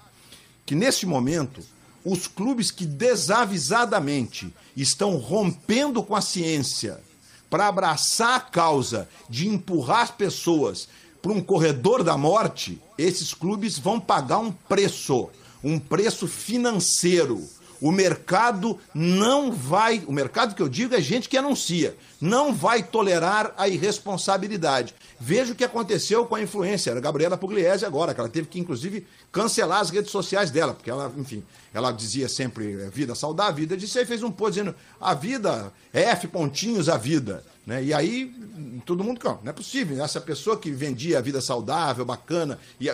que 0.65 0.75
nesse 0.75 1.05
momento 1.05 1.61
os 2.03 2.27
clubes 2.27 2.71
que 2.71 2.85
desavisadamente 2.85 4.53
estão 4.75 5.17
rompendo 5.17 6.01
com 6.01 6.15
a 6.15 6.21
ciência 6.21 7.01
para 7.49 7.67
abraçar 7.67 8.35
a 8.35 8.39
causa 8.39 9.07
de 9.29 9.47
empurrar 9.47 10.01
as 10.01 10.11
pessoas 10.11 10.87
para 11.21 11.31
um 11.31 11.41
corredor 11.41 12.03
da 12.03 12.17
morte, 12.17 12.81
esses 12.97 13.33
clubes 13.33 13.77
vão 13.77 13.99
pagar 13.99 14.39
um 14.39 14.51
preço, 14.51 15.29
um 15.63 15.79
preço 15.79 16.27
financeiro 16.27 17.47
o 17.81 17.91
mercado 17.91 18.79
não 18.93 19.51
vai, 19.51 20.03
o 20.07 20.11
mercado 20.11 20.55
que 20.55 20.61
eu 20.61 20.69
digo 20.69 20.95
é 20.95 21.01
gente 21.01 21.29
que 21.29 21.37
anuncia, 21.37 21.95
não 22.19 22.53
vai 22.53 22.83
tolerar 22.83 23.53
a 23.57 23.67
irresponsabilidade. 23.67 24.93
Veja 25.19 25.53
o 25.53 25.55
que 25.55 25.63
aconteceu 25.63 26.25
com 26.25 26.35
a 26.35 26.41
influência, 26.41 26.93
a 26.93 26.99
Gabriela 26.99 27.37
Pugliese 27.37 27.85
agora, 27.85 28.13
que 28.13 28.19
ela 28.19 28.29
teve 28.29 28.47
que, 28.47 28.59
inclusive, 28.59 29.05
cancelar 29.31 29.81
as 29.81 29.89
redes 29.89 30.11
sociais 30.11 30.51
dela, 30.51 30.73
porque 30.73 30.89
ela, 30.89 31.11
enfim, 31.17 31.43
ela 31.73 31.91
dizia 31.91 32.27
sempre 32.27 32.81
é, 32.81 32.89
vida 32.89 33.15
saudável, 33.15 33.55
vida 33.55 33.77
disse 33.77 33.99
aí 33.99 34.05
fez 34.05 34.23
um 34.23 34.31
post 34.31 34.59
dizendo 34.59 34.75
a 34.99 35.13
vida 35.13 35.71
F 35.93 36.27
pontinhos 36.27 36.89
a 36.89 36.97
vida. 36.97 37.43
Né? 37.65 37.83
E 37.83 37.93
aí, 37.93 38.33
todo 38.85 39.03
mundo, 39.03 39.19
não 39.43 39.49
é 39.49 39.53
possível, 39.53 40.03
essa 40.03 40.21
pessoa 40.21 40.57
que 40.57 40.71
vendia 40.71 41.17
a 41.17 41.21
vida 41.21 41.41
saudável, 41.41 42.05
bacana, 42.05 42.57
e 42.79 42.89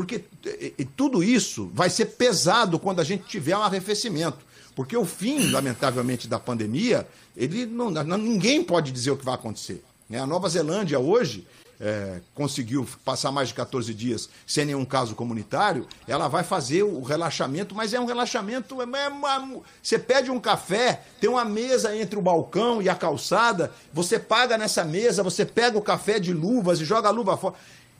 porque 0.00 0.24
e, 0.46 0.74
e 0.78 0.84
tudo 0.86 1.22
isso 1.22 1.70
vai 1.74 1.90
ser 1.90 2.06
pesado 2.06 2.78
quando 2.78 3.00
a 3.00 3.04
gente 3.04 3.24
tiver 3.24 3.54
um 3.54 3.60
arrefecimento. 3.60 4.38
Porque 4.74 4.96
o 4.96 5.04
fim, 5.04 5.50
lamentavelmente, 5.50 6.26
da 6.26 6.38
pandemia, 6.38 7.06
ele 7.36 7.66
não, 7.66 7.90
não 7.90 8.16
ninguém 8.16 8.64
pode 8.64 8.90
dizer 8.92 9.10
o 9.10 9.16
que 9.18 9.24
vai 9.26 9.34
acontecer. 9.34 9.84
Né? 10.08 10.18
A 10.18 10.26
Nova 10.26 10.48
Zelândia 10.48 10.98
hoje 10.98 11.46
é, 11.78 12.22
conseguiu 12.34 12.88
passar 13.04 13.30
mais 13.30 13.48
de 13.48 13.54
14 13.54 13.92
dias 13.92 14.30
sem 14.46 14.64
nenhum 14.64 14.86
caso 14.86 15.14
comunitário, 15.14 15.86
ela 16.08 16.28
vai 16.28 16.44
fazer 16.44 16.82
o 16.82 17.02
relaxamento, 17.02 17.74
mas 17.74 17.92
é 17.92 18.00
um 18.00 18.06
relaxamento. 18.06 18.80
É, 18.80 19.04
é 19.04 19.08
uma, 19.08 19.60
você 19.82 19.98
pede 19.98 20.30
um 20.30 20.40
café, 20.40 21.02
tem 21.20 21.28
uma 21.28 21.44
mesa 21.44 21.94
entre 21.94 22.18
o 22.18 22.22
balcão 22.22 22.80
e 22.80 22.88
a 22.88 22.94
calçada, 22.94 23.70
você 23.92 24.18
paga 24.18 24.56
nessa 24.56 24.82
mesa, 24.82 25.22
você 25.22 25.44
pega 25.44 25.76
o 25.76 25.82
café 25.82 26.18
de 26.18 26.32
luvas 26.32 26.80
e 26.80 26.86
joga 26.86 27.08
a 27.08 27.12
luva 27.12 27.36
fora. 27.36 27.54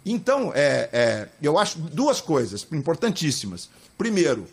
Então, 0.05 0.53
é, 0.55 0.89
é, 0.93 1.29
eu 1.43 1.59
acho 1.59 1.79
duas 1.79 2.21
coisas 2.21 2.67
importantíssimas. 2.73 3.69
Primeiro, 3.99 4.47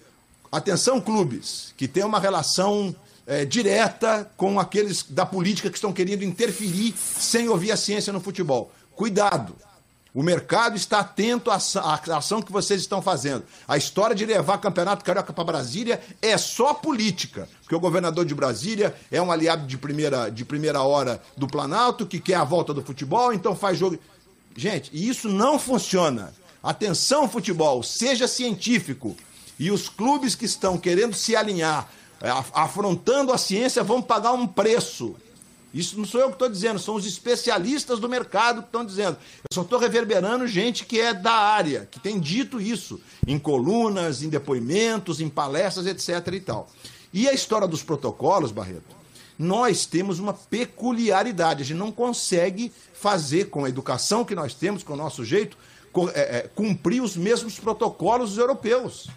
atenção 0.52 1.00
clubes 1.00 1.74
que 1.78 1.88
têm 1.88 2.04
uma 2.04 2.20
relação 2.20 2.96
é, 3.26 3.46
direta 3.46 4.30
com 4.38 4.60
aqueles 4.60 5.04
da 5.04 5.26
política 5.26 5.70
que 5.70 5.78
estão 5.78 5.94
querendo 5.94 6.24
interferir 6.24 6.94
sem 6.98 7.50
ouvir 7.50 7.72
a 7.72 7.78
ciência 7.78 8.12
no 8.12 8.20
futebol. 8.20 8.72
Cuidado. 8.96 9.56
O 10.14 10.24
mercado 10.24 10.76
está 10.76 11.02
atento 11.02 11.52
à 11.52 11.60
ação 12.18 12.42
que 12.42 12.52
vocês 12.52 12.82
estão 12.82 13.04
fazendo. 13.04 13.44
A 13.68 13.78
história 13.78 14.16
de 14.16 14.26
levar 14.26 14.58
campeonato 14.58 15.06
carioca 15.06 15.32
para 15.32 15.44
Brasília 15.44 16.02
é 16.20 16.36
só 16.40 16.74
política, 16.74 17.48
porque 17.62 17.76
o 17.76 17.80
governador 17.80 18.26
de 18.26 18.34
Brasília 18.34 18.96
é 19.12 19.22
um 19.22 19.32
aliado 19.32 19.68
de 19.68 19.78
primeira, 19.78 20.30
de 20.30 20.44
primeira 20.44 20.82
hora 20.82 21.22
do 21.38 21.46
Planalto, 21.46 22.04
que 22.04 22.20
quer 22.20 22.34
a 22.34 22.44
volta 22.44 22.74
do 22.74 22.82
futebol, 22.82 23.32
então 23.32 23.56
faz 23.56 23.78
jogo. 23.78 24.00
Gente, 24.58 24.90
isso 24.92 25.30
não 25.30 25.58
funciona. 25.58 26.34
Atenção, 26.62 27.30
futebol, 27.30 27.82
seja 27.84 28.28
científico. 28.28 29.16
E 29.58 29.72
os 29.72 29.88
clubes 29.88 30.36
que 30.36 30.46
estão 30.46 30.78
querendo 30.78 31.16
se 31.16 31.36
alinhar 31.36 31.90
é, 32.20 32.30
afrontando 32.54 33.32
a 33.32 33.38
ciência, 33.38 33.84
vão 33.84 34.02
pagar 34.02 34.34
um 34.34 34.48
preço. 34.48 35.16
Isso 35.72 35.98
não 35.98 36.06
sou 36.06 36.20
eu 36.22 36.28
que 36.28 36.34
estou 36.34 36.50
dizendo, 36.50 36.80
são 36.80 36.96
os 36.96 37.06
especialistas 37.06 38.00
do 38.00 38.10
mercado 38.10 38.62
que 38.62 38.70
estão 38.70 38.84
dizendo. 38.84 39.18
Eu 39.44 39.54
só 39.54 39.62
estou 39.62 39.78
reverberando 39.78 40.48
gente 40.48 40.86
que 40.86 41.00
é 41.00 41.14
da 41.14 41.34
área, 41.34 41.88
que 41.92 42.00
tem 42.00 42.20
dito 42.20 42.60
isso 42.60 43.00
em 43.28 43.38
colunas, 43.38 44.24
em 44.24 44.30
depoimentos, 44.30 45.22
em 45.22 45.30
palestras, 45.30 45.86
etc. 45.86 46.34
e 46.34 46.40
tal. 46.40 46.68
E 47.14 47.30
a 47.30 47.34
história 47.34 47.68
dos 47.68 47.84
protocolos, 47.84 48.52
Barreto, 48.52 48.96
nós 49.38 49.86
temos 49.86 50.20
uma 50.20 50.34
peculiaridade. 50.34 51.62
A 51.62 51.66
gente 51.66 51.78
não 51.78 51.92
consegue 51.92 52.72
fazer 52.94 53.46
com 53.46 53.66
a 53.66 53.70
educação 53.70 54.26
que 54.26 54.36
nós 54.36 54.54
temos, 54.54 54.84
com 54.84 54.94
o 54.94 54.98
nosso 54.98 55.24
jeito, 55.24 55.58
é, 56.14 56.38
é, 56.38 56.50
cumprir 56.54 57.02
os 57.02 57.16
mesmos 57.16 57.60
protocolos 57.60 58.32
dos 58.32 58.40
europeus. 58.40 59.08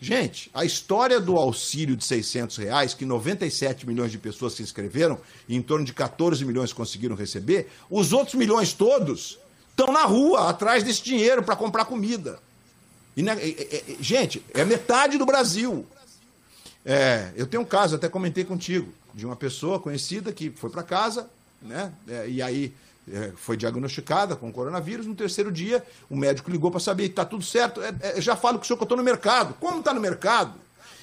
Gente, 0.00 0.50
a 0.52 0.64
história 0.64 1.18
do 1.18 1.36
auxílio 1.36 1.96
de 1.96 2.04
600 2.04 2.56
reais, 2.58 2.94
que 2.94 3.06
97 3.06 3.86
milhões 3.86 4.10
de 4.10 4.18
pessoas 4.18 4.52
se 4.52 4.62
inscreveram 4.62 5.18
e 5.48 5.56
em 5.56 5.62
torno 5.62 5.84
de 5.84 5.94
14 5.94 6.44
milhões 6.44 6.72
conseguiram 6.72 7.16
receber, 7.16 7.68
os 7.88 8.12
outros 8.12 8.34
milhões 8.34 8.72
todos 8.72 9.38
estão 9.70 9.92
na 9.92 10.04
rua, 10.04 10.50
atrás 10.50 10.84
desse 10.84 11.02
dinheiro 11.02 11.42
para 11.42 11.56
comprar 11.56 11.86
comida. 11.86 12.38
E, 13.16 13.22
né, 13.22 13.36
gente, 14.00 14.44
é 14.52 14.64
metade 14.64 15.16
do 15.16 15.24
Brasil. 15.24 15.86
É, 16.84 17.32
eu 17.34 17.46
tenho 17.46 17.62
um 17.62 17.66
caso, 17.66 17.96
até 17.96 18.08
comentei 18.08 18.44
contigo, 18.44 18.92
de 19.14 19.24
uma 19.24 19.36
pessoa 19.36 19.78
conhecida 19.78 20.32
que 20.32 20.50
foi 20.50 20.68
para 20.68 20.82
casa, 20.82 21.30
né? 21.62 21.92
É, 22.08 22.28
e 22.28 22.42
aí 22.42 22.74
é, 23.10 23.32
foi 23.36 23.56
diagnosticada 23.56 24.34
com 24.34 24.52
coronavírus. 24.52 25.06
No 25.06 25.14
terceiro 25.14 25.52
dia, 25.52 25.84
o 26.10 26.16
médico 26.16 26.50
ligou 26.50 26.70
para 26.70 26.80
saber: 26.80 27.04
está 27.04 27.24
tudo 27.24 27.44
certo? 27.44 27.80
É, 27.82 28.20
já 28.20 28.34
falo 28.34 28.58
com 28.58 28.64
o 28.64 28.66
senhor 28.66 28.76
que 28.76 28.82
eu 28.82 28.86
estou 28.86 28.98
no 28.98 29.04
mercado. 29.04 29.54
Como 29.60 29.78
está 29.78 29.94
no 29.94 30.00
mercado? 30.00 30.54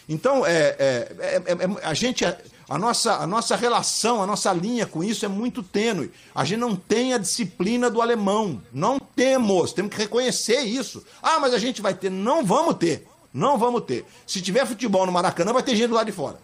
Então, 0.10 0.46
é, 0.46 0.76
é, 0.78 1.42
é, 1.46 1.88
a 1.88 1.94
gente. 1.94 2.26
A 2.70 2.78
nossa, 2.78 3.16
a 3.16 3.28
nossa 3.28 3.58
relação, 3.58 4.24
a 4.24 4.26
nossa 4.26 4.54
linha 4.54 4.86
com 4.86 5.04
isso 5.04 5.26
é 5.26 5.28
muito 5.28 5.62
tênue. 5.62 6.10
A 6.34 6.46
gente 6.46 6.60
não 6.60 6.74
tem 6.74 7.14
a 7.14 7.18
disciplina 7.18 7.90
do 7.90 8.02
alemão. 8.02 8.62
Não 8.72 8.98
temos. 8.98 9.74
Temos 9.74 9.92
que 9.92 9.98
reconhecer 9.98 10.62
isso. 10.62 11.04
Ah, 11.22 11.38
mas 11.38 11.54
a 11.54 11.60
gente 11.60 11.82
vai 11.82 11.94
ter. 11.94 12.10
Não 12.10 12.46
vamos 12.46 12.76
ter. 12.76 13.06
Não 13.34 13.58
vamos 13.58 13.84
ter. 13.84 14.06
Se 14.26 14.42
tiver 14.42 14.66
futebol 14.66 15.06
no 15.06 15.12
Maracanã, 15.12 15.52
vai 15.52 15.64
ter 15.64 15.76
gente 15.76 15.92
lá 15.92 16.04
de 16.04 16.14
fora. 16.14 16.40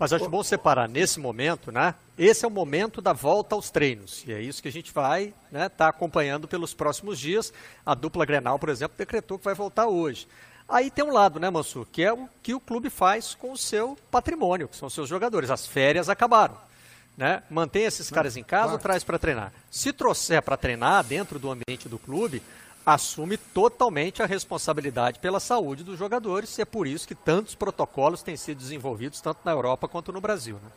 Mas 0.00 0.14
acho 0.14 0.30
bom 0.30 0.42
separar 0.42 0.88
nesse 0.88 1.20
momento, 1.20 1.70
né? 1.70 1.94
Esse 2.16 2.46
é 2.46 2.48
o 2.48 2.50
momento 2.50 3.02
da 3.02 3.12
volta 3.12 3.54
aos 3.54 3.68
treinos. 3.68 4.24
E 4.26 4.32
é 4.32 4.40
isso 4.40 4.62
que 4.62 4.68
a 4.68 4.72
gente 4.72 4.94
vai 4.94 5.24
estar 5.24 5.34
né, 5.52 5.68
tá 5.68 5.88
acompanhando 5.88 6.48
pelos 6.48 6.72
próximos 6.72 7.18
dias. 7.18 7.52
A 7.84 7.94
dupla 7.94 8.24
Grenal, 8.24 8.58
por 8.58 8.70
exemplo, 8.70 8.96
decretou 8.96 9.38
que 9.38 9.44
vai 9.44 9.54
voltar 9.54 9.88
hoje. 9.88 10.26
Aí 10.66 10.90
tem 10.90 11.04
um 11.04 11.12
lado, 11.12 11.38
né, 11.38 11.50
Mansur, 11.50 11.86
que 11.92 12.02
é 12.02 12.10
o 12.10 12.26
que 12.42 12.54
o 12.54 12.60
clube 12.60 12.88
faz 12.88 13.34
com 13.34 13.52
o 13.52 13.58
seu 13.58 13.94
patrimônio, 14.10 14.68
que 14.68 14.76
são 14.76 14.88
os 14.88 14.94
seus 14.94 15.06
jogadores. 15.06 15.50
As 15.50 15.66
férias 15.66 16.08
acabaram. 16.08 16.56
Né? 17.14 17.42
Mantém 17.50 17.84
esses 17.84 18.08
caras 18.08 18.38
em 18.38 18.42
casa 18.42 18.72
ou 18.72 18.78
traz 18.78 19.04
para 19.04 19.18
treinar? 19.18 19.52
Se 19.70 19.92
trouxer 19.92 20.40
para 20.40 20.56
treinar 20.56 21.04
dentro 21.04 21.38
do 21.38 21.50
ambiente 21.50 21.90
do 21.90 21.98
clube, 21.98 22.42
assume 22.94 23.36
totalmente 23.36 24.22
a 24.22 24.26
responsabilidade 24.26 25.20
pela 25.20 25.38
saúde 25.38 25.84
dos 25.84 25.98
jogadores 25.98 26.58
e 26.58 26.62
é 26.62 26.64
por 26.64 26.86
isso 26.86 27.06
que 27.06 27.14
tantos 27.14 27.54
protocolos 27.54 28.22
têm 28.22 28.36
sido 28.36 28.58
desenvolvidos 28.58 29.20
tanto 29.20 29.38
na 29.44 29.52
Europa 29.52 29.86
quanto 29.86 30.12
no 30.12 30.20
Brasil. 30.20 30.56
Né? 30.56 30.70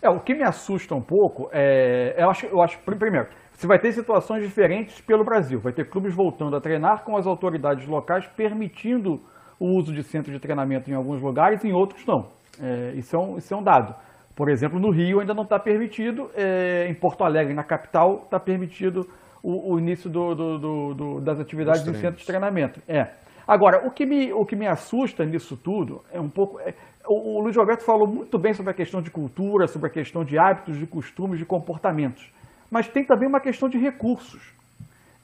É, 0.00 0.08
o 0.08 0.20
que 0.20 0.34
me 0.34 0.44
assusta 0.44 0.94
um 0.94 1.02
pouco 1.02 1.48
é, 1.52 2.14
eu 2.16 2.30
acho, 2.30 2.46
eu 2.46 2.62
acho, 2.62 2.78
primeiro, 2.80 3.28
você 3.52 3.66
vai 3.66 3.78
ter 3.78 3.92
situações 3.92 4.44
diferentes 4.44 5.00
pelo 5.00 5.24
Brasil, 5.24 5.58
vai 5.58 5.72
ter 5.72 5.88
clubes 5.88 6.14
voltando 6.14 6.56
a 6.56 6.60
treinar 6.60 7.02
com 7.04 7.16
as 7.16 7.26
autoridades 7.26 7.86
locais 7.88 8.24
permitindo 8.36 9.20
o 9.58 9.76
uso 9.76 9.92
de 9.92 10.04
centro 10.04 10.32
de 10.32 10.38
treinamento 10.38 10.88
em 10.88 10.94
alguns 10.94 11.20
lugares, 11.20 11.64
em 11.64 11.72
outros 11.72 12.06
não. 12.06 12.28
É, 12.60 12.92
isso, 12.94 13.16
é 13.16 13.18
um, 13.18 13.36
isso 13.36 13.52
é 13.52 13.56
um 13.56 13.62
dado. 13.62 13.94
Por 14.36 14.48
exemplo, 14.48 14.78
no 14.78 14.92
Rio 14.92 15.18
ainda 15.18 15.34
não 15.34 15.42
está 15.42 15.58
permitido, 15.58 16.30
é, 16.36 16.86
em 16.88 16.94
Porto 16.94 17.24
Alegre, 17.24 17.52
na 17.52 17.64
capital, 17.64 18.22
está 18.22 18.38
permitido 18.38 19.04
o, 19.48 19.72
o 19.72 19.78
início 19.78 20.10
do, 20.10 20.34
do, 20.34 20.94
do, 20.94 21.20
das 21.22 21.40
atividades 21.40 21.86
em 21.86 21.94
centro 21.94 22.18
de 22.18 22.26
treinamento. 22.26 22.82
É. 22.86 23.14
Agora, 23.46 23.86
o 23.86 23.90
que, 23.90 24.04
me, 24.04 24.30
o 24.30 24.44
que 24.44 24.54
me 24.54 24.66
assusta 24.66 25.24
nisso 25.24 25.56
tudo 25.56 26.02
é 26.12 26.20
um 26.20 26.28
pouco. 26.28 26.60
É, 26.60 26.74
o, 27.06 27.38
o 27.38 27.42
Luiz 27.42 27.56
Roberto 27.56 27.82
falou 27.82 28.06
muito 28.06 28.38
bem 28.38 28.52
sobre 28.52 28.72
a 28.72 28.74
questão 28.74 29.00
de 29.00 29.10
cultura, 29.10 29.66
sobre 29.66 29.88
a 29.88 29.90
questão 29.90 30.22
de 30.22 30.38
hábitos, 30.38 30.76
de 30.76 30.86
costumes, 30.86 31.38
de 31.38 31.46
comportamentos. 31.46 32.30
Mas 32.70 32.88
tem 32.88 33.02
também 33.06 33.26
uma 33.26 33.40
questão 33.40 33.70
de 33.70 33.78
recursos. 33.78 34.52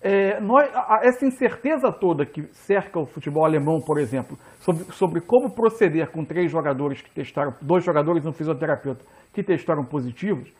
É, 0.00 0.40
nós, 0.40 0.70
essa 1.02 1.26
incerteza 1.26 1.92
toda 1.92 2.24
que 2.24 2.44
cerca 2.52 2.98
o 2.98 3.06
futebol 3.06 3.44
alemão, 3.44 3.78
por 3.80 3.98
exemplo, 3.98 4.38
sobre, 4.60 4.84
sobre 4.84 5.20
como 5.20 5.54
proceder 5.54 6.10
com 6.10 6.24
três 6.24 6.50
jogadores 6.50 7.02
que 7.02 7.10
testaram, 7.10 7.54
dois 7.60 7.84
jogadores 7.84 8.24
e 8.24 8.28
um 8.28 8.32
fisioterapeuta 8.32 9.04
que 9.34 9.42
testaram 9.42 9.84
positivos, 9.84 10.50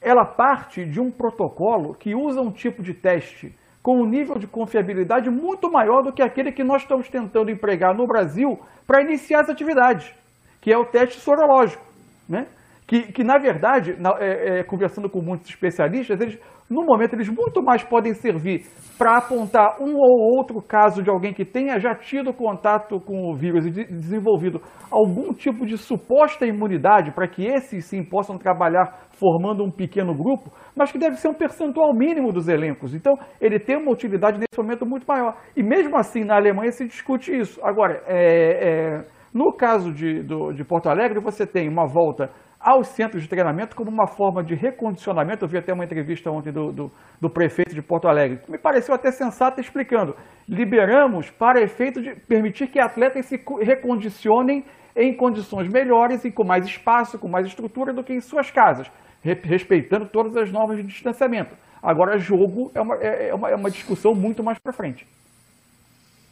ela 0.00 0.24
parte 0.24 0.84
de 0.84 1.00
um 1.00 1.10
protocolo 1.10 1.94
que 1.94 2.14
usa 2.14 2.40
um 2.40 2.50
tipo 2.50 2.82
de 2.82 2.94
teste 2.94 3.54
com 3.82 4.00
um 4.00 4.06
nível 4.06 4.38
de 4.38 4.46
confiabilidade 4.46 5.30
muito 5.30 5.70
maior 5.70 6.02
do 6.02 6.12
que 6.12 6.22
aquele 6.22 6.52
que 6.52 6.62
nós 6.62 6.82
estamos 6.82 7.08
tentando 7.08 7.50
empregar 7.50 7.94
no 7.94 8.06
Brasil 8.06 8.58
para 8.86 9.00
iniciar 9.00 9.40
as 9.40 9.48
atividades, 9.48 10.12
que 10.60 10.72
é 10.72 10.76
o 10.76 10.84
teste 10.84 11.20
sorológico. 11.20 11.84
Né? 12.28 12.46
Que, 12.86 13.12
que, 13.12 13.24
na 13.24 13.38
verdade, 13.38 13.96
na, 13.98 14.10
é, 14.18 14.60
é, 14.60 14.62
conversando 14.62 15.08
com 15.08 15.20
muitos 15.20 15.48
especialistas, 15.48 16.20
eles, 16.20 16.38
no 16.68 16.84
momento 16.84 17.14
eles 17.14 17.28
muito 17.28 17.62
mais 17.62 17.82
podem 17.82 18.14
servir 18.14 18.66
para 18.98 19.18
apontar 19.18 19.80
um 19.80 19.94
ou 19.96 20.36
outro 20.36 20.60
caso 20.60 21.02
de 21.02 21.08
alguém 21.08 21.32
que 21.32 21.44
tenha 21.44 21.78
já 21.78 21.94
tido 21.94 22.32
contato 22.32 23.00
com 23.00 23.30
o 23.30 23.34
vírus 23.34 23.66
e 23.66 23.70
de, 23.70 23.84
desenvolvido 23.84 24.60
algum 24.90 25.32
tipo 25.32 25.64
de 25.64 25.78
suposta 25.78 26.44
imunidade, 26.44 27.12
para 27.12 27.28
que 27.28 27.46
esses 27.46 27.86
sim 27.86 28.04
possam 28.04 28.36
trabalhar 28.36 29.06
formando 29.12 29.64
um 29.64 29.70
pequeno 29.70 30.14
grupo, 30.14 30.52
mas 30.76 30.92
que 30.92 30.98
deve 30.98 31.16
ser 31.16 31.28
um 31.28 31.34
percentual 31.34 31.94
mínimo 31.94 32.32
dos 32.32 32.48
elencos. 32.48 32.94
Então, 32.94 33.14
ele 33.40 33.58
tem 33.58 33.76
uma 33.76 33.92
utilidade 33.92 34.38
nesse 34.38 34.60
momento 34.60 34.84
muito 34.84 35.06
maior. 35.06 35.36
E 35.56 35.62
mesmo 35.62 35.96
assim, 35.96 36.24
na 36.24 36.36
Alemanha 36.36 36.72
se 36.72 36.84
discute 36.86 37.36
isso. 37.36 37.60
Agora, 37.64 38.02
é, 38.06 38.96
é, 38.96 39.04
no 39.32 39.52
caso 39.52 39.92
de, 39.92 40.22
do, 40.22 40.52
de 40.52 40.64
Porto 40.64 40.88
Alegre, 40.88 41.20
você 41.20 41.46
tem 41.46 41.68
uma 41.68 41.86
volta 41.86 42.30
aos 42.58 42.88
centros 42.88 43.22
de 43.22 43.28
treinamento 43.28 43.76
como 43.76 43.90
uma 43.90 44.06
forma 44.06 44.42
de 44.42 44.54
recondicionamento. 44.54 45.44
Eu 45.44 45.48
vi 45.48 45.58
até 45.58 45.72
uma 45.72 45.84
entrevista 45.84 46.30
ontem 46.30 46.52
do, 46.52 46.72
do, 46.72 46.92
do, 47.20 47.30
prefeito 47.30 47.74
de 47.74 47.82
Porto 47.82 48.08
Alegre, 48.08 48.38
que 48.38 48.50
me 48.50 48.58
pareceu 48.58 48.94
até 48.94 49.10
sensato 49.10 49.60
explicando. 49.60 50.16
Liberamos 50.48 51.30
para 51.30 51.60
efeito 51.60 52.02
de 52.02 52.14
permitir 52.14 52.68
que 52.68 52.80
atletas 52.80 53.26
se 53.26 53.40
recondicionem 53.60 54.64
em 54.96 55.14
condições 55.14 55.68
melhores 55.68 56.24
e 56.24 56.30
com 56.30 56.42
mais 56.42 56.66
espaço, 56.66 57.18
com 57.18 57.28
mais 57.28 57.46
estrutura 57.46 57.92
do 57.92 58.02
que 58.02 58.12
em 58.12 58.20
suas 58.20 58.50
casas 58.50 58.90
respeitando 59.20 60.06
todas 60.06 60.36
as 60.36 60.50
normas 60.50 60.76
de 60.78 60.84
distanciamento. 60.84 61.56
Agora, 61.82 62.18
jogo 62.18 62.70
é 62.74 62.80
uma, 62.80 62.96
é, 62.96 63.28
é 63.28 63.34
uma, 63.34 63.50
é 63.50 63.54
uma 63.54 63.70
discussão 63.70 64.14
muito 64.14 64.42
mais 64.42 64.58
para 64.58 64.72
frente. 64.72 65.06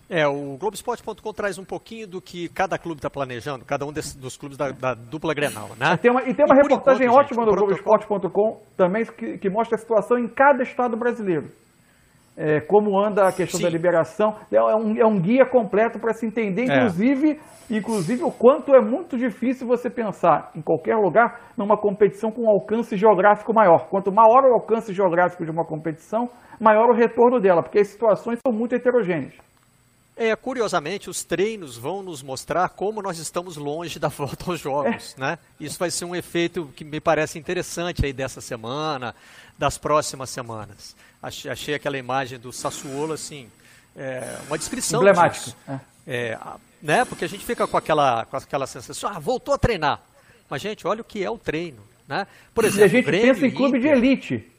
É, 0.09 0.27
o 0.27 0.57
Globoesporte.com 0.57 1.33
traz 1.33 1.59
um 1.59 1.65
pouquinho 1.65 2.07
do 2.07 2.21
que 2.21 2.49
cada 2.49 2.79
clube 2.79 2.99
está 2.99 3.11
planejando, 3.11 3.65
cada 3.65 3.85
um 3.85 3.93
desse, 3.93 4.17
dos 4.17 4.37
clubes 4.37 4.57
da, 4.57 4.71
da, 4.71 4.95
dupla 4.95 5.35
Grenal, 5.35 5.71
né? 5.79 5.95
E 5.95 5.99
tem 5.99 6.11
uma, 6.11 6.23
e 6.23 6.33
tem 6.33 6.45
uma 6.45 6.55
e 6.55 6.63
reportagem 6.63 7.07
enquanto, 7.07 7.25
ótima 7.25 7.43
gente, 7.43 7.51
do 7.51 7.57
Globoesporte.com 7.57 8.61
também 8.77 9.05
que, 9.05 9.39
que, 9.39 9.51
mostra 9.51 9.75
a 9.75 9.79
situação 9.79 10.17
em 10.17 10.29
cada 10.29 10.63
estado 10.63 10.97
brasileiro. 10.97 11.49
É, 12.37 12.61
como 12.61 13.03
anda 13.03 13.27
a 13.27 13.33
questão 13.33 13.59
Sim. 13.59 13.65
da 13.65 13.71
liberação. 13.71 14.37
É 14.53 14.61
um, 14.61 14.97
é 14.97 15.07
um 15.07 15.19
guia 15.19 15.47
completo 15.47 15.99
para 15.99 16.13
se 16.13 16.27
entender, 16.27 16.71
é. 16.71 16.77
inclusive, 16.77 17.31
é. 17.33 17.39
Inclusive, 17.69 18.23
o 18.23 18.31
quanto 18.31 18.75
é 18.77 18.81
muito 18.81 19.19
difícil 19.19 19.67
você 19.67 19.91
pensar 19.91 20.53
em 20.55 20.63
qualquer 20.63 20.95
lugar 20.97 21.51
numa 21.57 21.77
competição 21.77 22.31
com 22.31 22.43
um 22.43 22.51
alcance 22.51 22.97
geográfico 22.97 23.53
maior. 23.53 23.89
Quanto 23.89 24.13
maior 24.13 24.45
o 24.45 24.55
alcance 24.55 24.93
geográfico 24.93 25.45
de 25.45 25.51
uma 25.51 25.65
competição, 25.65 26.29
maior 26.61 26.91
o 26.91 26.95
retorno 26.95 27.41
dela, 27.41 27.63
porque 27.63 27.81
as 27.81 27.89
situações 27.89 28.39
são 28.47 28.57
muito 28.57 28.75
heterogêneas. 28.75 29.35
É, 30.17 30.35
curiosamente, 30.35 31.11
os 31.11 31.23
treinos 31.23 31.77
vão 31.77 32.03
nos 32.03 32.23
mostrar 32.23 32.71
como 32.71 33.03
nós 33.03 33.19
estamos 33.19 33.59
longe 33.59 33.99
da 33.99 34.09
volta 34.09 34.51
aos 34.51 34.59
jogos, 34.59 35.15
né? 35.19 35.39
Isso 35.61 35.79
vai 35.79 35.91
ser 35.91 36.07
um 36.07 36.17
efeito 36.17 36.73
que 36.75 36.85
me 36.85 37.01
parece 37.01 37.39
interessante 37.39 38.05
aí 38.05 38.15
dessa 38.15 38.41
semana, 38.41 39.15
das 39.59 39.77
próximas 39.77 40.31
semanas. 40.31 40.97
Achei, 41.23 41.51
achei 41.51 41.75
aquela 41.75 41.99
imagem 41.99 42.39
do 42.39 42.51
Sassuolo, 42.51 43.13
assim, 43.13 43.51
é, 43.95 44.39
uma 44.47 44.57
descrição 44.57 45.01
Emblemática. 45.01 45.55
É. 45.69 45.81
É, 46.07 46.39
né? 46.81 47.05
Porque 47.05 47.25
a 47.25 47.29
gente 47.29 47.45
fica 47.45 47.67
com 47.67 47.77
aquela, 47.77 48.25
com 48.25 48.37
aquela 48.37 48.67
sensação, 48.67 49.11
ah, 49.11 49.19
voltou 49.19 49.53
a 49.53 49.59
treinar. 49.59 50.01
Mas, 50.49 50.63
gente, 50.63 50.87
olha 50.87 51.01
o 51.03 51.05
que 51.05 51.23
é 51.23 51.31
o 51.31 51.37
treino. 51.37 51.83
Né? 52.09 52.27
Por 52.55 52.65
exemplo, 52.65 52.83
e 52.83 52.85
a 52.85 52.89
gente 52.89 53.05
Grêmio, 53.05 53.35
pensa 53.35 53.47
em 53.47 53.51
clube 53.51 53.79
Inter... 53.79 53.93
de 53.93 53.99
elite. 53.99 54.53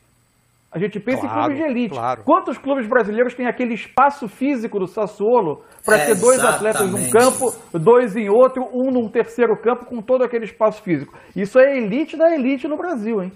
A 0.72 0.80
gente 0.80 0.99
pensa 0.99 1.22
claro, 1.22 1.53
em 1.53 1.55
clube 1.55 1.55
de 1.55 1.63
elite. 1.63 1.95
Claro. 1.95 2.24
Quantos 2.24 2.57
clubes 2.57 2.88
brasileiros 2.88 3.34
têm 3.34 3.47
aquele 3.47 3.74
espaço 3.74 4.28
físico 4.28 4.78
do 4.78 4.86
Sassuolo 4.86 5.63
para 5.86 5.97
é, 5.97 6.05
ter 6.07 6.15
dois 6.15 6.43
atletas 6.43 6.91
num 6.91 7.09
campo, 7.09 7.55
dois 7.74 8.15
em 8.15 8.30
outro, 8.30 8.63
um 8.74 8.91
num 8.91 9.09
terceiro 9.09 9.55
campo, 9.61 9.86
com 9.86 10.01
todo 10.01 10.24
aquele 10.24 10.43
espaço 10.43 10.84
físico? 10.84 11.18
Isso 11.36 11.57
é 11.57 11.78
elite 11.78 12.18
da 12.18 12.34
elite 12.34 12.68
no 12.68 12.78
Brasil, 12.78 13.24
hein? 13.24 13.32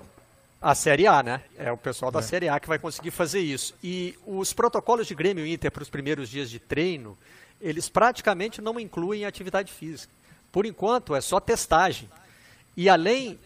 A 0.62 0.76
Série 0.76 1.08
A, 1.08 1.24
né? 1.24 1.42
É 1.58 1.72
o 1.72 1.78
pessoal 1.78 2.12
da 2.12 2.20
é. 2.20 2.22
Série 2.22 2.50
A 2.50 2.60
que 2.60 2.68
vai 2.68 2.78
conseguir 2.78 3.12
fazer 3.12 3.40
isso. 3.40 3.74
E 3.84 4.14
os 4.28 4.54
protocolos 4.54 5.08
de 5.08 5.16
Grêmio 5.16 5.48
Inter 5.48 5.72
para 5.72 5.82
os 5.82 5.90
primeiros 5.90 6.30
dias 6.30 6.52
de 6.52 6.60
treino, 6.60 7.18
eles 7.60 7.90
praticamente 7.90 8.62
não 8.62 8.80
incluem 8.80 9.26
atividade 9.26 9.72
física. 9.72 10.14
Por 10.52 10.66
enquanto 10.66 11.16
é 11.16 11.22
só 11.22 11.40
testagem. 11.40 12.10
E 12.76 12.88
além, 12.90 13.38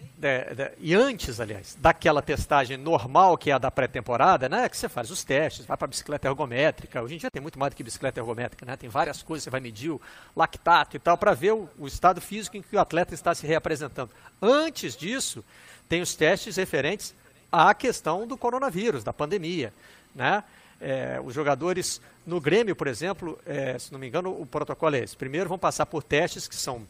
e 0.79 0.93
antes, 0.93 1.39
aliás, 1.39 1.75
daquela 1.79 2.21
testagem 2.21 2.77
normal 2.77 3.37
que 3.37 3.49
é 3.49 3.53
a 3.53 3.57
da 3.57 3.71
pré-temporada, 3.71 4.47
né, 4.47 4.69
que 4.69 4.77
você 4.77 4.87
faz 4.87 5.09
os 5.09 5.23
testes, 5.23 5.65
vai 5.65 5.75
para 5.75 5.87
bicicleta 5.87 6.27
ergométrica. 6.27 7.01
Hoje 7.01 7.15
em 7.15 7.17
dia 7.17 7.31
tem 7.31 7.41
muito 7.41 7.57
mais 7.57 7.73
do 7.73 7.75
que 7.75 7.83
bicicleta 7.83 8.19
ergométrica, 8.19 8.65
né? 8.65 8.77
Tem 8.77 8.87
várias 8.87 9.23
coisas, 9.23 9.43
você 9.43 9.49
vai 9.49 9.59
medir 9.59 9.89
o 9.89 10.01
lactato 10.35 10.95
e 10.95 10.99
tal 10.99 11.17
para 11.17 11.33
ver 11.33 11.53
o, 11.53 11.67
o 11.79 11.87
estado 11.87 12.21
físico 12.21 12.55
em 12.55 12.61
que 12.61 12.75
o 12.75 12.79
atleta 12.79 13.15
está 13.15 13.33
se 13.33 13.47
reapresentando. 13.47 14.11
Antes 14.39 14.95
disso, 14.95 15.43
tem 15.89 16.01
os 16.01 16.13
testes 16.13 16.55
referentes 16.55 17.15
à 17.51 17.73
questão 17.73 18.27
do 18.27 18.37
coronavírus, 18.37 19.03
da 19.03 19.11
pandemia, 19.11 19.73
né? 20.13 20.43
É, 20.79 21.19
os 21.23 21.33
jogadores 21.33 21.99
no 22.27 22.39
Grêmio, 22.39 22.75
por 22.75 22.85
exemplo, 22.85 23.39
é, 23.45 23.79
se 23.79 23.91
não 23.91 23.99
me 23.99 24.07
engano, 24.07 24.29
o 24.29 24.45
protocolo 24.45 24.95
é 24.95 24.99
esse. 24.99 25.15
Primeiro 25.15 25.49
vão 25.49 25.57
passar 25.57 25.85
por 25.85 26.03
testes 26.03 26.47
que 26.47 26.55
são 26.55 26.85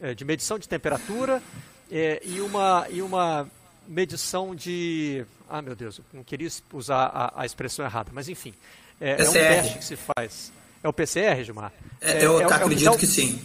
é, 0.00 0.14
de 0.14 0.24
medição 0.24 0.58
de 0.58 0.68
temperatura 0.68 1.42
é, 1.90 2.20
e, 2.24 2.40
uma, 2.40 2.86
e 2.90 3.02
uma 3.02 3.48
medição 3.86 4.54
de. 4.54 5.24
Ah, 5.48 5.60
meu 5.60 5.74
Deus, 5.74 6.00
não 6.12 6.22
queria 6.22 6.48
usar 6.72 7.10
a, 7.12 7.42
a 7.42 7.46
expressão 7.46 7.84
errada, 7.84 8.10
mas 8.14 8.28
enfim. 8.28 8.54
É, 9.00 9.22
é, 9.22 9.28
um 9.28 9.32
teste 9.32 9.78
que 9.78 9.84
se 9.84 9.96
faz. 9.96 10.52
É 10.82 10.88
o 10.88 10.92
PCR, 10.92 11.42
Gilmar? 11.42 11.72
É, 12.00 12.24
eu 12.24 12.40
é 12.40 12.44
acredito 12.44 12.92
que, 12.92 12.98
que 12.98 13.06
sim. 13.06 13.42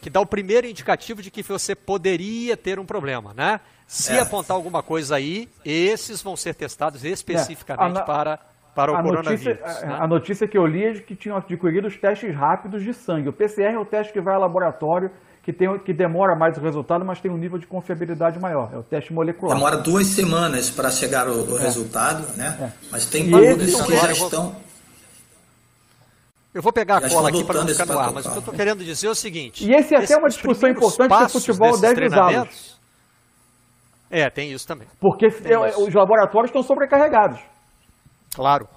Que 0.00 0.10
dá 0.10 0.20
o 0.20 0.26
primeiro 0.26 0.66
indicativo 0.66 1.22
de 1.22 1.30
que 1.30 1.42
você 1.42 1.74
poderia 1.74 2.56
ter 2.56 2.78
um 2.78 2.84
problema, 2.84 3.32
né? 3.34 3.60
Se 3.86 4.18
apontar 4.18 4.56
alguma 4.56 4.82
coisa 4.82 5.16
aí, 5.16 5.48
esses 5.64 6.22
vão 6.22 6.34
ser 6.34 6.54
testados 6.54 7.04
especificamente 7.04 7.98
a, 7.98 8.02
para 8.02 8.38
para 8.74 8.90
o 8.90 8.96
a 8.96 9.02
coronavírus. 9.02 9.60
Notícia, 9.60 9.86
né? 9.86 9.96
A 10.00 10.06
notícia 10.06 10.48
que 10.48 10.56
eu 10.56 10.66
li 10.66 10.84
é 10.84 10.92
de 10.92 11.02
que 11.02 11.14
tinham 11.14 11.36
adquirido 11.36 11.86
os 11.86 11.96
testes 11.96 12.34
rápidos 12.34 12.82
de 12.82 12.94
sangue. 12.94 13.28
O 13.28 13.32
PCR 13.32 13.74
é 13.74 13.78
o 13.78 13.84
teste 13.84 14.12
que 14.12 14.20
vai 14.20 14.34
ao 14.34 14.40
laboratório 14.40 15.10
que, 15.42 15.52
tem, 15.52 15.78
que 15.80 15.92
demora 15.92 16.36
mais 16.36 16.56
o 16.56 16.60
resultado, 16.60 17.04
mas 17.04 17.20
tem 17.20 17.30
um 17.30 17.36
nível 17.36 17.58
de 17.58 17.66
confiabilidade 17.66 18.38
maior. 18.38 18.70
É 18.72 18.78
o 18.78 18.82
teste 18.82 19.12
molecular. 19.12 19.56
Demora 19.56 19.76
duas 19.76 20.06
semanas 20.06 20.70
para 20.70 20.90
chegar 20.90 21.28
o, 21.28 21.52
o 21.52 21.58
é. 21.58 21.62
resultado, 21.62 22.36
né? 22.36 22.56
É. 22.60 22.88
Mas 22.90 23.06
tem 23.06 23.28
produtos 23.28 23.80
que 23.82 23.96
já 23.96 24.12
estão. 24.12 24.54
Eu 26.54 26.62
vou 26.62 26.72
pegar 26.72 26.98
a 26.98 27.08
cola 27.08 27.30
aqui 27.30 27.42
para 27.44 27.60
não 27.60 27.68
ficar 27.68 27.86
no 27.86 27.98
ar, 27.98 28.12
mas 28.12 28.26
o 28.26 28.30
que 28.30 28.36
eu 28.36 28.40
estou 28.40 28.54
querendo 28.54 28.84
dizer 28.84 29.06
é 29.06 29.10
o 29.10 29.14
seguinte. 29.14 29.66
E 29.66 29.74
esse, 29.74 29.94
é 29.94 29.98
até 29.98 30.16
uma 30.16 30.28
discussão 30.28 30.68
importante 30.68 31.08
que 31.08 31.24
o 31.24 31.28
futebol 31.28 31.78
deve 31.80 32.06
usar. 32.06 32.48
É, 34.10 34.28
tem 34.28 34.52
isso 34.52 34.66
também. 34.66 34.86
Porque 35.00 35.30
tem 35.30 35.56
é, 35.56 35.70
isso. 35.70 35.82
os 35.82 35.94
laboratórios 35.94 36.50
estão 36.50 36.62
sobrecarregados. 36.62 37.40
Claro. 38.34 38.68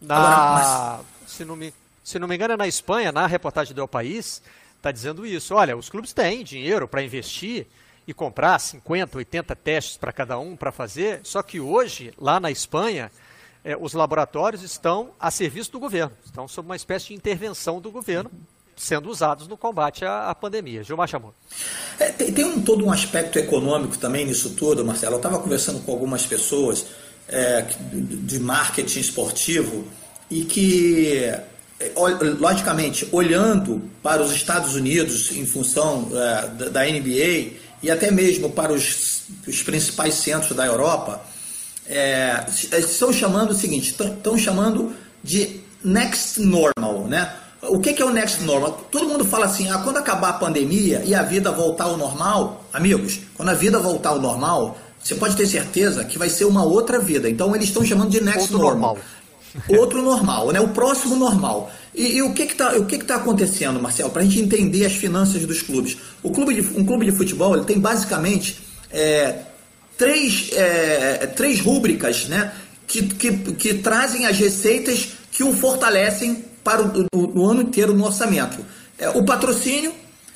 Na, 0.00 0.16
Agora, 0.16 1.04
mas... 1.20 1.30
se, 1.30 1.44
não 1.44 1.54
me, 1.54 1.72
se 2.02 2.18
não 2.18 2.26
me 2.26 2.34
engano, 2.34 2.54
é 2.54 2.56
na 2.56 2.66
Espanha, 2.66 3.12
na 3.12 3.26
reportagem 3.26 3.74
do 3.74 3.82
El 3.82 3.88
País, 3.88 4.42
está 4.86 4.92
dizendo 4.92 5.26
isso. 5.26 5.54
Olha, 5.54 5.76
os 5.76 5.88
clubes 5.88 6.12
têm 6.12 6.44
dinheiro 6.44 6.86
para 6.86 7.02
investir 7.02 7.66
e 8.06 8.14
comprar 8.14 8.58
50, 8.58 9.18
80 9.18 9.56
testes 9.56 9.96
para 9.96 10.12
cada 10.12 10.38
um 10.38 10.56
para 10.56 10.70
fazer, 10.70 11.20
só 11.24 11.42
que 11.42 11.58
hoje, 11.58 12.14
lá 12.16 12.38
na 12.38 12.52
Espanha, 12.52 13.10
eh, 13.64 13.76
os 13.80 13.94
laboratórios 13.94 14.62
estão 14.62 15.10
a 15.18 15.28
serviço 15.28 15.72
do 15.72 15.80
governo, 15.80 16.12
estão 16.24 16.46
sob 16.46 16.68
uma 16.68 16.76
espécie 16.76 17.08
de 17.08 17.14
intervenção 17.14 17.80
do 17.80 17.90
governo, 17.90 18.30
sendo 18.76 19.10
usados 19.10 19.48
no 19.48 19.56
combate 19.56 20.04
à, 20.04 20.30
à 20.30 20.34
pandemia. 20.36 20.84
Gilmar 20.84 21.08
chamou. 21.08 21.34
É, 21.98 22.12
tem, 22.12 22.32
tem 22.32 22.44
um, 22.44 22.62
todo 22.62 22.86
um 22.86 22.92
aspecto 22.92 23.40
econômico 23.40 23.98
também 23.98 24.24
nisso 24.24 24.50
tudo, 24.50 24.84
Marcelo. 24.84 25.14
Eu 25.14 25.16
estava 25.16 25.40
conversando 25.40 25.80
com 25.80 25.90
algumas 25.90 26.24
pessoas 26.24 26.86
é, 27.26 27.62
de 27.92 28.38
marketing 28.38 29.00
esportivo 29.00 29.84
e 30.30 30.44
que 30.44 31.32
logicamente, 32.38 33.06
olhando 33.12 33.82
para 34.02 34.22
os 34.22 34.32
Estados 34.32 34.74
Unidos 34.74 35.30
em 35.32 35.44
função 35.44 36.08
é, 36.12 36.70
da 36.70 36.84
NBA 36.84 37.52
e 37.82 37.90
até 37.90 38.10
mesmo 38.10 38.50
para 38.50 38.72
os, 38.72 39.24
os 39.46 39.62
principais 39.62 40.14
centros 40.14 40.56
da 40.56 40.64
Europa, 40.64 41.22
é, 41.86 42.44
estão 42.78 43.12
chamando 43.12 43.50
o 43.50 43.54
seguinte, 43.54 43.90
estão 43.90 44.38
chamando 44.38 44.94
de 45.22 45.60
next 45.84 46.40
normal, 46.40 47.06
né? 47.06 47.32
O 47.62 47.78
que, 47.78 47.92
que 47.92 48.02
é 48.02 48.04
o 48.04 48.10
next 48.10 48.42
normal? 48.42 48.86
Todo 48.90 49.08
mundo 49.08 49.24
fala 49.24 49.46
assim, 49.46 49.70
ah, 49.70 49.78
quando 49.78 49.96
acabar 49.98 50.30
a 50.30 50.32
pandemia 50.34 51.02
e 51.04 51.14
a 51.14 51.22
vida 51.22 51.50
voltar 51.50 51.84
ao 51.84 51.96
normal, 51.96 52.64
amigos, 52.72 53.20
quando 53.34 53.48
a 53.48 53.54
vida 53.54 53.78
voltar 53.78 54.10
ao 54.10 54.20
normal, 54.20 54.78
você 55.02 55.14
pode 55.14 55.36
ter 55.36 55.46
certeza 55.46 56.04
que 56.04 56.18
vai 56.18 56.28
ser 56.28 56.44
uma 56.44 56.64
outra 56.64 56.98
vida. 56.98 57.28
Então 57.28 57.54
eles 57.54 57.68
estão 57.68 57.84
chamando 57.84 58.10
de 58.10 58.20
next 58.20 58.52
normal. 58.52 58.94
normal 58.94 58.98
outro 59.68 60.02
normal, 60.02 60.52
né? 60.52 60.60
o 60.60 60.68
próximo 60.68 61.16
normal. 61.16 61.70
E, 61.94 62.16
e 62.16 62.22
o 62.22 62.32
que 62.32 62.42
está 62.42 62.78
que 62.80 62.98
tá 62.98 63.16
acontecendo, 63.16 63.80
Marcelo, 63.80 64.10
para 64.10 64.22
a 64.22 64.24
gente 64.24 64.40
entender 64.40 64.84
as 64.84 64.92
finanças 64.92 65.44
dos 65.46 65.62
clubes? 65.62 65.96
O 66.22 66.30
clube 66.30 66.54
de, 66.54 66.60
um 66.78 66.84
clube 66.84 67.06
de 67.06 67.12
futebol 67.12 67.56
ele 67.56 67.64
tem 67.64 67.78
basicamente 67.78 68.60
é, 68.90 69.40
três, 69.96 70.50
é, 70.52 71.26
três 71.26 71.60
rúbricas 71.60 72.26
né? 72.28 72.52
que, 72.86 73.02
que, 73.02 73.32
que 73.54 73.74
trazem 73.74 74.26
as 74.26 74.38
receitas 74.38 75.08
que 75.30 75.42
o 75.42 75.52
fortalecem 75.52 76.44
para 76.62 76.82
o, 76.82 77.06
o, 77.14 77.40
o 77.40 77.46
ano 77.46 77.62
inteiro 77.62 77.94
no 77.94 78.04
orçamento. 78.04 78.58
É, 78.98 79.08
o 79.10 79.24
patrocínio, 79.24 79.92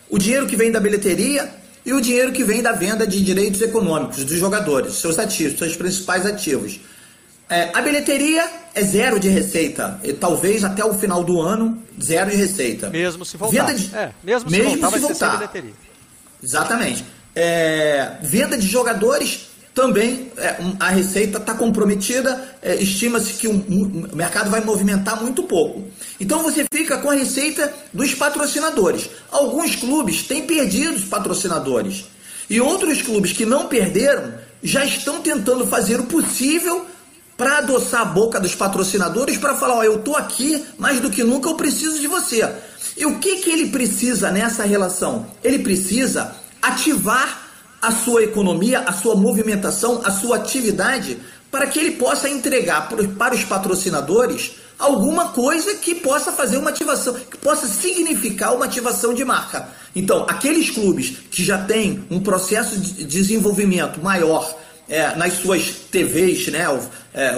o 0.08 0.18
dinheiro 0.18 0.46
que 0.46 0.56
vem 0.56 0.70
da 0.70 0.80
bilheteria 0.80 1.50
e 1.84 1.92
o 1.92 2.00
dinheiro 2.00 2.32
que 2.32 2.44
vem 2.44 2.62
da 2.62 2.72
venda 2.72 3.06
de 3.06 3.22
direitos 3.22 3.60
econômicos 3.62 4.24
dos 4.24 4.38
jogadores, 4.38 4.94
seus 4.94 5.18
ativos, 5.18 5.58
seus 5.58 5.76
principais 5.76 6.26
ativos. 6.26 6.80
É, 7.50 7.70
a 7.74 7.82
bilheteria 7.82 8.48
é 8.74 8.82
zero 8.82 9.18
de 9.18 9.28
receita. 9.28 9.98
E, 10.04 10.12
talvez 10.12 10.62
até 10.62 10.84
o 10.84 10.94
final 10.94 11.24
do 11.24 11.40
ano, 11.40 11.82
zero 12.00 12.30
de 12.30 12.36
receita. 12.36 12.88
Mesmo 12.88 13.24
se 13.24 13.36
voltar. 13.36 13.66
Venda 13.66 13.74
de, 13.74 13.94
é, 13.94 14.12
mesmo, 14.22 14.48
mesmo 14.48 14.70
se 14.70 14.76
voltar, 14.76 14.92
se 14.92 14.98
voltar. 15.00 15.52
Exatamente. 16.42 17.04
É, 17.34 18.18
venda 18.22 18.56
de 18.56 18.66
jogadores 18.66 19.50
também 19.74 20.30
é, 20.36 20.56
a 20.78 20.90
receita 20.90 21.38
está 21.38 21.54
comprometida, 21.54 22.56
é, 22.60 22.74
estima-se 22.76 23.34
que 23.34 23.48
o, 23.48 23.52
o 23.52 24.16
mercado 24.16 24.50
vai 24.50 24.60
movimentar 24.60 25.20
muito 25.20 25.42
pouco. 25.44 25.84
Então 26.20 26.42
você 26.42 26.64
fica 26.72 26.98
com 26.98 27.10
a 27.10 27.14
receita 27.14 27.72
dos 27.92 28.14
patrocinadores. 28.14 29.10
Alguns 29.30 29.74
clubes 29.76 30.22
têm 30.22 30.46
perdido 30.46 30.94
os 30.94 31.04
patrocinadores. 31.04 32.04
E 32.48 32.60
outros 32.60 33.00
clubes 33.00 33.32
que 33.32 33.46
não 33.46 33.68
perderam 33.68 34.34
já 34.62 34.84
estão 34.84 35.20
tentando 35.20 35.66
fazer 35.66 35.98
o 36.00 36.04
possível 36.04 36.86
para 37.40 37.56
adoçar 37.56 38.02
a 38.02 38.04
boca 38.04 38.38
dos 38.38 38.54
patrocinadores 38.54 39.38
para 39.38 39.54
falar, 39.54 39.76
ó, 39.76 39.82
eu 39.82 40.00
tô 40.00 40.14
aqui, 40.14 40.62
mais 40.76 41.00
do 41.00 41.08
que 41.08 41.24
nunca 41.24 41.48
eu 41.48 41.54
preciso 41.54 41.98
de 41.98 42.06
você. 42.06 42.46
E 42.98 43.06
o 43.06 43.18
que 43.18 43.36
que 43.36 43.48
ele 43.48 43.70
precisa 43.70 44.30
nessa 44.30 44.62
relação? 44.64 45.26
Ele 45.42 45.60
precisa 45.60 46.36
ativar 46.60 47.48
a 47.80 47.90
sua 47.92 48.24
economia, 48.24 48.80
a 48.80 48.92
sua 48.92 49.16
movimentação, 49.16 50.02
a 50.04 50.10
sua 50.10 50.36
atividade 50.36 51.16
para 51.50 51.66
que 51.66 51.78
ele 51.78 51.92
possa 51.92 52.28
entregar 52.28 52.90
para 52.90 53.34
os 53.34 53.42
patrocinadores 53.44 54.56
alguma 54.78 55.30
coisa 55.30 55.76
que 55.76 55.94
possa 55.94 56.32
fazer 56.32 56.58
uma 56.58 56.68
ativação, 56.68 57.14
que 57.14 57.38
possa 57.38 57.66
significar 57.66 58.54
uma 58.54 58.66
ativação 58.66 59.14
de 59.14 59.24
marca. 59.24 59.66
Então, 59.96 60.26
aqueles 60.28 60.68
clubes 60.68 61.16
que 61.30 61.42
já 61.42 61.56
têm 61.56 62.04
um 62.10 62.20
processo 62.20 62.78
de 62.78 63.02
desenvolvimento 63.02 63.98
maior 64.02 64.54
é, 64.90 65.14
nas 65.14 65.34
suas 65.34 65.70
TVs, 65.90 66.48
né? 66.48 66.66
É, 67.12 67.34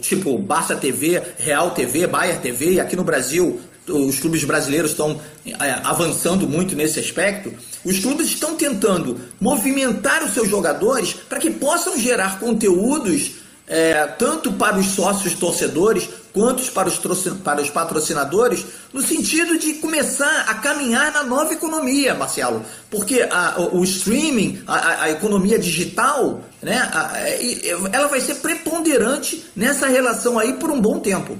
tipo 0.00 0.38
Barça 0.38 0.76
TV, 0.76 1.20
Real 1.38 1.72
TV, 1.72 2.06
Bayer 2.06 2.40
TV, 2.40 2.74
e 2.74 2.80
aqui 2.80 2.94
no 2.94 3.02
Brasil 3.02 3.60
os 3.88 4.20
clubes 4.20 4.44
brasileiros 4.44 4.92
estão 4.92 5.20
é, 5.44 5.70
avançando 5.82 6.48
muito 6.48 6.76
nesse 6.76 7.00
aspecto. 7.00 7.52
Os 7.84 7.98
clubes 7.98 8.28
estão 8.28 8.54
tentando 8.54 9.20
movimentar 9.40 10.22
os 10.24 10.32
seus 10.32 10.48
jogadores 10.48 11.14
para 11.28 11.40
que 11.40 11.50
possam 11.50 11.98
gerar 11.98 12.38
conteúdos 12.38 13.32
é, 13.66 14.06
tanto 14.18 14.52
para 14.52 14.78
os 14.78 14.86
sócios 14.86 15.34
torcedores 15.34 16.08
quanto 16.32 16.70
para 16.72 16.88
os, 16.88 16.98
para 17.44 17.60
os 17.60 17.70
patrocinadores, 17.70 18.64
no 18.92 19.02
sentido 19.02 19.58
de 19.58 19.74
começar 19.74 20.46
a 20.48 20.54
caminhar 20.54 21.12
na 21.12 21.22
nova 21.22 21.52
economia, 21.52 22.14
Marcelo. 22.14 22.64
Porque 22.90 23.26
a, 23.30 23.60
o 23.60 23.84
streaming, 23.84 24.62
a, 24.66 25.02
a, 25.04 25.10
economia 25.10 25.58
digital, 25.58 26.40
né, 26.62 26.88
a, 26.92 27.18
ela 27.92 28.08
vai 28.08 28.20
ser 28.20 28.36
preponderante 28.36 29.44
nessa 29.54 29.86
relação 29.86 30.38
aí 30.38 30.54
por 30.54 30.70
um 30.70 30.80
bom 30.80 30.98
tempo. 30.98 31.36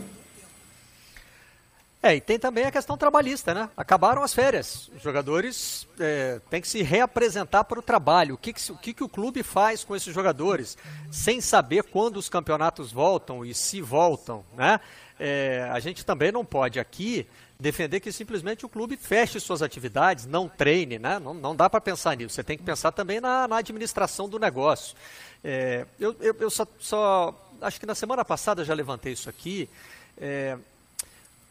É, 2.02 2.16
e 2.16 2.20
tem 2.20 2.36
também 2.36 2.64
a 2.64 2.72
questão 2.72 2.96
trabalhista, 2.96 3.54
né? 3.54 3.70
Acabaram 3.76 4.24
as 4.24 4.34
férias. 4.34 4.90
Os 4.96 5.00
jogadores 5.00 5.86
é, 6.00 6.40
têm 6.50 6.60
que 6.60 6.66
se 6.66 6.82
reapresentar 6.82 7.62
para 7.62 7.78
o 7.78 7.82
trabalho. 7.82 8.34
O, 8.34 8.38
que, 8.38 8.52
que, 8.52 8.72
o 8.72 8.76
que, 8.76 8.92
que 8.92 9.04
o 9.04 9.08
clube 9.08 9.44
faz 9.44 9.84
com 9.84 9.94
esses 9.94 10.12
jogadores, 10.12 10.76
sem 11.12 11.40
saber 11.40 11.84
quando 11.84 12.16
os 12.16 12.28
campeonatos 12.28 12.90
voltam 12.90 13.44
e 13.44 13.54
se 13.54 13.80
voltam, 13.80 14.44
né? 14.56 14.80
É, 15.20 15.68
a 15.70 15.78
gente 15.78 16.04
também 16.04 16.32
não 16.32 16.44
pode 16.44 16.80
aqui 16.80 17.24
defender 17.60 18.00
que 18.00 18.10
simplesmente 18.10 18.66
o 18.66 18.68
clube 18.68 18.96
feche 18.96 19.38
suas 19.38 19.62
atividades, 19.62 20.26
não 20.26 20.48
treine, 20.48 20.98
né? 20.98 21.20
Não, 21.20 21.32
não 21.32 21.54
dá 21.54 21.70
para 21.70 21.80
pensar 21.80 22.16
nisso. 22.16 22.34
Você 22.34 22.42
tem 22.42 22.58
que 22.58 22.64
pensar 22.64 22.90
também 22.90 23.20
na, 23.20 23.46
na 23.46 23.58
administração 23.58 24.28
do 24.28 24.40
negócio. 24.40 24.96
É, 25.44 25.86
eu, 26.00 26.16
eu, 26.20 26.34
eu 26.40 26.50
só, 26.50 26.66
só, 26.80 27.48
acho 27.60 27.78
que 27.78 27.86
na 27.86 27.94
semana 27.94 28.24
passada 28.24 28.64
já 28.64 28.74
levantei 28.74 29.12
isso 29.12 29.30
aqui. 29.30 29.68
É, 30.18 30.58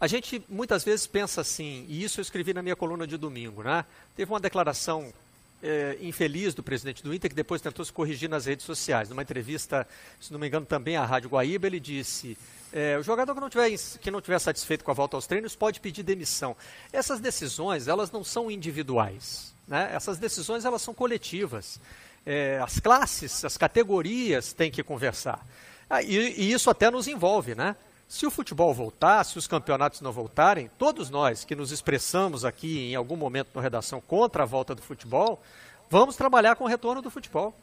A 0.01 0.07
gente 0.07 0.43
muitas 0.49 0.83
vezes 0.83 1.05
pensa 1.05 1.41
assim, 1.41 1.85
e 1.87 2.03
isso 2.03 2.19
eu 2.19 2.23
escrevi 2.23 2.55
na 2.55 2.63
minha 2.63 2.75
coluna 2.75 3.05
de 3.05 3.17
domingo, 3.17 3.61
né? 3.61 3.85
Teve 4.15 4.31
uma 4.31 4.39
declaração 4.39 5.13
é, 5.61 5.95
infeliz 6.01 6.55
do 6.55 6.63
presidente 6.63 7.03
do 7.03 7.13
Inter, 7.13 7.29
que 7.29 7.35
depois 7.35 7.61
tentou 7.61 7.85
se 7.85 7.93
corrigir 7.93 8.27
nas 8.27 8.47
redes 8.47 8.65
sociais. 8.65 9.09
Numa 9.09 9.21
entrevista, 9.21 9.87
se 10.19 10.33
não 10.33 10.39
me 10.39 10.47
engano, 10.47 10.65
também 10.65 10.97
à 10.97 11.05
Rádio 11.05 11.29
Guaíba, 11.29 11.67
ele 11.67 11.79
disse: 11.79 12.35
é, 12.73 12.97
o 12.97 13.03
jogador 13.03 13.35
que 13.35 13.39
não, 13.39 13.47
tiver, 13.47 13.77
que 14.01 14.09
não 14.09 14.19
tiver 14.19 14.39
satisfeito 14.39 14.83
com 14.83 14.89
a 14.89 14.93
volta 14.95 15.15
aos 15.15 15.27
treinos 15.27 15.55
pode 15.55 15.79
pedir 15.79 16.01
demissão. 16.01 16.57
Essas 16.91 17.19
decisões, 17.19 17.87
elas 17.87 18.09
não 18.09 18.23
são 18.23 18.49
individuais. 18.49 19.53
Né? 19.67 19.91
Essas 19.93 20.17
decisões, 20.17 20.65
elas 20.65 20.81
são 20.81 20.95
coletivas. 20.95 21.79
É, 22.25 22.59
as 22.59 22.79
classes, 22.79 23.45
as 23.45 23.55
categorias 23.55 24.51
têm 24.51 24.71
que 24.71 24.81
conversar. 24.81 25.45
Ah, 25.87 26.01
e, 26.01 26.15
e 26.41 26.51
isso 26.51 26.71
até 26.71 26.89
nos 26.89 27.07
envolve, 27.07 27.53
né? 27.53 27.75
Se 28.11 28.25
o 28.25 28.29
futebol 28.29 28.73
voltar, 28.73 29.23
se 29.23 29.37
os 29.37 29.47
campeonatos 29.47 30.01
não 30.01 30.11
voltarem, 30.11 30.69
todos 30.77 31.09
nós 31.09 31.45
que 31.45 31.55
nos 31.55 31.71
expressamos 31.71 32.43
aqui 32.43 32.91
em 32.91 32.93
algum 32.93 33.15
momento 33.15 33.47
na 33.55 33.61
redação 33.61 34.01
contra 34.01 34.43
a 34.43 34.45
volta 34.45 34.75
do 34.75 34.81
futebol, 34.81 35.41
vamos 35.89 36.17
trabalhar 36.17 36.57
com 36.57 36.65
o 36.65 36.67
retorno 36.67 37.01
do 37.01 37.09
futebol. 37.09 37.55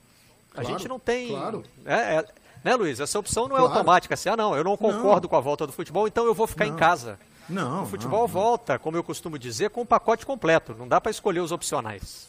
A 0.53 0.63
claro, 0.63 0.69
gente 0.69 0.89
não 0.89 0.99
tem. 0.99 1.29
Claro. 1.29 1.65
É, 1.85 1.95
é, 1.95 2.25
né, 2.65 2.75
Luiz? 2.75 2.99
Essa 2.99 3.19
opção 3.19 3.47
não 3.47 3.57
é 3.57 3.59
claro. 3.59 3.75
automática. 3.75 4.15
Assim, 4.15 4.31
ah, 4.31 4.39
não, 4.39 4.57
eu 4.57 4.65
não 4.65 4.75
concordo 4.75 5.27
não. 5.27 5.29
com 5.29 5.37
a 5.37 5.41
volta 5.41 5.67
do 5.67 5.73
futebol, 5.73 6.09
então 6.09 6.25
eu 6.25 6.33
vou 6.33 6.47
ficar 6.47 6.65
não. 6.65 6.73
em 6.73 6.77
casa. 6.79 7.21
Não. 7.47 7.83
O 7.83 7.87
futebol 7.87 8.23
não, 8.23 8.29
volta, 8.29 8.79
como 8.79 8.97
eu 8.97 9.05
costumo 9.05 9.39
dizer, 9.39 9.69
com 9.69 9.81
o 9.81 9.83
um 9.83 9.87
pacote 9.87 10.25
completo. 10.25 10.75
Não 10.79 10.89
dá 10.89 10.99
para 10.99 11.11
escolher 11.11 11.41
os 11.41 11.53
opcionais. 11.53 12.27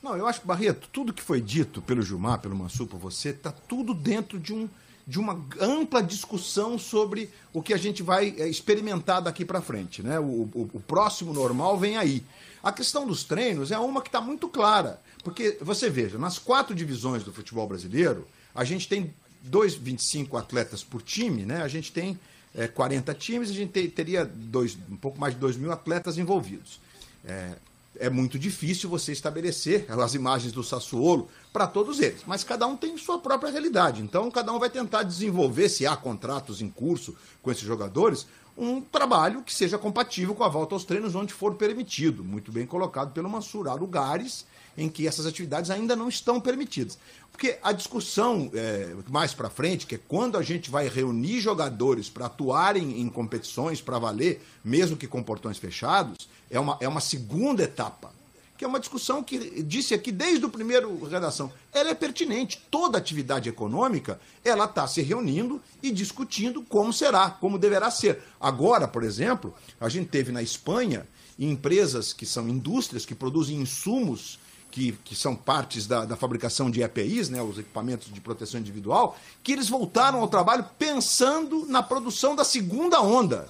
Não, 0.00 0.16
eu 0.16 0.28
acho 0.28 0.40
que, 0.40 0.46
Barreto, 0.46 0.88
tudo 0.92 1.12
que 1.12 1.20
foi 1.20 1.40
dito 1.40 1.82
pelo 1.82 2.00
Gilmar, 2.00 2.38
pelo 2.38 2.54
Mansur, 2.54 2.86
por 2.86 3.00
você, 3.00 3.30
está 3.30 3.50
tudo 3.50 3.92
dentro 3.92 4.38
de 4.38 4.54
um 4.54 4.68
de 5.06 5.20
uma 5.20 5.40
ampla 5.60 6.02
discussão 6.02 6.78
sobre 6.78 7.30
o 7.52 7.62
que 7.62 7.72
a 7.72 7.76
gente 7.76 8.02
vai 8.02 8.34
é, 8.38 8.48
experimentar 8.48 9.22
daqui 9.22 9.44
para 9.44 9.62
frente. 9.62 10.02
Né? 10.02 10.18
O, 10.18 10.50
o, 10.52 10.70
o, 10.74 10.80
próximo 10.80 11.32
normal 11.32 11.78
vem 11.78 11.96
aí. 11.96 12.24
A 12.60 12.72
questão 12.72 13.06
dos 13.06 13.22
treinos 13.22 13.70
é 13.70 13.78
uma 13.78 14.02
que 14.02 14.08
está 14.08 14.20
muito 14.20 14.48
clara. 14.48 15.00
Porque, 15.22 15.58
você 15.60 15.88
veja, 15.88 16.18
nas 16.18 16.38
quatro 16.38 16.74
divisões 16.74 17.22
do 17.22 17.32
futebol 17.32 17.68
brasileiro, 17.68 18.26
a 18.52 18.64
gente 18.64 18.88
tem 18.88 19.14
2,25 19.48 20.38
atletas 20.38 20.82
por 20.82 21.00
time, 21.02 21.44
né? 21.44 21.62
a 21.62 21.68
gente 21.68 21.92
tem 21.92 22.18
é, 22.52 22.66
40 22.66 23.14
times, 23.14 23.50
a 23.50 23.52
gente 23.52 23.70
te, 23.70 23.88
teria 23.88 24.24
dois, 24.24 24.76
um 24.90 24.96
pouco 24.96 25.20
mais 25.20 25.34
de 25.34 25.40
2 25.40 25.56
mil 25.56 25.70
atletas 25.70 26.18
envolvidos. 26.18 26.80
É, 27.24 27.52
é 27.98 28.10
muito 28.10 28.38
difícil 28.38 28.90
você 28.90 29.12
estabelecer 29.12 29.86
as 30.02 30.14
imagens 30.14 30.52
do 30.52 30.64
Sassuolo 30.64 31.28
para 31.56 31.66
todos 31.66 32.00
eles, 32.00 32.20
mas 32.26 32.44
cada 32.44 32.66
um 32.66 32.76
tem 32.76 32.98
sua 32.98 33.18
própria 33.18 33.50
realidade. 33.50 34.02
Então, 34.02 34.30
cada 34.30 34.52
um 34.52 34.58
vai 34.58 34.68
tentar 34.68 35.04
desenvolver, 35.04 35.70
se 35.70 35.86
há 35.86 35.96
contratos 35.96 36.60
em 36.60 36.68
curso 36.68 37.16
com 37.40 37.50
esses 37.50 37.62
jogadores, 37.62 38.26
um 38.58 38.78
trabalho 38.78 39.40
que 39.40 39.54
seja 39.54 39.78
compatível 39.78 40.34
com 40.34 40.44
a 40.44 40.48
volta 40.48 40.74
aos 40.74 40.84
treinos 40.84 41.14
onde 41.14 41.32
for 41.32 41.54
permitido. 41.54 42.22
Muito 42.22 42.52
bem 42.52 42.66
colocado 42.66 43.14
pelo 43.14 43.30
Mansur. 43.30 43.68
Há 43.68 43.72
lugares 43.72 44.44
em 44.76 44.86
que 44.90 45.08
essas 45.08 45.24
atividades 45.24 45.70
ainda 45.70 45.96
não 45.96 46.10
estão 46.10 46.38
permitidas. 46.38 46.98
Porque 47.32 47.58
a 47.62 47.72
discussão 47.72 48.50
é, 48.52 48.94
mais 49.08 49.32
para 49.32 49.48
frente, 49.48 49.86
que 49.86 49.94
é 49.94 50.00
quando 50.06 50.36
a 50.36 50.42
gente 50.42 50.70
vai 50.70 50.90
reunir 50.90 51.40
jogadores 51.40 52.10
para 52.10 52.26
atuarem 52.26 53.00
em 53.00 53.08
competições 53.08 53.80
para 53.80 53.98
valer, 53.98 54.44
mesmo 54.62 54.94
que 54.94 55.08
com 55.08 55.22
portões 55.22 55.56
fechados, 55.56 56.28
é 56.50 56.60
uma, 56.60 56.76
é 56.82 56.86
uma 56.86 57.00
segunda 57.00 57.62
etapa. 57.62 58.12
Que 58.56 58.64
é 58.64 58.68
uma 58.68 58.80
discussão 58.80 59.22
que 59.22 59.62
disse 59.62 59.92
aqui 59.92 60.10
desde 60.10 60.44
o 60.44 60.50
primeiro 60.50 61.04
redação. 61.04 61.52
Ela 61.72 61.90
é 61.90 61.94
pertinente. 61.94 62.62
Toda 62.70 62.98
atividade 62.98 63.48
econômica 63.48 64.20
ela 64.44 64.64
está 64.64 64.86
se 64.86 65.02
reunindo 65.02 65.60
e 65.82 65.90
discutindo 65.90 66.62
como 66.62 66.92
será, 66.92 67.30
como 67.30 67.58
deverá 67.58 67.90
ser. 67.90 68.22
Agora, 68.40 68.88
por 68.88 69.02
exemplo, 69.02 69.54
a 69.80 69.88
gente 69.88 70.08
teve 70.08 70.32
na 70.32 70.42
Espanha 70.42 71.06
empresas 71.38 72.12
que 72.12 72.24
são 72.24 72.48
indústrias 72.48 73.04
que 73.04 73.14
produzem 73.14 73.56
insumos 73.56 74.38
que, 74.70 74.92
que 75.04 75.14
são 75.14 75.34
partes 75.34 75.86
da, 75.86 76.04
da 76.04 76.16
fabricação 76.16 76.70
de 76.70 76.82
EPIs, 76.82 77.30
né, 77.30 77.40
os 77.40 77.58
equipamentos 77.58 78.12
de 78.12 78.20
proteção 78.20 78.60
individual, 78.60 79.16
que 79.42 79.52
eles 79.52 79.70
voltaram 79.70 80.20
ao 80.20 80.28
trabalho 80.28 80.66
pensando 80.78 81.64
na 81.66 81.82
produção 81.82 82.36
da 82.36 82.44
segunda 82.44 83.00
onda. 83.00 83.48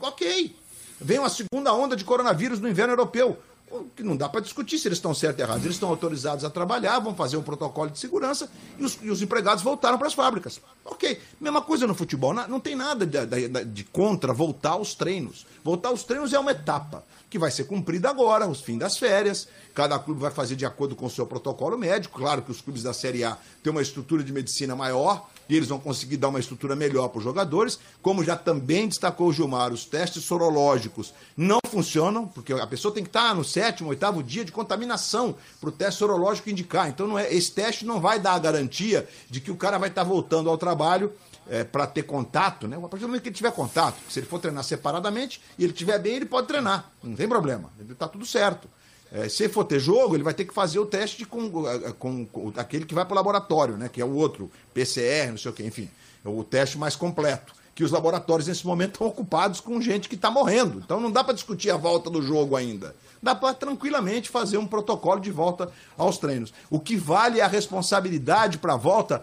Ok. 0.00 0.56
Vem 0.98 1.18
uma 1.18 1.28
segunda 1.28 1.74
onda 1.74 1.94
de 1.94 2.04
coronavírus 2.04 2.58
no 2.58 2.68
inverno 2.68 2.92
europeu 2.92 3.38
que 3.96 4.02
não 4.02 4.16
dá 4.16 4.28
para 4.28 4.40
discutir 4.40 4.78
se 4.78 4.88
eles 4.88 4.98
estão 4.98 5.14
certos 5.14 5.40
ou 5.40 5.44
errados. 5.44 5.64
Eles 5.64 5.76
estão 5.76 5.88
autorizados 5.88 6.44
a 6.44 6.50
trabalhar, 6.50 6.98
vão 6.98 7.14
fazer 7.14 7.36
um 7.36 7.42
protocolo 7.42 7.90
de 7.90 7.98
segurança 7.98 8.50
e 8.78 8.84
os, 8.84 8.98
e 9.02 9.10
os 9.10 9.22
empregados 9.22 9.62
voltaram 9.62 9.98
para 9.98 10.06
as 10.06 10.14
fábricas. 10.14 10.60
Ok, 10.84 11.20
mesma 11.40 11.62
coisa 11.62 11.86
no 11.86 11.94
futebol. 11.94 12.34
Não 12.34 12.60
tem 12.60 12.74
nada 12.74 13.06
de, 13.06 13.26
de, 13.26 13.64
de, 13.64 13.84
contra 13.84 14.32
voltar 14.32 14.70
aos 14.70 14.94
treinos. 14.94 15.46
Voltar 15.64 15.90
aos 15.90 16.02
treinos 16.02 16.32
é 16.32 16.38
uma 16.38 16.50
etapa 16.50 17.04
que 17.30 17.38
vai 17.38 17.50
ser 17.50 17.64
cumprida 17.64 18.10
agora, 18.10 18.46
os 18.46 18.60
fim 18.60 18.76
das 18.76 18.98
férias. 18.98 19.48
Cada 19.74 19.98
clube 19.98 20.20
vai 20.20 20.30
fazer 20.30 20.54
de 20.54 20.66
acordo 20.66 20.94
com 20.94 21.06
o 21.06 21.10
seu 21.10 21.26
protocolo 21.26 21.78
médico. 21.78 22.18
Claro 22.18 22.42
que 22.42 22.50
os 22.50 22.60
clubes 22.60 22.82
da 22.82 22.92
Série 22.92 23.24
A 23.24 23.38
têm 23.62 23.70
uma 23.70 23.80
estrutura 23.80 24.22
de 24.22 24.32
medicina 24.32 24.76
maior 24.76 25.30
e 25.52 25.56
eles 25.56 25.68
vão 25.68 25.78
conseguir 25.78 26.16
dar 26.16 26.28
uma 26.28 26.40
estrutura 26.40 26.74
melhor 26.74 27.08
para 27.08 27.18
os 27.18 27.24
jogadores. 27.24 27.78
Como 28.00 28.24
já 28.24 28.36
também 28.36 28.88
destacou 28.88 29.28
o 29.28 29.32
Gilmar, 29.32 29.70
os 29.70 29.84
testes 29.84 30.24
sorológicos 30.24 31.12
não 31.36 31.58
funcionam, 31.68 32.26
porque 32.26 32.54
a 32.54 32.66
pessoa 32.66 32.94
tem 32.94 33.02
que 33.02 33.10
estar 33.10 33.34
no 33.34 33.44
sétimo, 33.44 33.90
oitavo 33.90 34.22
dia 34.22 34.46
de 34.46 34.50
contaminação 34.50 35.36
para 35.60 35.68
o 35.68 35.72
teste 35.72 35.98
sorológico 35.98 36.48
indicar. 36.48 36.88
Então 36.88 37.06
não 37.06 37.18
é, 37.18 37.30
esse 37.32 37.52
teste 37.52 37.84
não 37.84 38.00
vai 38.00 38.18
dar 38.18 38.32
a 38.32 38.38
garantia 38.38 39.06
de 39.28 39.42
que 39.42 39.50
o 39.50 39.56
cara 39.56 39.76
vai 39.76 39.90
estar 39.90 40.04
voltando 40.04 40.48
ao 40.48 40.56
trabalho 40.56 41.12
é, 41.50 41.62
para 41.62 41.86
ter 41.86 42.04
contato, 42.04 42.66
né? 42.66 42.78
A 42.78 42.88
partir 42.88 43.00
do 43.00 43.08
momento 43.08 43.22
que 43.22 43.28
ele 43.28 43.36
tiver 43.36 43.52
contato, 43.52 43.96
se 44.08 44.20
ele 44.20 44.26
for 44.26 44.40
treinar 44.40 44.64
separadamente 44.64 45.42
e 45.58 45.64
ele 45.64 45.72
estiver 45.74 45.98
bem, 45.98 46.14
ele 46.14 46.24
pode 46.24 46.46
treinar, 46.46 46.90
não 47.02 47.14
tem 47.14 47.28
problema, 47.28 47.70
está 47.90 48.08
tudo 48.08 48.24
certo. 48.24 48.68
É, 49.12 49.28
se 49.28 49.46
for 49.50 49.64
ter 49.64 49.78
jogo, 49.78 50.16
ele 50.16 50.22
vai 50.22 50.32
ter 50.32 50.46
que 50.46 50.54
fazer 50.54 50.78
o 50.78 50.86
teste 50.86 51.26
com, 51.26 51.50
com, 51.98 52.24
com 52.24 52.52
aquele 52.56 52.86
que 52.86 52.94
vai 52.94 53.04
para 53.04 53.12
o 53.12 53.16
laboratório, 53.16 53.76
né? 53.76 53.88
Que 53.88 54.00
é 54.00 54.04
o 54.04 54.14
outro, 54.14 54.50
PCR, 54.72 55.30
não 55.30 55.38
sei 55.38 55.50
o 55.50 55.54
quê, 55.54 55.64
enfim, 55.64 55.90
é 56.24 56.28
o 56.28 56.42
teste 56.42 56.78
mais 56.78 56.96
completo. 56.96 57.52
Que 57.74 57.84
os 57.84 57.90
laboratórios 57.90 58.48
nesse 58.48 58.66
momento 58.66 58.92
estão 58.92 59.06
ocupados 59.06 59.60
com 59.60 59.80
gente 59.80 60.08
que 60.08 60.14
está 60.14 60.30
morrendo. 60.30 60.78
Então 60.78 60.98
não 60.98 61.10
dá 61.10 61.22
para 61.22 61.34
discutir 61.34 61.70
a 61.70 61.76
volta 61.76 62.08
do 62.08 62.22
jogo 62.22 62.56
ainda. 62.56 62.94
Dá 63.22 63.34
para 63.34 63.54
tranquilamente 63.54 64.28
fazer 64.28 64.58
um 64.58 64.66
protocolo 64.66 65.20
de 65.20 65.30
volta 65.30 65.70
aos 65.96 66.18
treinos. 66.18 66.52
O 66.70 66.80
que 66.80 66.96
vale 66.96 67.40
é 67.40 67.42
a 67.42 67.48
responsabilidade 67.48 68.58
para 68.58 68.74
a 68.74 68.76
volta 68.76 69.22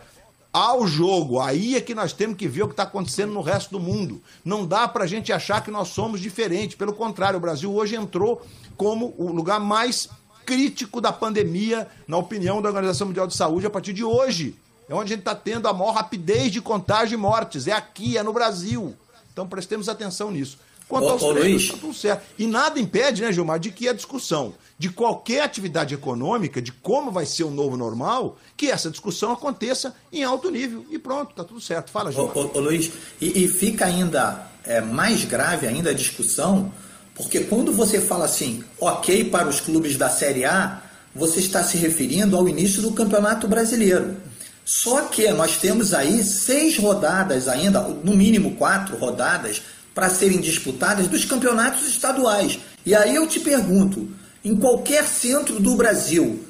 ao 0.52 0.88
jogo. 0.88 1.40
Aí 1.40 1.76
é 1.76 1.82
que 1.82 1.96
nós 1.96 2.14
temos 2.14 2.38
que 2.38 2.48
ver 2.48 2.64
o 2.64 2.68
que 2.68 2.74
está 2.74 2.84
acontecendo 2.84 3.34
no 3.34 3.42
resto 3.42 3.72
do 3.72 3.80
mundo. 3.80 4.22
Não 4.44 4.66
dá 4.66 4.88
para 4.88 5.04
a 5.04 5.08
gente 5.08 5.32
achar 5.32 5.64
que 5.64 5.72
nós 5.72 5.90
somos 5.90 6.20
diferentes. 6.20 6.76
Pelo 6.76 6.94
contrário, 6.94 7.38
o 7.38 7.42
Brasil 7.42 7.74
hoje 7.74 7.96
entrou 7.96 8.46
como 8.76 9.14
o 9.18 9.32
lugar 9.32 9.60
mais 9.60 10.10
crítico 10.46 11.00
da 11.00 11.12
pandemia, 11.12 11.88
na 12.08 12.18
opinião 12.18 12.62
da 12.62 12.70
Organização 12.70 13.08
Mundial 13.08 13.28
de 13.28 13.36
Saúde, 13.36 13.68
a 13.68 13.70
partir 13.70 13.94
de 13.94 14.04
hoje. 14.04 14.56
É 14.88 14.96
onde 14.96 15.14
a 15.14 15.16
gente 15.16 15.20
está 15.20 15.36
tendo 15.36 15.68
a 15.68 15.74
maior 15.74 15.92
rapidez 15.92 16.52
de 16.52 16.60
contágio 16.60 17.14
e 17.14 17.18
mortes. 17.18 17.68
É 17.68 17.72
aqui, 17.72 18.18
é 18.18 18.24
no 18.24 18.34
Brasil. 18.34 18.96
Então 19.32 19.48
prestemos 19.48 19.88
atenção 19.88 20.32
nisso. 20.32 20.58
Quanto 20.90 21.06
ô, 21.06 21.10
aos 21.12 21.22
ô, 21.22 21.34
treinos, 21.36 21.64
está 21.64 21.78
tudo 21.78 21.94
certo. 21.94 22.24
E 22.38 22.48
nada 22.48 22.80
impede, 22.80 23.22
né, 23.22 23.32
Gilmar, 23.32 23.60
de 23.60 23.70
que 23.70 23.88
a 23.88 23.94
discussão 23.94 24.56
de 24.78 24.90
qualquer 24.90 25.44
atividade 25.44 25.94
econômica, 25.94 26.60
de 26.60 26.72
como 26.72 27.12
vai 27.12 27.28
ser 27.28 27.44
o 27.44 27.52
novo 27.52 27.78
normal, 27.78 28.40
que 28.58 28.72
essa 28.72 28.90
discussão 28.90 29.32
aconteça 29.32 29.94
em 30.12 30.24
alto 30.24 30.50
nível. 30.50 30.84
E 30.90 30.98
pronto, 30.98 31.30
está 31.30 31.44
tudo 31.44 31.62
certo. 31.62 31.92
Fala, 31.92 32.12
Gilmar. 32.12 32.36
Ô, 32.36 32.52
ô 32.56 32.60
Luiz, 32.60 32.92
e, 33.22 33.44
e, 33.44 33.48
fica 33.48 33.86
ainda 33.86 34.50
é, 34.66 34.82
mais 34.82 35.24
grave 35.26 35.68
ainda 35.68 35.92
a 35.92 35.94
discussão, 35.94 36.72
porque 37.14 37.42
quando 37.42 37.72
você 37.72 38.02
fala 38.02 38.26
assim, 38.26 38.64
ok 38.80 39.26
para 39.26 39.48
os 39.48 39.60
clubes 39.60 39.96
da 39.96 40.10
Série 40.10 40.44
A, 40.44 40.82
você 41.14 41.40
está 41.40 41.64
se 41.64 41.78
referindo 41.78 42.36
ao 42.36 42.50
início 42.50 42.82
do 42.82 42.94
Campeonato 42.94 43.48
Brasileiro. 43.48 44.18
Só 44.66 45.02
que 45.02 45.30
nós 45.32 45.58
temos 45.58 45.94
aí 45.94 46.24
seis 46.24 46.78
rodadas 46.78 47.48
ainda, 47.48 47.82
no 47.82 48.16
mínimo 48.16 48.56
quatro 48.56 48.98
rodadas, 48.98 49.62
para 49.94 50.10
serem 50.10 50.40
disputadas 50.40 51.08
dos 51.08 51.26
campeonatos 51.26 51.88
estaduais. 51.88 52.60
E 52.86 52.96
aí 52.96 53.16
eu 53.16 53.28
te 53.28 53.40
pergunto: 53.40 54.08
em 54.44 54.56
qualquer 54.56 55.06
centro 55.06 55.60
do 55.60 55.76
Brasil, 55.76 56.44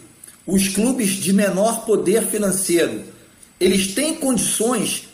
os 0.46 0.68
clubes 0.68 1.10
de 1.10 1.34
menor 1.34 1.86
poder 1.86 2.26
financeiro, 2.28 3.04
eles 3.60 3.94
têm 3.94 4.16
condições 4.16 5.08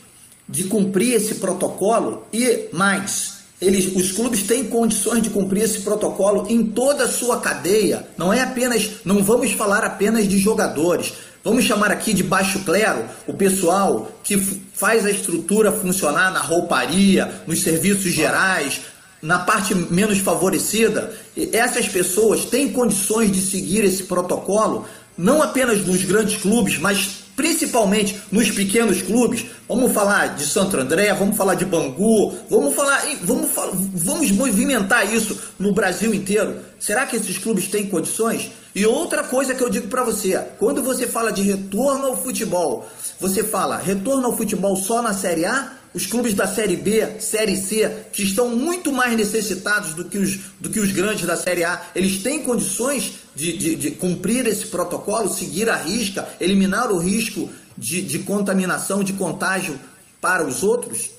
de 0.47 0.65
cumprir 0.65 1.13
esse 1.13 1.35
protocolo 1.35 2.27
e 2.31 2.69
mais, 2.71 3.35
eles, 3.61 3.95
os 3.95 4.11
clubes 4.11 4.43
têm 4.43 4.65
condições 4.65 5.23
de 5.23 5.29
cumprir 5.29 5.63
esse 5.63 5.81
protocolo 5.81 6.45
em 6.49 6.63
toda 6.63 7.05
a 7.05 7.11
sua 7.11 7.39
cadeia. 7.39 8.07
Não 8.17 8.31
é 8.31 8.41
apenas, 8.41 8.91
não 9.03 9.23
vamos 9.23 9.51
falar 9.53 9.83
apenas 9.83 10.27
de 10.27 10.37
jogadores. 10.37 11.13
Vamos 11.45 11.63
chamar 11.63 11.91
aqui 11.91 12.11
de 12.11 12.23
baixo 12.23 12.57
clero 12.61 13.05
o 13.27 13.33
pessoal 13.35 14.11
que 14.23 14.35
faz 14.73 15.05
a 15.05 15.11
estrutura 15.11 15.71
funcionar 15.71 16.33
na 16.33 16.39
rouparia, 16.39 17.43
nos 17.45 17.61
serviços 17.61 18.11
gerais, 18.11 18.81
na 19.21 19.37
parte 19.37 19.75
menos 19.75 20.17
favorecida. 20.17 21.13
Essas 21.53 21.87
pessoas 21.87 22.45
têm 22.45 22.73
condições 22.73 23.31
de 23.31 23.39
seguir 23.39 23.83
esse 23.83 24.05
protocolo 24.05 24.87
não 25.15 25.39
apenas 25.39 25.85
nos 25.85 26.03
grandes 26.03 26.41
clubes, 26.41 26.79
mas 26.79 27.25
principalmente 27.35 28.19
nos 28.31 28.49
pequenos 28.49 29.03
clubes. 29.03 29.45
Vamos 29.69 29.93
falar 29.93 30.35
de 30.35 30.47
Santo 30.47 30.75
André, 30.77 31.13
vamos 31.13 31.37
falar 31.37 31.53
de 31.53 31.63
Bangu, 31.63 32.35
vamos 32.49 32.73
falar, 32.73 33.03
vamos, 33.21 33.51
vamos 33.93 34.31
movimentar 34.31 35.13
isso 35.13 35.39
no 35.59 35.71
Brasil 35.73 36.11
inteiro. 36.11 36.57
Será 36.79 37.05
que 37.05 37.15
esses 37.15 37.37
clubes 37.37 37.67
têm 37.67 37.85
condições? 37.85 38.49
E 38.75 38.85
outra 38.85 39.23
coisa 39.23 39.55
que 39.55 39.63
eu 39.63 39.69
digo 39.69 39.87
para 39.87 40.03
você, 40.03 40.37
quando 40.59 40.83
você 40.83 41.07
fala 41.07 41.31
de 41.31 41.41
retorno 41.41 42.07
ao 42.07 42.21
futebol, 42.21 42.85
você 43.17 43.41
fala 43.41 43.77
retorno 43.77 44.27
ao 44.27 44.35
futebol 44.35 44.75
só 44.75 45.01
na 45.01 45.13
Série 45.13 45.45
A? 45.45 45.77
Os 45.93 46.05
clubes 46.05 46.33
da 46.33 46.45
Série 46.45 46.75
B, 46.75 47.21
Série 47.21 47.55
C, 47.55 48.07
que 48.11 48.21
estão 48.21 48.49
muito 48.49 48.91
mais 48.91 49.15
necessitados 49.15 49.93
do 49.93 50.03
que 50.03 50.17
os, 50.17 50.35
do 50.59 50.69
que 50.69 50.81
os 50.81 50.91
grandes 50.91 51.25
da 51.25 51.37
Série 51.37 51.63
A, 51.63 51.81
eles 51.95 52.21
têm 52.21 52.43
condições 52.43 53.13
de, 53.33 53.57
de, 53.57 53.75
de 53.77 53.91
cumprir 53.91 54.45
esse 54.45 54.67
protocolo, 54.67 55.29
seguir 55.29 55.69
a 55.69 55.77
risca, 55.77 56.27
eliminar 56.41 56.91
o 56.91 56.97
risco 56.97 57.49
de, 57.77 58.01
de 58.01 58.19
contaminação, 58.19 59.05
de 59.05 59.13
contágio 59.13 59.79
para 60.19 60.45
os 60.45 60.63
outros? 60.63 61.11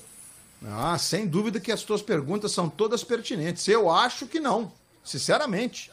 Ah, 0.63 0.95
sem 0.99 1.25
dúvida 1.25 1.59
que 1.59 1.71
as 1.71 1.81
tuas 1.81 2.03
perguntas 2.03 2.51
são 2.51 2.69
todas 2.69 3.03
pertinentes. 3.03 3.67
Eu 3.67 3.89
acho 3.89 4.27
que 4.27 4.39
não, 4.39 4.71
sinceramente. 5.03 5.89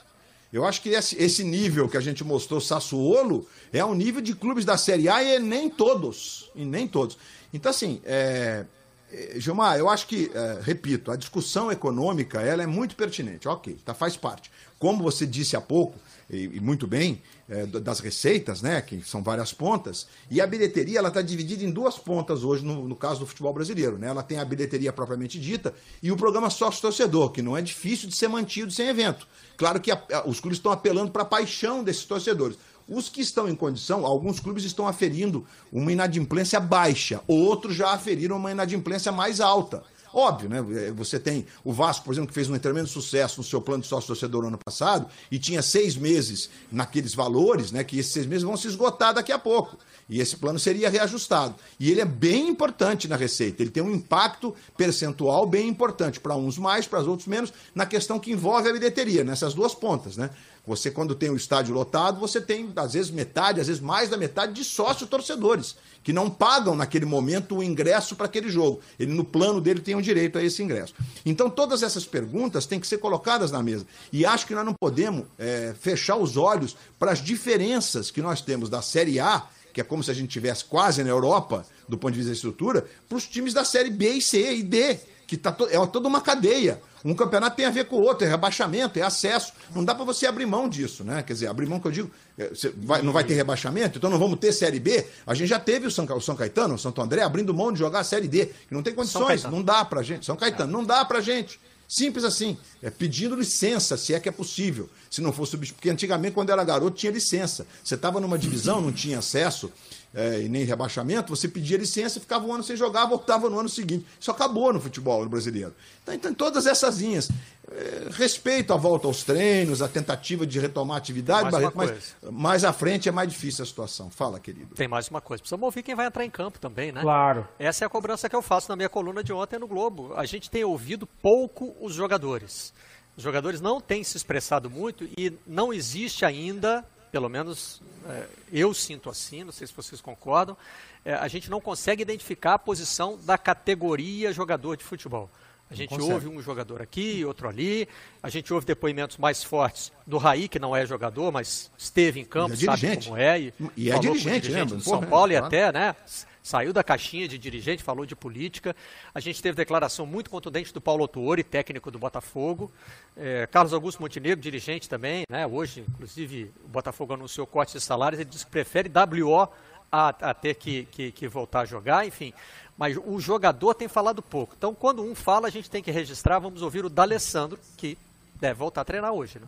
Eu 0.55 0.65
acho 0.65 0.81
que 0.81 0.91
esse, 0.91 1.21
esse 1.21 1.43
nível 1.43 1.89
que 1.89 1.97
a 1.97 2.01
gente 2.01 2.23
mostrou, 2.23 2.61
Sassuolo, 2.61 3.45
é 3.73 3.85
um 3.85 3.93
nível 3.93 4.23
de 4.23 4.37
clubes 4.37 4.65
da 4.65 4.77
Série 4.77 5.09
A 5.09 5.21
e 5.21 5.41
nem 5.41 5.69
todos. 5.69 6.49
E 6.55 6.65
nem 6.65 6.87
todos. 6.87 7.19
Então, 7.53 7.71
assim, 7.71 8.01
é, 8.05 8.65
é, 9.13 9.35
Gilmar, 9.41 9.77
eu 9.77 9.89
acho 9.89 10.07
que, 10.07 10.31
é, 10.33 10.61
repito, 10.63 11.11
a 11.11 11.17
discussão 11.17 11.73
econômica 11.73 12.41
ela 12.41 12.63
é 12.63 12.69
muito 12.69 12.95
pertinente. 12.95 13.49
Ok, 13.49 13.79
tá, 13.85 13.95
faz 13.95 14.17
parte. 14.17 14.49
Como 14.79 15.03
você 15.03 15.27
disse 15.27 15.57
há 15.57 15.61
pouco, 15.61 15.99
e, 16.31 16.45
e 16.45 16.61
muito 16.61 16.87
bem, 16.87 17.21
é, 17.49 17.67
das 17.67 17.99
receitas, 17.99 18.63
né, 18.63 18.81
que 18.81 19.03
são 19.03 19.25
várias 19.25 19.53
pontas, 19.53 20.07
e 20.31 20.41
a 20.41 20.47
bilheteria 20.47 21.01
ela 21.01 21.09
está 21.09 21.21
dividida 21.21 21.65
em 21.65 21.71
duas 21.73 21.99
pontas 21.99 22.45
hoje 22.45 22.65
no, 22.65 22.87
no, 22.87 22.95
caso 22.95 23.19
do 23.19 23.27
futebol 23.27 23.53
brasileiro. 23.53 23.99
Né? 23.99 24.07
Ela 24.07 24.23
tem 24.23 24.39
a 24.39 24.45
bilheteria 24.45 24.93
propriamente 24.93 25.39
dita 25.41 25.75
e 26.01 26.13
o 26.13 26.17
programa 26.17 26.49
sócio-torcedor, 26.49 27.33
que 27.33 27.43
não 27.43 27.57
é 27.57 27.61
difícil 27.61 28.09
de 28.09 28.15
ser 28.15 28.29
mantido 28.29 28.71
sem 28.71 28.89
evento. 28.89 29.27
Claro 29.57 29.81
que 29.81 29.91
a, 29.91 30.03
a, 30.13 30.29
os 30.29 30.41
clubes 30.41 30.59
estão 30.59 30.73
apelando 30.73 31.11
para 31.11 31.23
a 31.23 31.27
paixão 31.27 31.83
desses 31.83 32.05
torcedores. 32.05 32.57
Os 32.87 33.09
que 33.09 33.21
estão 33.23 33.49
em 33.49 33.55
condição, 33.55 34.05
alguns 34.05 34.39
clubes 34.41 34.65
estão 34.65 34.87
aferindo 34.87 35.47
uma 35.73 35.91
inadimplência 35.91 36.61
baixa, 36.61 37.21
outros 37.27 37.75
já 37.75 37.93
aferiram 37.93 38.37
uma 38.37 38.51
inadimplência 38.51 39.11
mais 39.11 39.41
alta. 39.41 39.83
Óbvio, 40.15 40.49
né? 40.49 40.59
É, 40.87 40.93
você 40.93 41.19
tem 41.19 41.45
o 41.65 41.73
Vasco, 41.73 42.05
por 42.05 42.13
exemplo, 42.13 42.29
que 42.29 42.35
fez 42.35 42.49
um 42.49 42.57
tremendo 42.57 42.87
sucesso 42.87 43.39
no 43.41 43.45
seu 43.45 43.61
plano 43.61 43.83
de 43.83 43.89
sócio-torcedor 43.89 44.43
no 44.43 44.49
ano 44.49 44.59
passado 44.65 45.09
e 45.29 45.41
tinha 45.41 45.61
seis 45.61 45.97
meses 45.97 46.49
naqueles 46.71 47.15
valores, 47.15 47.73
né? 47.73 47.83
Que 47.83 47.99
esses 47.99 48.13
seis 48.13 48.25
meses 48.25 48.45
vão 48.45 48.57
se 48.57 48.69
esgotar 48.69 49.13
daqui 49.13 49.33
a 49.33 49.39
pouco. 49.39 49.77
E 50.09 50.21
esse 50.21 50.37
plano 50.37 50.59
seria 50.59 50.91
reajustado. 50.91 51.55
E 51.81 51.91
ele 51.91 52.01
é 52.01 52.05
bem 52.05 52.49
importante 52.49 53.09
na 53.09 53.17
receita. 53.17 53.63
Ele 53.63 53.71
tem 53.71 53.83
um 53.83 53.95
impacto 53.95 54.55
percentual 54.77 55.47
bem 55.47 55.69
importante, 55.69 56.21
para 56.21 56.37
uns 56.37 56.59
mais, 56.59 56.87
para 56.87 57.01
os 57.01 57.07
outros 57.07 57.27
menos, 57.27 57.53
na 57.75 57.87
questão 57.87 58.19
que 58.19 58.31
envolve 58.31 58.69
a 58.69 58.73
bilheteria, 58.73 59.25
nessas 59.25 59.55
duas 59.55 59.75
pontas, 59.75 60.17
né? 60.17 60.31
Você, 60.67 60.91
quando 60.91 61.15
tem 61.15 61.29
o 61.29 61.37
estádio 61.37 61.75
lotado, 61.75 62.19
você 62.19 62.41
tem, 62.41 62.73
às 62.77 62.95
vezes, 62.95 63.11
metade, 63.11 63.61
às 63.61 63.67
vezes 63.67 63.83
mais 63.83 64.09
da 64.09 64.17
metade 64.17 64.55
de 64.55 64.65
sócio 64.65 65.07
torcedores, 65.07 65.77
que 66.03 66.11
não 66.11 66.31
pagam 66.31 66.75
naquele 66.75 67.05
momento 67.05 67.57
o 67.57 67.63
ingresso 67.63 68.17
para 68.17 68.25
aquele 68.25 68.49
jogo. 68.49 68.81
Ele, 68.99 69.13
no 69.13 69.25
plano 69.25 69.61
dele, 69.61 69.81
tem 69.81 69.95
o 69.95 69.99
um 69.99 70.03
direito 70.03 70.39
a 70.39 70.43
esse 70.43 70.63
ingresso. 70.63 70.95
Então, 71.25 71.51
todas 71.51 71.83
essas 71.83 72.07
perguntas 72.07 72.65
têm 72.65 72.81
que 72.81 72.87
ser 72.87 72.97
colocadas 72.97 73.51
na 73.51 73.63
mesa. 73.63 73.87
E 74.11 74.25
acho 74.25 74.47
que 74.47 74.55
nós 74.55 74.65
não 74.65 74.73
podemos 74.73 75.27
é, 75.39 75.75
fechar 75.79 76.17
os 76.17 76.39
olhos 76.39 76.75
para 76.99 77.13
as 77.13 77.23
diferenças 77.23 78.11
que 78.11 78.23
nós 78.23 78.41
temos 78.41 78.71
da 78.71 78.81
Série 78.81 79.21
A, 79.21 79.47
que 79.75 79.81
é 79.81 79.85
como 79.85 80.03
se 80.03 80.11
a 80.11 80.15
gente 80.15 80.29
tivesse 80.29 80.65
quase 80.65 81.03
na 81.03 81.11
Europa, 81.11 81.67
do 81.89 81.99
ponto 81.99 82.13
de 82.13 82.19
vista 82.19 82.31
da 82.31 82.37
estrutura, 82.37 82.87
para 83.09 83.19
os 83.19 83.27
times 83.27 83.53
da 83.53 83.65
Série 83.65 83.91
B 83.91 84.09
e 84.09 84.23
C 84.23 84.55
e 84.55 84.63
D, 84.63 84.99
que 85.27 85.37
tá 85.37 85.51
to 85.51 85.67
é 85.69 85.87
toda 85.87 86.07
uma 86.09 86.21
cadeia. 86.21 86.81
Um 87.05 87.15
campeonato 87.15 87.57
tem 87.57 87.67
a 87.67 87.71
ver 87.71 87.85
com 87.85 87.97
o 87.97 88.03
outro, 88.03 88.25
é 88.27 88.31
rebaixamento, 88.31 88.99
é 88.99 89.03
acesso. 89.03 89.53
Não 89.75 89.85
dá 89.85 89.95
para 89.95 90.07
você 90.07 90.27
abrir 90.27 90.47
mão 90.47 90.67
disso, 90.69 91.05
né? 91.05 91.23
Quer 91.23 91.35
dizer, 91.35 91.49
abrir 91.49 91.67
mão 91.67 91.79
que 91.79 91.87
eu 91.87 91.93
digo, 91.93 92.11
é, 92.39 92.51
vai, 92.79 93.03
não 93.03 93.13
vai 93.13 93.25
ter 93.25 93.35
rebaixamento, 93.35 93.99
então 93.99 94.09
não 94.09 94.19
vamos 94.19 94.39
ter 94.39 94.53
Série 94.53 94.81
B. 94.81 95.05
A 95.27 95.35
gente 95.35 95.49
já 95.49 95.59
teve 95.59 95.87
o 95.87 95.91
São, 95.91 96.07
o 96.07 96.21
São 96.21 96.35
Caetano, 96.35 96.77
o 96.77 96.79
Santo 96.79 97.03
André, 97.03 97.23
abrindo 97.23 97.53
mão 97.53 97.73
de 97.73 97.81
jogar 97.81 98.01
a 98.01 98.05
Série 98.05 98.29
D, 98.29 98.47
que 98.47 98.73
não 98.73 98.83
tem 98.83 98.95
condições, 98.95 99.45
não 99.45 99.63
dá 99.63 99.85
pra 99.85 100.03
gente. 100.03 100.25
São 100.25 100.37
Caetano, 100.37 100.73
não 100.73 100.85
dá 100.85 101.05
pra 101.05 101.21
gente. 101.21 101.61
Simples 101.95 102.25
assim, 102.25 102.57
é 102.83 102.91
pedindo 102.91 103.37
licença, 103.37 103.97
se 103.97 104.13
é 104.13 104.19
que 104.19 104.29
é 104.29 104.33
possível. 104.33 104.91
Se 105.09 105.21
não 105.21 105.33
fosse 105.33 105.57
porque 105.57 105.89
antigamente, 105.89 106.35
quando 106.35 106.51
era 106.51 106.65
garoto, 106.65 106.97
tinha 106.97 107.13
licença. 107.13 107.69
Você 107.85 107.95
estava 107.95 108.19
numa 108.19 108.37
divisão, 108.37 108.81
não 108.81 108.91
tinha 108.91 109.21
acesso 109.21 109.71
é, 110.15 110.43
e 110.43 110.49
nem 110.49 110.65
rebaixamento, 110.65 111.35
você 111.35 111.49
pedia 111.49 111.77
licença, 111.77 112.21
ficava 112.21 112.47
um 112.47 112.55
ano 112.55 112.63
sem 112.63 112.77
jogar, 112.77 113.05
voltava 113.07 113.51
no 113.51 113.59
ano 113.59 113.69
seguinte. 113.69 114.07
Isso 114.19 114.31
acabou 114.31 114.73
no 114.73 114.81
futebol 114.81 115.29
brasileiro. 115.29 115.75
Então, 116.03 116.15
então 116.15 116.33
todas 116.33 116.67
essas 116.67 116.99
linhas. 116.99 117.29
É, 117.67 118.09
respeito 118.11 118.75
a 118.75 118.77
volta 118.77 119.07
aos 119.07 119.25
treinos, 119.25 119.81
a 119.81 119.89
tentativa 119.89 120.47
de 120.47 120.61
retomar 120.61 120.97
a 120.97 120.99
atividade, 120.99 121.51
Barreto, 121.51 121.73
mas 121.75 122.15
mais 122.31 122.63
à 122.63 122.75
frente 122.75 123.09
é 123.09 123.13
mais 123.13 123.29
difícil 123.29 123.65
a 123.65 123.67
situação. 123.67 124.11
Fala, 124.11 124.39
querido. 124.39 124.75
Tem 124.75 124.87
mais 124.87 125.09
uma 125.09 125.21
coisa. 125.21 125.41
Precisamos 125.41 125.65
ouvir 125.65 125.83
quem 125.83 125.95
vai 125.95 126.07
entrar 126.07 126.25
em 126.25 126.31
campo 126.31 126.59
também, 126.61 126.93
né? 126.93 127.01
Claro. 127.01 127.49
Essa 127.59 127.85
é 127.85 127.87
a 127.87 127.89
cobrança 127.89 128.29
que 128.29 128.37
eu 128.37 128.43
faço 128.43 128.69
na 128.69 128.77
minha 128.77 128.89
coluna 128.91 129.25
de 129.25 129.33
ontem 129.33 129.59
no 129.59 129.67
Globo. 129.67 130.13
A 130.15 130.27
gente 130.27 130.51
tem 130.51 130.63
ouvido 130.63 131.07
pouco 131.07 131.75
os 131.81 131.95
jogadores. 131.95 132.73
Os 133.17 133.23
jogadores 133.23 133.63
não 133.63 133.81
têm 133.81 134.05
se 134.05 134.17
expressado 134.17 134.69
muito 134.69 135.05
e 135.17 135.33
não 135.47 135.73
existe 135.73 136.25
ainda 136.25 136.85
pelo 137.15 137.29
menos 137.29 137.81
é, 138.09 138.27
eu 138.53 138.75
sinto 138.75 139.09
assim, 139.09 139.45
não 139.45 139.53
sei 139.53 139.69
se 139.69 139.73
vocês 139.73 140.01
concordam, 140.01 140.57
é, 141.05 141.15
a 141.15 141.29
gente 141.29 141.49
não 141.49 141.61
consegue 141.61 142.03
identificar 142.03 142.55
a 142.55 142.59
posição 142.59 143.17
da 143.23 143.39
categoria 143.39 144.33
jogador 144.33 144.77
de 144.77 144.83
futebol. 144.83 145.31
A 145.71 145.75
gente 145.75 146.01
ouve 146.01 146.29
um 146.29 146.41
jogador 146.41 146.81
aqui, 146.81 147.25
outro 147.25 147.49
ali, 147.49 147.89
a 148.23 148.29
gente 148.29 148.53
ouve 148.53 148.67
depoimentos 148.67 149.17
mais 149.17 149.43
fortes 149.43 149.91
do 150.07 150.19
Raí, 150.19 150.47
que 150.47 150.59
não 150.59 150.77
é 150.77 150.87
jogador, 150.87 151.33
mas 151.33 151.71
esteve 151.77 152.21
em 152.21 152.25
campo, 152.25 152.53
é 152.53 152.57
sabe 152.57 153.05
como 153.05 153.17
é. 153.17 153.41
E, 153.41 153.55
e 153.77 153.91
é 153.91 153.99
dirigente, 153.99 154.51
né? 154.51 154.65
Do 154.65 154.81
São 154.81 155.03
Paulo 155.03 155.33
e 155.33 155.37
até, 155.37 155.73
né? 155.73 155.97
saiu 156.45 156.75
da 156.75 156.85
caixinha 156.85 157.27
de 157.27 157.39
dirigente, 157.39 157.83
falou 157.83 158.05
de 158.05 158.15
política. 158.15 158.77
A 159.15 159.19
gente 159.19 159.41
teve 159.41 159.57
declaração 159.57 160.05
muito 160.05 160.29
contundente 160.29 160.75
do 160.75 160.81
Paulo 160.81 161.03
Autuori, 161.03 161.43
técnico 161.43 161.91
do 161.91 161.99
Botafogo. 161.99 162.71
É, 163.17 163.47
Carlos 163.47 163.73
Augusto 163.73 164.03
Montenegro, 164.03 164.39
dirigente 164.39 164.87
também. 164.87 165.25
Né? 165.27 165.47
Hoje, 165.47 165.87
inclusive, 165.89 166.53
o 166.63 166.69
Botafogo 166.69 167.15
anunciou 167.15 167.47
corte 167.47 167.73
de 167.73 167.81
salários. 167.81 168.21
Ele 168.21 168.29
disse 168.29 168.45
que 168.45 168.51
prefere 168.51 168.91
WO 168.91 169.49
a, 169.91 170.09
a 170.09 170.35
ter 170.35 170.57
que, 170.57 170.85
que, 170.91 171.13
que 171.13 171.27
voltar 171.27 171.61
a 171.61 171.65
jogar, 171.65 172.07
enfim. 172.07 172.35
Mas 172.77 172.97
o 172.97 173.21
jogador 173.21 173.75
tem 173.75 173.87
falado 173.87 174.21
pouco. 174.21 174.55
Então, 174.57 174.75
quando 174.75 175.03
um 175.03 175.15
fala, 175.15 175.47
a 175.47 175.51
gente 175.51 175.71
tem 175.71 175.83
que 175.83 175.91
registrar. 175.91 176.39
Vamos 176.41 176.61
ouvir 176.61 176.85
o 176.85 176.91
D'Alessandro, 176.91 177.59
que 177.77 177.97
deve 178.41 178.59
voltar 178.59 178.81
a 178.81 178.85
treinar 178.85 179.13
hoje. 179.13 179.39
Né? 179.39 179.47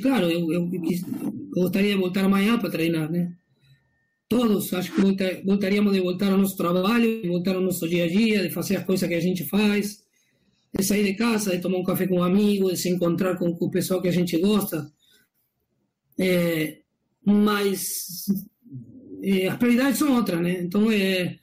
Claro, 0.00 0.30
eu, 0.30 0.52
eu, 0.52 0.70
gostaria 1.50 1.94
de 1.94 2.00
voltar 2.00 2.24
amanhã 2.24 2.58
para 2.58 2.70
treinar, 2.70 3.10
né? 3.10 3.32
Todos, 4.28 4.72
acho 4.72 4.92
que 4.92 5.42
gostaríamos 5.42 5.92
de 5.92 6.00
voltar 6.00 6.32
ao 6.32 6.38
nosso 6.38 6.56
trabalho, 6.56 7.22
de 7.22 7.28
voltar 7.28 7.54
ao 7.54 7.60
nosso 7.60 7.88
dia 7.88 8.04
a 8.04 8.08
dia, 8.08 8.42
de 8.42 8.50
fazer 8.50 8.76
as 8.76 8.84
coisas 8.84 9.08
que 9.08 9.14
a 9.14 9.20
gente 9.20 9.44
faz, 9.44 10.02
de 10.76 10.84
sair 10.84 11.04
de 11.04 11.14
casa, 11.14 11.52
de 11.54 11.60
tomar 11.60 11.78
um 11.78 11.84
café 11.84 12.06
com 12.06 12.16
um 12.16 12.22
amigo, 12.22 12.70
de 12.70 12.76
se 12.76 12.88
encontrar 12.88 13.36
com, 13.36 13.48
o 13.48 13.70
pessoal 13.70 14.00
que 14.00 14.08
a 14.08 14.12
gente 14.12 14.36
gosta. 14.38 14.90
É, 16.18 16.83
mas 17.24 18.26
é, 19.22 19.48
as 19.48 19.56
prioridades 19.56 19.98
são 19.98 20.14
outras, 20.14 20.40
né? 20.40 20.60
Então, 20.60 20.90
é, 20.90 21.38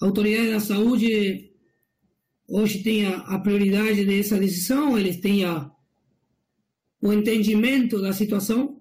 a 0.00 0.06
autoridade 0.06 0.50
da 0.50 0.60
saúde 0.60 1.50
hoje 2.48 2.82
tem 2.82 3.06
a, 3.06 3.16
a 3.18 3.38
prioridade 3.38 4.04
dessa 4.04 4.38
decisão, 4.38 4.98
eles 4.98 5.18
têm 5.20 5.44
a 5.44 5.70
o 7.00 7.12
entendimento 7.12 8.00
da 8.00 8.12
situação 8.12 8.80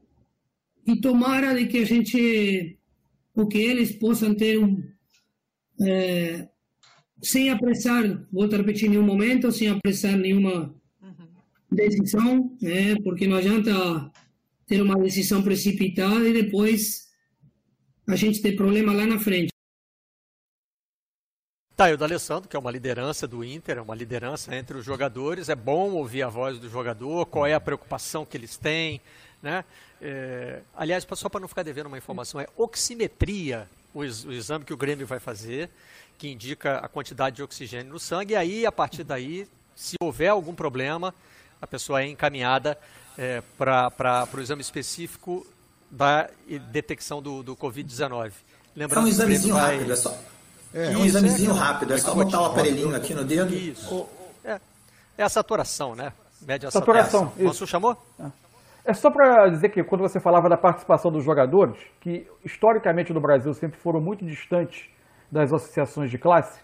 e 0.87 0.99
tomara 0.99 1.53
de 1.53 1.67
que 1.67 1.79
a 1.79 1.85
gente, 1.85 2.79
o 3.35 3.45
que 3.45 3.57
eles 3.57 3.91
possam 3.91 4.33
ter 4.33 4.57
um, 4.57 4.81
é, 5.81 6.47
sem 7.21 7.49
apressar, 7.49 8.25
vou 8.31 8.47
repetir 8.47 8.89
nenhum 8.89 9.03
momento, 9.03 9.51
sem 9.51 9.67
apressar 9.67 10.17
nenhuma 10.17 10.73
decisão, 11.71 12.55
né, 12.61 12.95
porque 13.03 13.27
não 13.27 13.37
adianta 13.37 14.11
ter 14.67 14.81
uma 14.81 14.95
decisão 14.97 15.43
precipitada 15.43 16.27
e 16.27 16.33
depois 16.33 17.05
a 18.07 18.15
gente 18.15 18.41
ter 18.41 18.55
problema 18.55 18.93
lá 18.93 19.05
na 19.05 19.19
frente. 19.19 19.49
Tá, 21.75 21.89
e 21.89 21.93
o 21.93 21.97
D'Alessandro, 21.97 22.47
que 22.47 22.55
é 22.55 22.59
uma 22.59 22.71
liderança 22.71 23.27
do 23.27 23.43
Inter, 23.43 23.77
é 23.77 23.81
uma 23.81 23.95
liderança 23.95 24.55
entre 24.55 24.77
os 24.77 24.85
jogadores, 24.85 25.49
é 25.49 25.55
bom 25.55 25.91
ouvir 25.91 26.23
a 26.23 26.29
voz 26.29 26.57
do 26.57 26.69
jogador, 26.69 27.25
qual 27.25 27.45
é 27.45 27.53
a 27.53 27.59
preocupação 27.59 28.25
que 28.25 28.37
eles 28.37 28.55
têm, 28.55 29.01
né? 29.43 29.65
É, 30.01 30.61
aliás, 30.73 31.05
só 31.15 31.27
para 31.27 31.41
não 31.41 31.49
ficar 31.49 31.63
devendo 31.63 31.87
uma 31.87 31.97
informação, 31.97 32.39
é 32.39 32.47
oximetria, 32.55 33.67
o, 33.93 33.99
o, 33.99 34.31
exame 34.31 34.63
que 34.63 34.73
o 34.73 34.77
Grêmio 34.77 35.05
vai 35.05 35.19
fazer, 35.19 35.69
que 36.17 36.29
indica 36.29 36.77
a 36.77 36.87
quantidade 36.87 37.35
de 37.35 37.43
oxigênio 37.43 37.91
no 37.91 37.99
sangue, 37.99 38.33
e 38.33 38.37
aí, 38.37 38.65
a 38.65 38.71
partir 38.71 39.03
daí, 39.03 39.45
se 39.75 39.97
houver 39.99 40.29
algum 40.29 40.55
problema, 40.55 41.13
a 41.61 41.67
pessoa 41.67 42.01
é 42.01 42.07
encaminhada 42.07 42.77
é, 43.17 43.41
para 43.57 44.27
o 44.33 44.39
exame 44.39 44.61
específico 44.61 45.45
da 45.89 46.29
detecção 46.71 47.21
do, 47.21 47.43
do 47.43 47.55
Covid-19. 47.55 48.31
Lembrando 48.75 49.03
é 49.03 49.05
um 49.05 49.07
examezinho 49.07 49.55
vai... 49.55 49.75
rápido, 49.75 49.93
é 49.93 49.95
só. 49.95 50.17
É, 50.73 50.89
um 50.97 51.05
examezinho 51.05 51.53
rápido, 51.53 51.93
é 51.93 51.97
só 51.97 52.13
botar 52.13 52.41
o 52.41 52.45
aparelhinho 52.45 52.95
aqui 52.95 53.13
no 53.13 53.23
dedo. 53.23 53.53
Isso. 53.53 54.07
É, 54.43 54.59
é 55.17 55.23
a 55.23 55.29
saturação, 55.29 55.95
né? 55.95 56.11
Média 56.45 56.69
saturação. 56.69 57.31
É 57.39 57.45
Isso. 57.45 57.65
chamou? 57.65 57.97
É 58.83 58.93
só 58.93 59.09
para 59.09 59.49
dizer 59.49 59.69
que 59.69 59.83
quando 59.83 60.01
você 60.01 60.19
falava 60.19 60.47
da 60.47 60.57
participação 60.57 61.09
dos 61.09 61.23
jogadores, 61.23 61.77
que 62.01 62.27
historicamente 62.43 63.13
no 63.13 63.21
Brasil 63.21 63.51
sempre 63.53 63.79
foram 63.79 63.99
muito 64.01 64.25
distantes 64.25 64.87
das 65.31 65.51
associações 65.51 66.11
de 66.11 66.19
classe, 66.19 66.61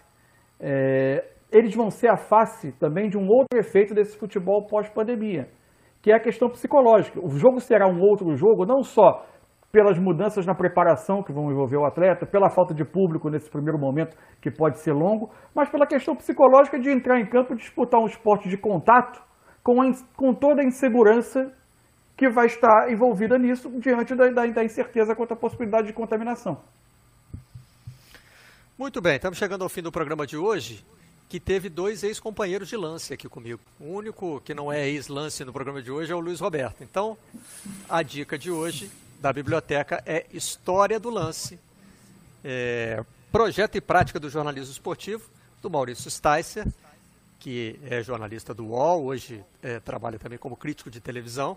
é, 0.60 1.24
eles 1.50 1.74
vão 1.74 1.90
ser 1.90 2.08
a 2.08 2.16
face 2.16 2.70
também 2.72 3.08
de 3.08 3.18
um 3.18 3.26
outro 3.26 3.58
efeito 3.58 3.92
desse 3.92 4.16
futebol 4.16 4.66
pós-pandemia, 4.68 5.48
que 6.02 6.10
é 6.10 6.16
a 6.16 6.20
questão 6.20 6.50
psicológica. 6.50 7.20
O 7.24 7.30
jogo 7.30 7.60
será 7.60 7.86
um 7.86 8.00
outro 8.00 8.34
jogo, 8.36 8.66
não 8.66 8.82
só 8.82 9.24
pelas 9.70 9.98
mudanças 9.98 10.44
na 10.44 10.54
preparação 10.54 11.22
que 11.22 11.32
vão 11.32 11.50
envolver 11.50 11.78
o 11.78 11.86
atleta, 11.86 12.26
pela 12.26 12.50
falta 12.50 12.74
de 12.74 12.84
público 12.84 13.30
nesse 13.30 13.48
primeiro 13.48 13.78
momento, 13.78 14.14
que 14.42 14.50
pode 14.50 14.80
ser 14.80 14.92
longo, 14.92 15.30
mas 15.54 15.70
pela 15.70 15.86
questão 15.86 16.14
psicológica 16.14 16.78
de 16.78 16.90
entrar 16.90 17.18
em 17.18 17.26
campo 17.26 17.54
e 17.54 17.56
disputar 17.56 17.98
um 17.98 18.06
esporte 18.06 18.50
de 18.50 18.58
contato 18.58 19.22
com, 19.62 19.80
a, 19.80 19.90
com 20.14 20.34
toda 20.34 20.60
a 20.60 20.64
insegurança 20.64 21.50
que 22.16 22.28
vai 22.28 22.46
estar 22.46 22.90
envolvida 22.90 23.38
nisso 23.38 23.70
diante 23.80 24.14
da, 24.14 24.28
da, 24.28 24.46
da 24.46 24.64
incerteza 24.64 25.14
quanto 25.14 25.32
à 25.32 25.36
possibilidade 25.36 25.86
de 25.86 25.94
contaminação. 25.94 26.58
Muito 28.78 29.00
bem, 29.00 29.14
estamos 29.14 29.38
chegando 29.38 29.62
ao 29.62 29.70
fim 29.70 29.80
do 29.80 29.90
programa 29.90 30.26
de 30.26 30.36
hoje 30.36 30.84
que 31.32 31.40
teve 31.40 31.70
dois 31.70 32.02
ex-companheiros 32.02 32.68
de 32.68 32.76
lance 32.76 33.14
aqui 33.14 33.26
comigo. 33.26 33.58
O 33.80 33.86
único 33.86 34.38
que 34.42 34.52
não 34.52 34.70
é 34.70 34.86
ex-lance 34.86 35.42
no 35.46 35.50
programa 35.50 35.80
de 35.80 35.90
hoje 35.90 36.12
é 36.12 36.14
o 36.14 36.20
Luiz 36.20 36.40
Roberto. 36.40 36.84
Então, 36.84 37.16
a 37.88 38.02
dica 38.02 38.38
de 38.38 38.50
hoje 38.50 38.90
da 39.18 39.32
biblioteca 39.32 40.02
é 40.04 40.26
História 40.30 41.00
do 41.00 41.08
Lance, 41.08 41.58
é, 42.44 43.02
projeto 43.32 43.76
e 43.76 43.80
prática 43.80 44.20
do 44.20 44.28
jornalismo 44.28 44.72
esportivo, 44.72 45.22
do 45.62 45.70
Maurício 45.70 46.10
Sticer, 46.10 46.66
que 47.40 47.80
é 47.86 48.02
jornalista 48.02 48.52
do 48.52 48.66
UOL, 48.66 49.02
hoje 49.02 49.42
é, 49.62 49.80
trabalha 49.80 50.18
também 50.18 50.36
como 50.36 50.54
crítico 50.54 50.90
de 50.90 51.00
televisão 51.00 51.56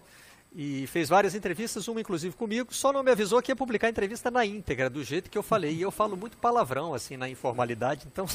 e 0.57 0.87
fez 0.87 1.09
várias 1.09 1.35
entrevistas, 1.35 1.85
uma 1.89 1.99
inclusive 1.99 2.33
comigo, 2.33 2.73
só 2.73 2.93
não 2.93 3.03
me 3.03 3.11
avisou 3.11 3.41
que 3.41 3.51
ia 3.51 3.55
publicar 3.57 3.87
a 3.87 3.89
entrevista 3.89 4.31
na 4.31 4.45
íntegra, 4.45 4.89
do 4.89 5.03
jeito 5.03 5.29
que 5.29 5.37
eu 5.37 5.43
falei. 5.43 5.73
E 5.75 5.81
eu 5.81 5.91
falo 5.91 6.15
muito 6.15 6.37
palavrão, 6.37 6.93
assim, 6.93 7.17
na 7.17 7.27
informalidade, 7.27 8.07
então, 8.07 8.25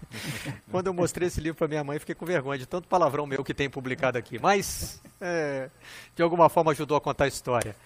quando 0.70 0.86
eu 0.86 0.94
mostrei 0.94 1.28
esse 1.28 1.42
livro 1.42 1.58
para 1.58 1.68
minha 1.68 1.84
mãe, 1.84 1.98
fiquei 1.98 2.14
com 2.14 2.24
vergonha 2.24 2.58
de 2.58 2.64
tanto 2.64 2.88
palavrão 2.88 3.26
meu 3.26 3.44
que 3.44 3.52
tem 3.52 3.68
publicado 3.68 4.16
aqui. 4.16 4.38
Mas, 4.38 5.02
é, 5.20 5.68
de 6.16 6.22
alguma 6.22 6.48
forma, 6.48 6.72
ajudou 6.72 6.96
a 6.96 7.02
contar 7.02 7.24
a 7.24 7.28
história. 7.28 7.76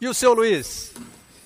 E 0.00 0.08
o 0.08 0.14
seu 0.14 0.32
Luiz? 0.32 0.94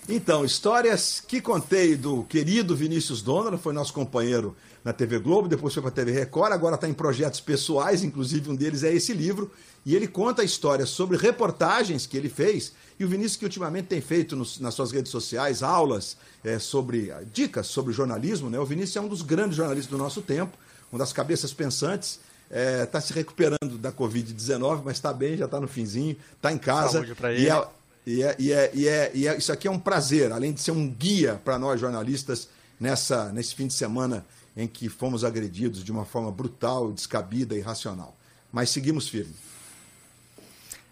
Então, 0.09 0.45
histórias 0.45 1.23
que 1.27 1.41
contei 1.41 1.97
do 1.97 2.25
querido 2.25 2.77
Vinícius 2.77 3.23
Donovan, 3.23 3.57
foi 3.57 3.73
nosso 3.73 3.93
companheiro 3.95 4.55
na 4.85 4.93
TV 4.93 5.19
Globo, 5.19 5.49
depois 5.49 5.73
foi 5.73 5.83
para 5.83 5.89
a 5.89 5.95
TV 5.95 6.13
Record, 6.13 6.53
agora 6.53 6.75
está 6.75 6.87
em 6.87 6.93
projetos 6.93 7.41
pessoais, 7.41 8.05
inclusive 8.05 8.51
um 8.51 8.55
deles 8.55 8.83
é 8.83 8.93
esse 8.93 9.15
livro, 9.15 9.51
e 9.85 9.97
ele 9.97 10.07
conta 10.07 10.43
a 10.43 10.45
história 10.45 10.85
sobre 10.85 11.17
reportagens 11.17 12.07
que 12.07 12.19
ele 12.19 12.29
fez, 12.29 12.75
e 13.01 13.05
o 13.05 13.09
Vinícius 13.09 13.37
que 13.37 13.45
ultimamente 13.47 13.87
tem 13.87 14.03
feito 14.03 14.37
nos, 14.37 14.61
nas 14.61 14.75
suas 14.75 14.93
redes 14.93 15.11
sociais 15.11 15.63
aulas 15.63 16.19
é, 16.45 16.59
sobre 16.59 17.11
dicas 17.33 17.67
sobre 17.67 17.95
jornalismo, 17.95 18.51
né? 18.51 18.59
O 18.59 18.67
Vinícius 18.67 18.97
é 18.97 19.01
um 19.01 19.09
dos 19.09 19.23
grandes 19.23 19.57
jornalistas 19.57 19.91
do 19.91 19.97
nosso 19.97 20.21
tempo, 20.21 20.57
uma 20.93 20.99
das 20.99 21.15
cabeças 21.15 21.55
pensantes, 21.55 22.21
está 22.51 22.99
é, 22.99 23.01
se 23.01 23.13
recuperando 23.15 23.79
da 23.79 23.91
Covid-19, 23.91 24.83
mas 24.85 24.99
está 24.99 25.15
bem, 25.15 25.35
já 25.39 25.47
está 25.47 25.59
no 25.59 25.67
finzinho, 25.67 26.15
está 26.37 26.53
em 26.53 26.59
casa. 26.59 26.99
Saúde 26.99 27.15
para 27.15 27.33
ele. 27.33 27.45
E 27.45 27.49
é, 27.49 27.67
e, 28.07 28.23
é, 28.23 28.37
e, 28.39 28.53
é, 28.53 28.71
e, 28.75 28.89
é, 28.89 29.11
e 29.15 29.29
é, 29.29 29.37
isso 29.37 29.53
aqui 29.53 29.67
é 29.67 29.71
um 29.71 29.79
prazer, 29.79 30.33
além 30.33 30.53
de 30.53 30.61
ser 30.61 30.73
um 30.73 30.89
guia 30.89 31.41
para 31.45 31.59
nós 31.59 31.81
jornalistas 31.81 32.49
nessa, 32.79 33.33
nesse 33.33 33.55
fim 33.55 33.67
de 33.67 33.75
semana 33.75 34.25
em 34.57 34.69
que 34.69 34.89
fomos 34.89 35.25
agredidos 35.25 35.83
de 35.83 35.91
uma 35.91 36.05
forma 36.05 36.31
brutal, 36.31 36.93
descabida 36.93 37.55
e 37.55 37.59
irracional. 37.59 38.17
Mas 38.53 38.71
seguimos 38.71 39.09
firmes. 39.09 39.55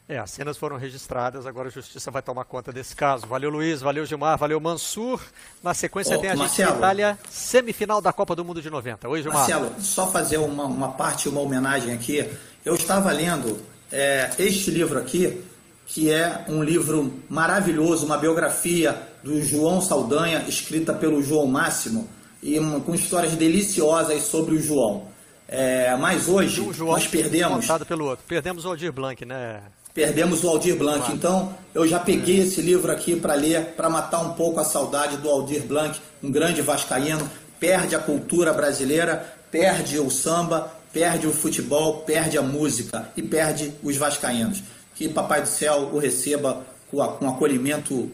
É, 0.08 0.18
as 0.18 0.30
cenas 0.30 0.58
foram 0.58 0.76
registradas, 0.76 1.46
agora 1.46 1.68
a 1.68 1.70
justiça 1.70 2.10
vai 2.10 2.20
tomar 2.20 2.44
conta 2.44 2.72
desse 2.72 2.94
caso. 2.94 3.26
Valeu, 3.26 3.48
Luiz, 3.48 3.80
valeu, 3.80 4.04
Gilmar, 4.04 4.36
valeu, 4.36 4.58
Mansur. 4.58 5.22
Na 5.62 5.72
sequência 5.72 6.18
Ô, 6.18 6.20
tem 6.20 6.30
a 6.30 6.36
Marcelo, 6.36 6.70
gente 6.70 6.78
Itália, 6.78 7.18
semifinal 7.30 8.00
da 8.00 8.12
Copa 8.12 8.34
do 8.34 8.44
Mundo 8.44 8.60
de 8.60 8.68
90. 8.68 9.08
Oi, 9.08 9.22
Gilmar. 9.22 9.38
Marcelo, 9.38 9.80
só 9.80 10.10
fazer 10.10 10.38
uma, 10.38 10.64
uma 10.64 10.92
parte, 10.92 11.28
uma 11.28 11.40
homenagem 11.40 11.94
aqui. 11.94 12.28
Eu 12.64 12.74
estava 12.74 13.12
lendo 13.12 13.58
é, 13.92 14.30
este 14.38 14.70
livro 14.72 14.98
aqui, 14.98 15.42
que 15.86 16.10
é 16.10 16.44
um 16.48 16.62
livro 16.62 17.12
maravilhoso, 17.28 18.06
uma 18.06 18.16
biografia 18.16 18.96
do 19.22 19.42
João 19.42 19.80
Saldanha, 19.80 20.44
escrita 20.48 20.92
pelo 20.92 21.22
João 21.22 21.46
Máximo 21.46 22.08
e 22.42 22.58
uma, 22.58 22.80
com 22.80 22.94
histórias 22.94 23.34
deliciosas 23.34 24.22
sobre 24.24 24.54
o 24.54 24.60
João. 24.60 25.04
É, 25.46 25.94
mas 25.96 26.28
hoje 26.28 26.60
o 26.60 26.72
João 26.72 26.92
nós 26.92 27.06
perdemos. 27.06 27.66
pelo 27.86 28.06
outro. 28.06 28.24
Perdemos 28.26 28.64
o 28.64 28.68
Aldir 28.68 28.92
Blanc, 28.92 29.24
né? 29.24 29.60
Perdemos 29.92 30.42
o 30.42 30.48
Aldir 30.48 30.76
Blanc. 30.76 31.00
Claro. 31.00 31.14
Então 31.14 31.54
eu 31.74 31.86
já 31.86 31.98
peguei 31.98 32.40
é. 32.40 32.44
esse 32.44 32.62
livro 32.62 32.90
aqui 32.90 33.14
para 33.16 33.34
ler, 33.34 33.74
para 33.76 33.90
matar 33.90 34.20
um 34.20 34.32
pouco 34.32 34.58
a 34.60 34.64
saudade 34.64 35.18
do 35.18 35.28
Aldir 35.28 35.62
Blanc, 35.62 36.00
um 36.22 36.30
grande 36.30 36.62
vascaíno. 36.62 37.28
Perde 37.60 37.94
a 37.94 37.98
cultura 37.98 38.52
brasileira, 38.52 39.36
perde 39.50 39.98
o 39.98 40.10
samba, 40.10 40.72
perde 40.92 41.26
o 41.26 41.32
futebol, 41.32 41.98
perde 41.98 42.38
a 42.38 42.42
música 42.42 43.10
e 43.16 43.22
perde 43.22 43.72
os 43.82 43.96
vascaínos. 43.96 44.62
Que 45.02 45.08
Papai 45.08 45.42
do 45.42 45.48
Céu 45.48 45.90
o 45.92 45.98
receba 45.98 46.64
com, 46.88 46.98
um 46.98 47.28
acolhimento 47.28 48.08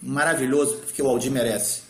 maravilhoso 0.00 0.78
que 0.94 1.02
o 1.02 1.06
Aldir 1.06 1.30
merece 1.30 1.82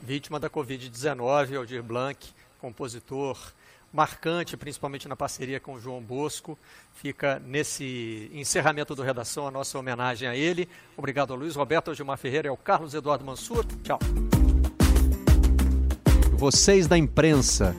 vítima 0.00 0.38
da 0.38 0.48
Covid-19, 0.48 1.56
Aldir 1.56 1.82
Blanc, 1.82 2.28
compositor 2.60 3.36
marcante, 3.92 4.56
principalmente 4.56 5.08
na 5.08 5.16
parceria 5.16 5.58
com 5.58 5.74
o 5.74 5.80
João 5.80 6.00
Bosco. 6.00 6.56
Fica 6.94 7.42
nesse 7.44 8.30
encerramento 8.32 8.94
do 8.94 9.02
Redação 9.02 9.48
a 9.48 9.50
nossa 9.50 9.76
homenagem 9.76 10.28
a 10.28 10.36
ele. 10.36 10.68
Obrigado 10.96 11.32
ao 11.32 11.36
Luiz 11.36 11.56
Roberto, 11.56 11.88
ao 11.88 11.94
Gilmar 11.94 12.18
Ferreira 12.18 12.46
e 12.46 12.50
ao 12.50 12.56
Carlos 12.56 12.94
Eduardo 12.94 13.24
Mansur. 13.24 13.66
Tchau. 13.82 13.98
Vocês 16.34 16.86
da 16.86 16.96
imprensa. 16.96 17.74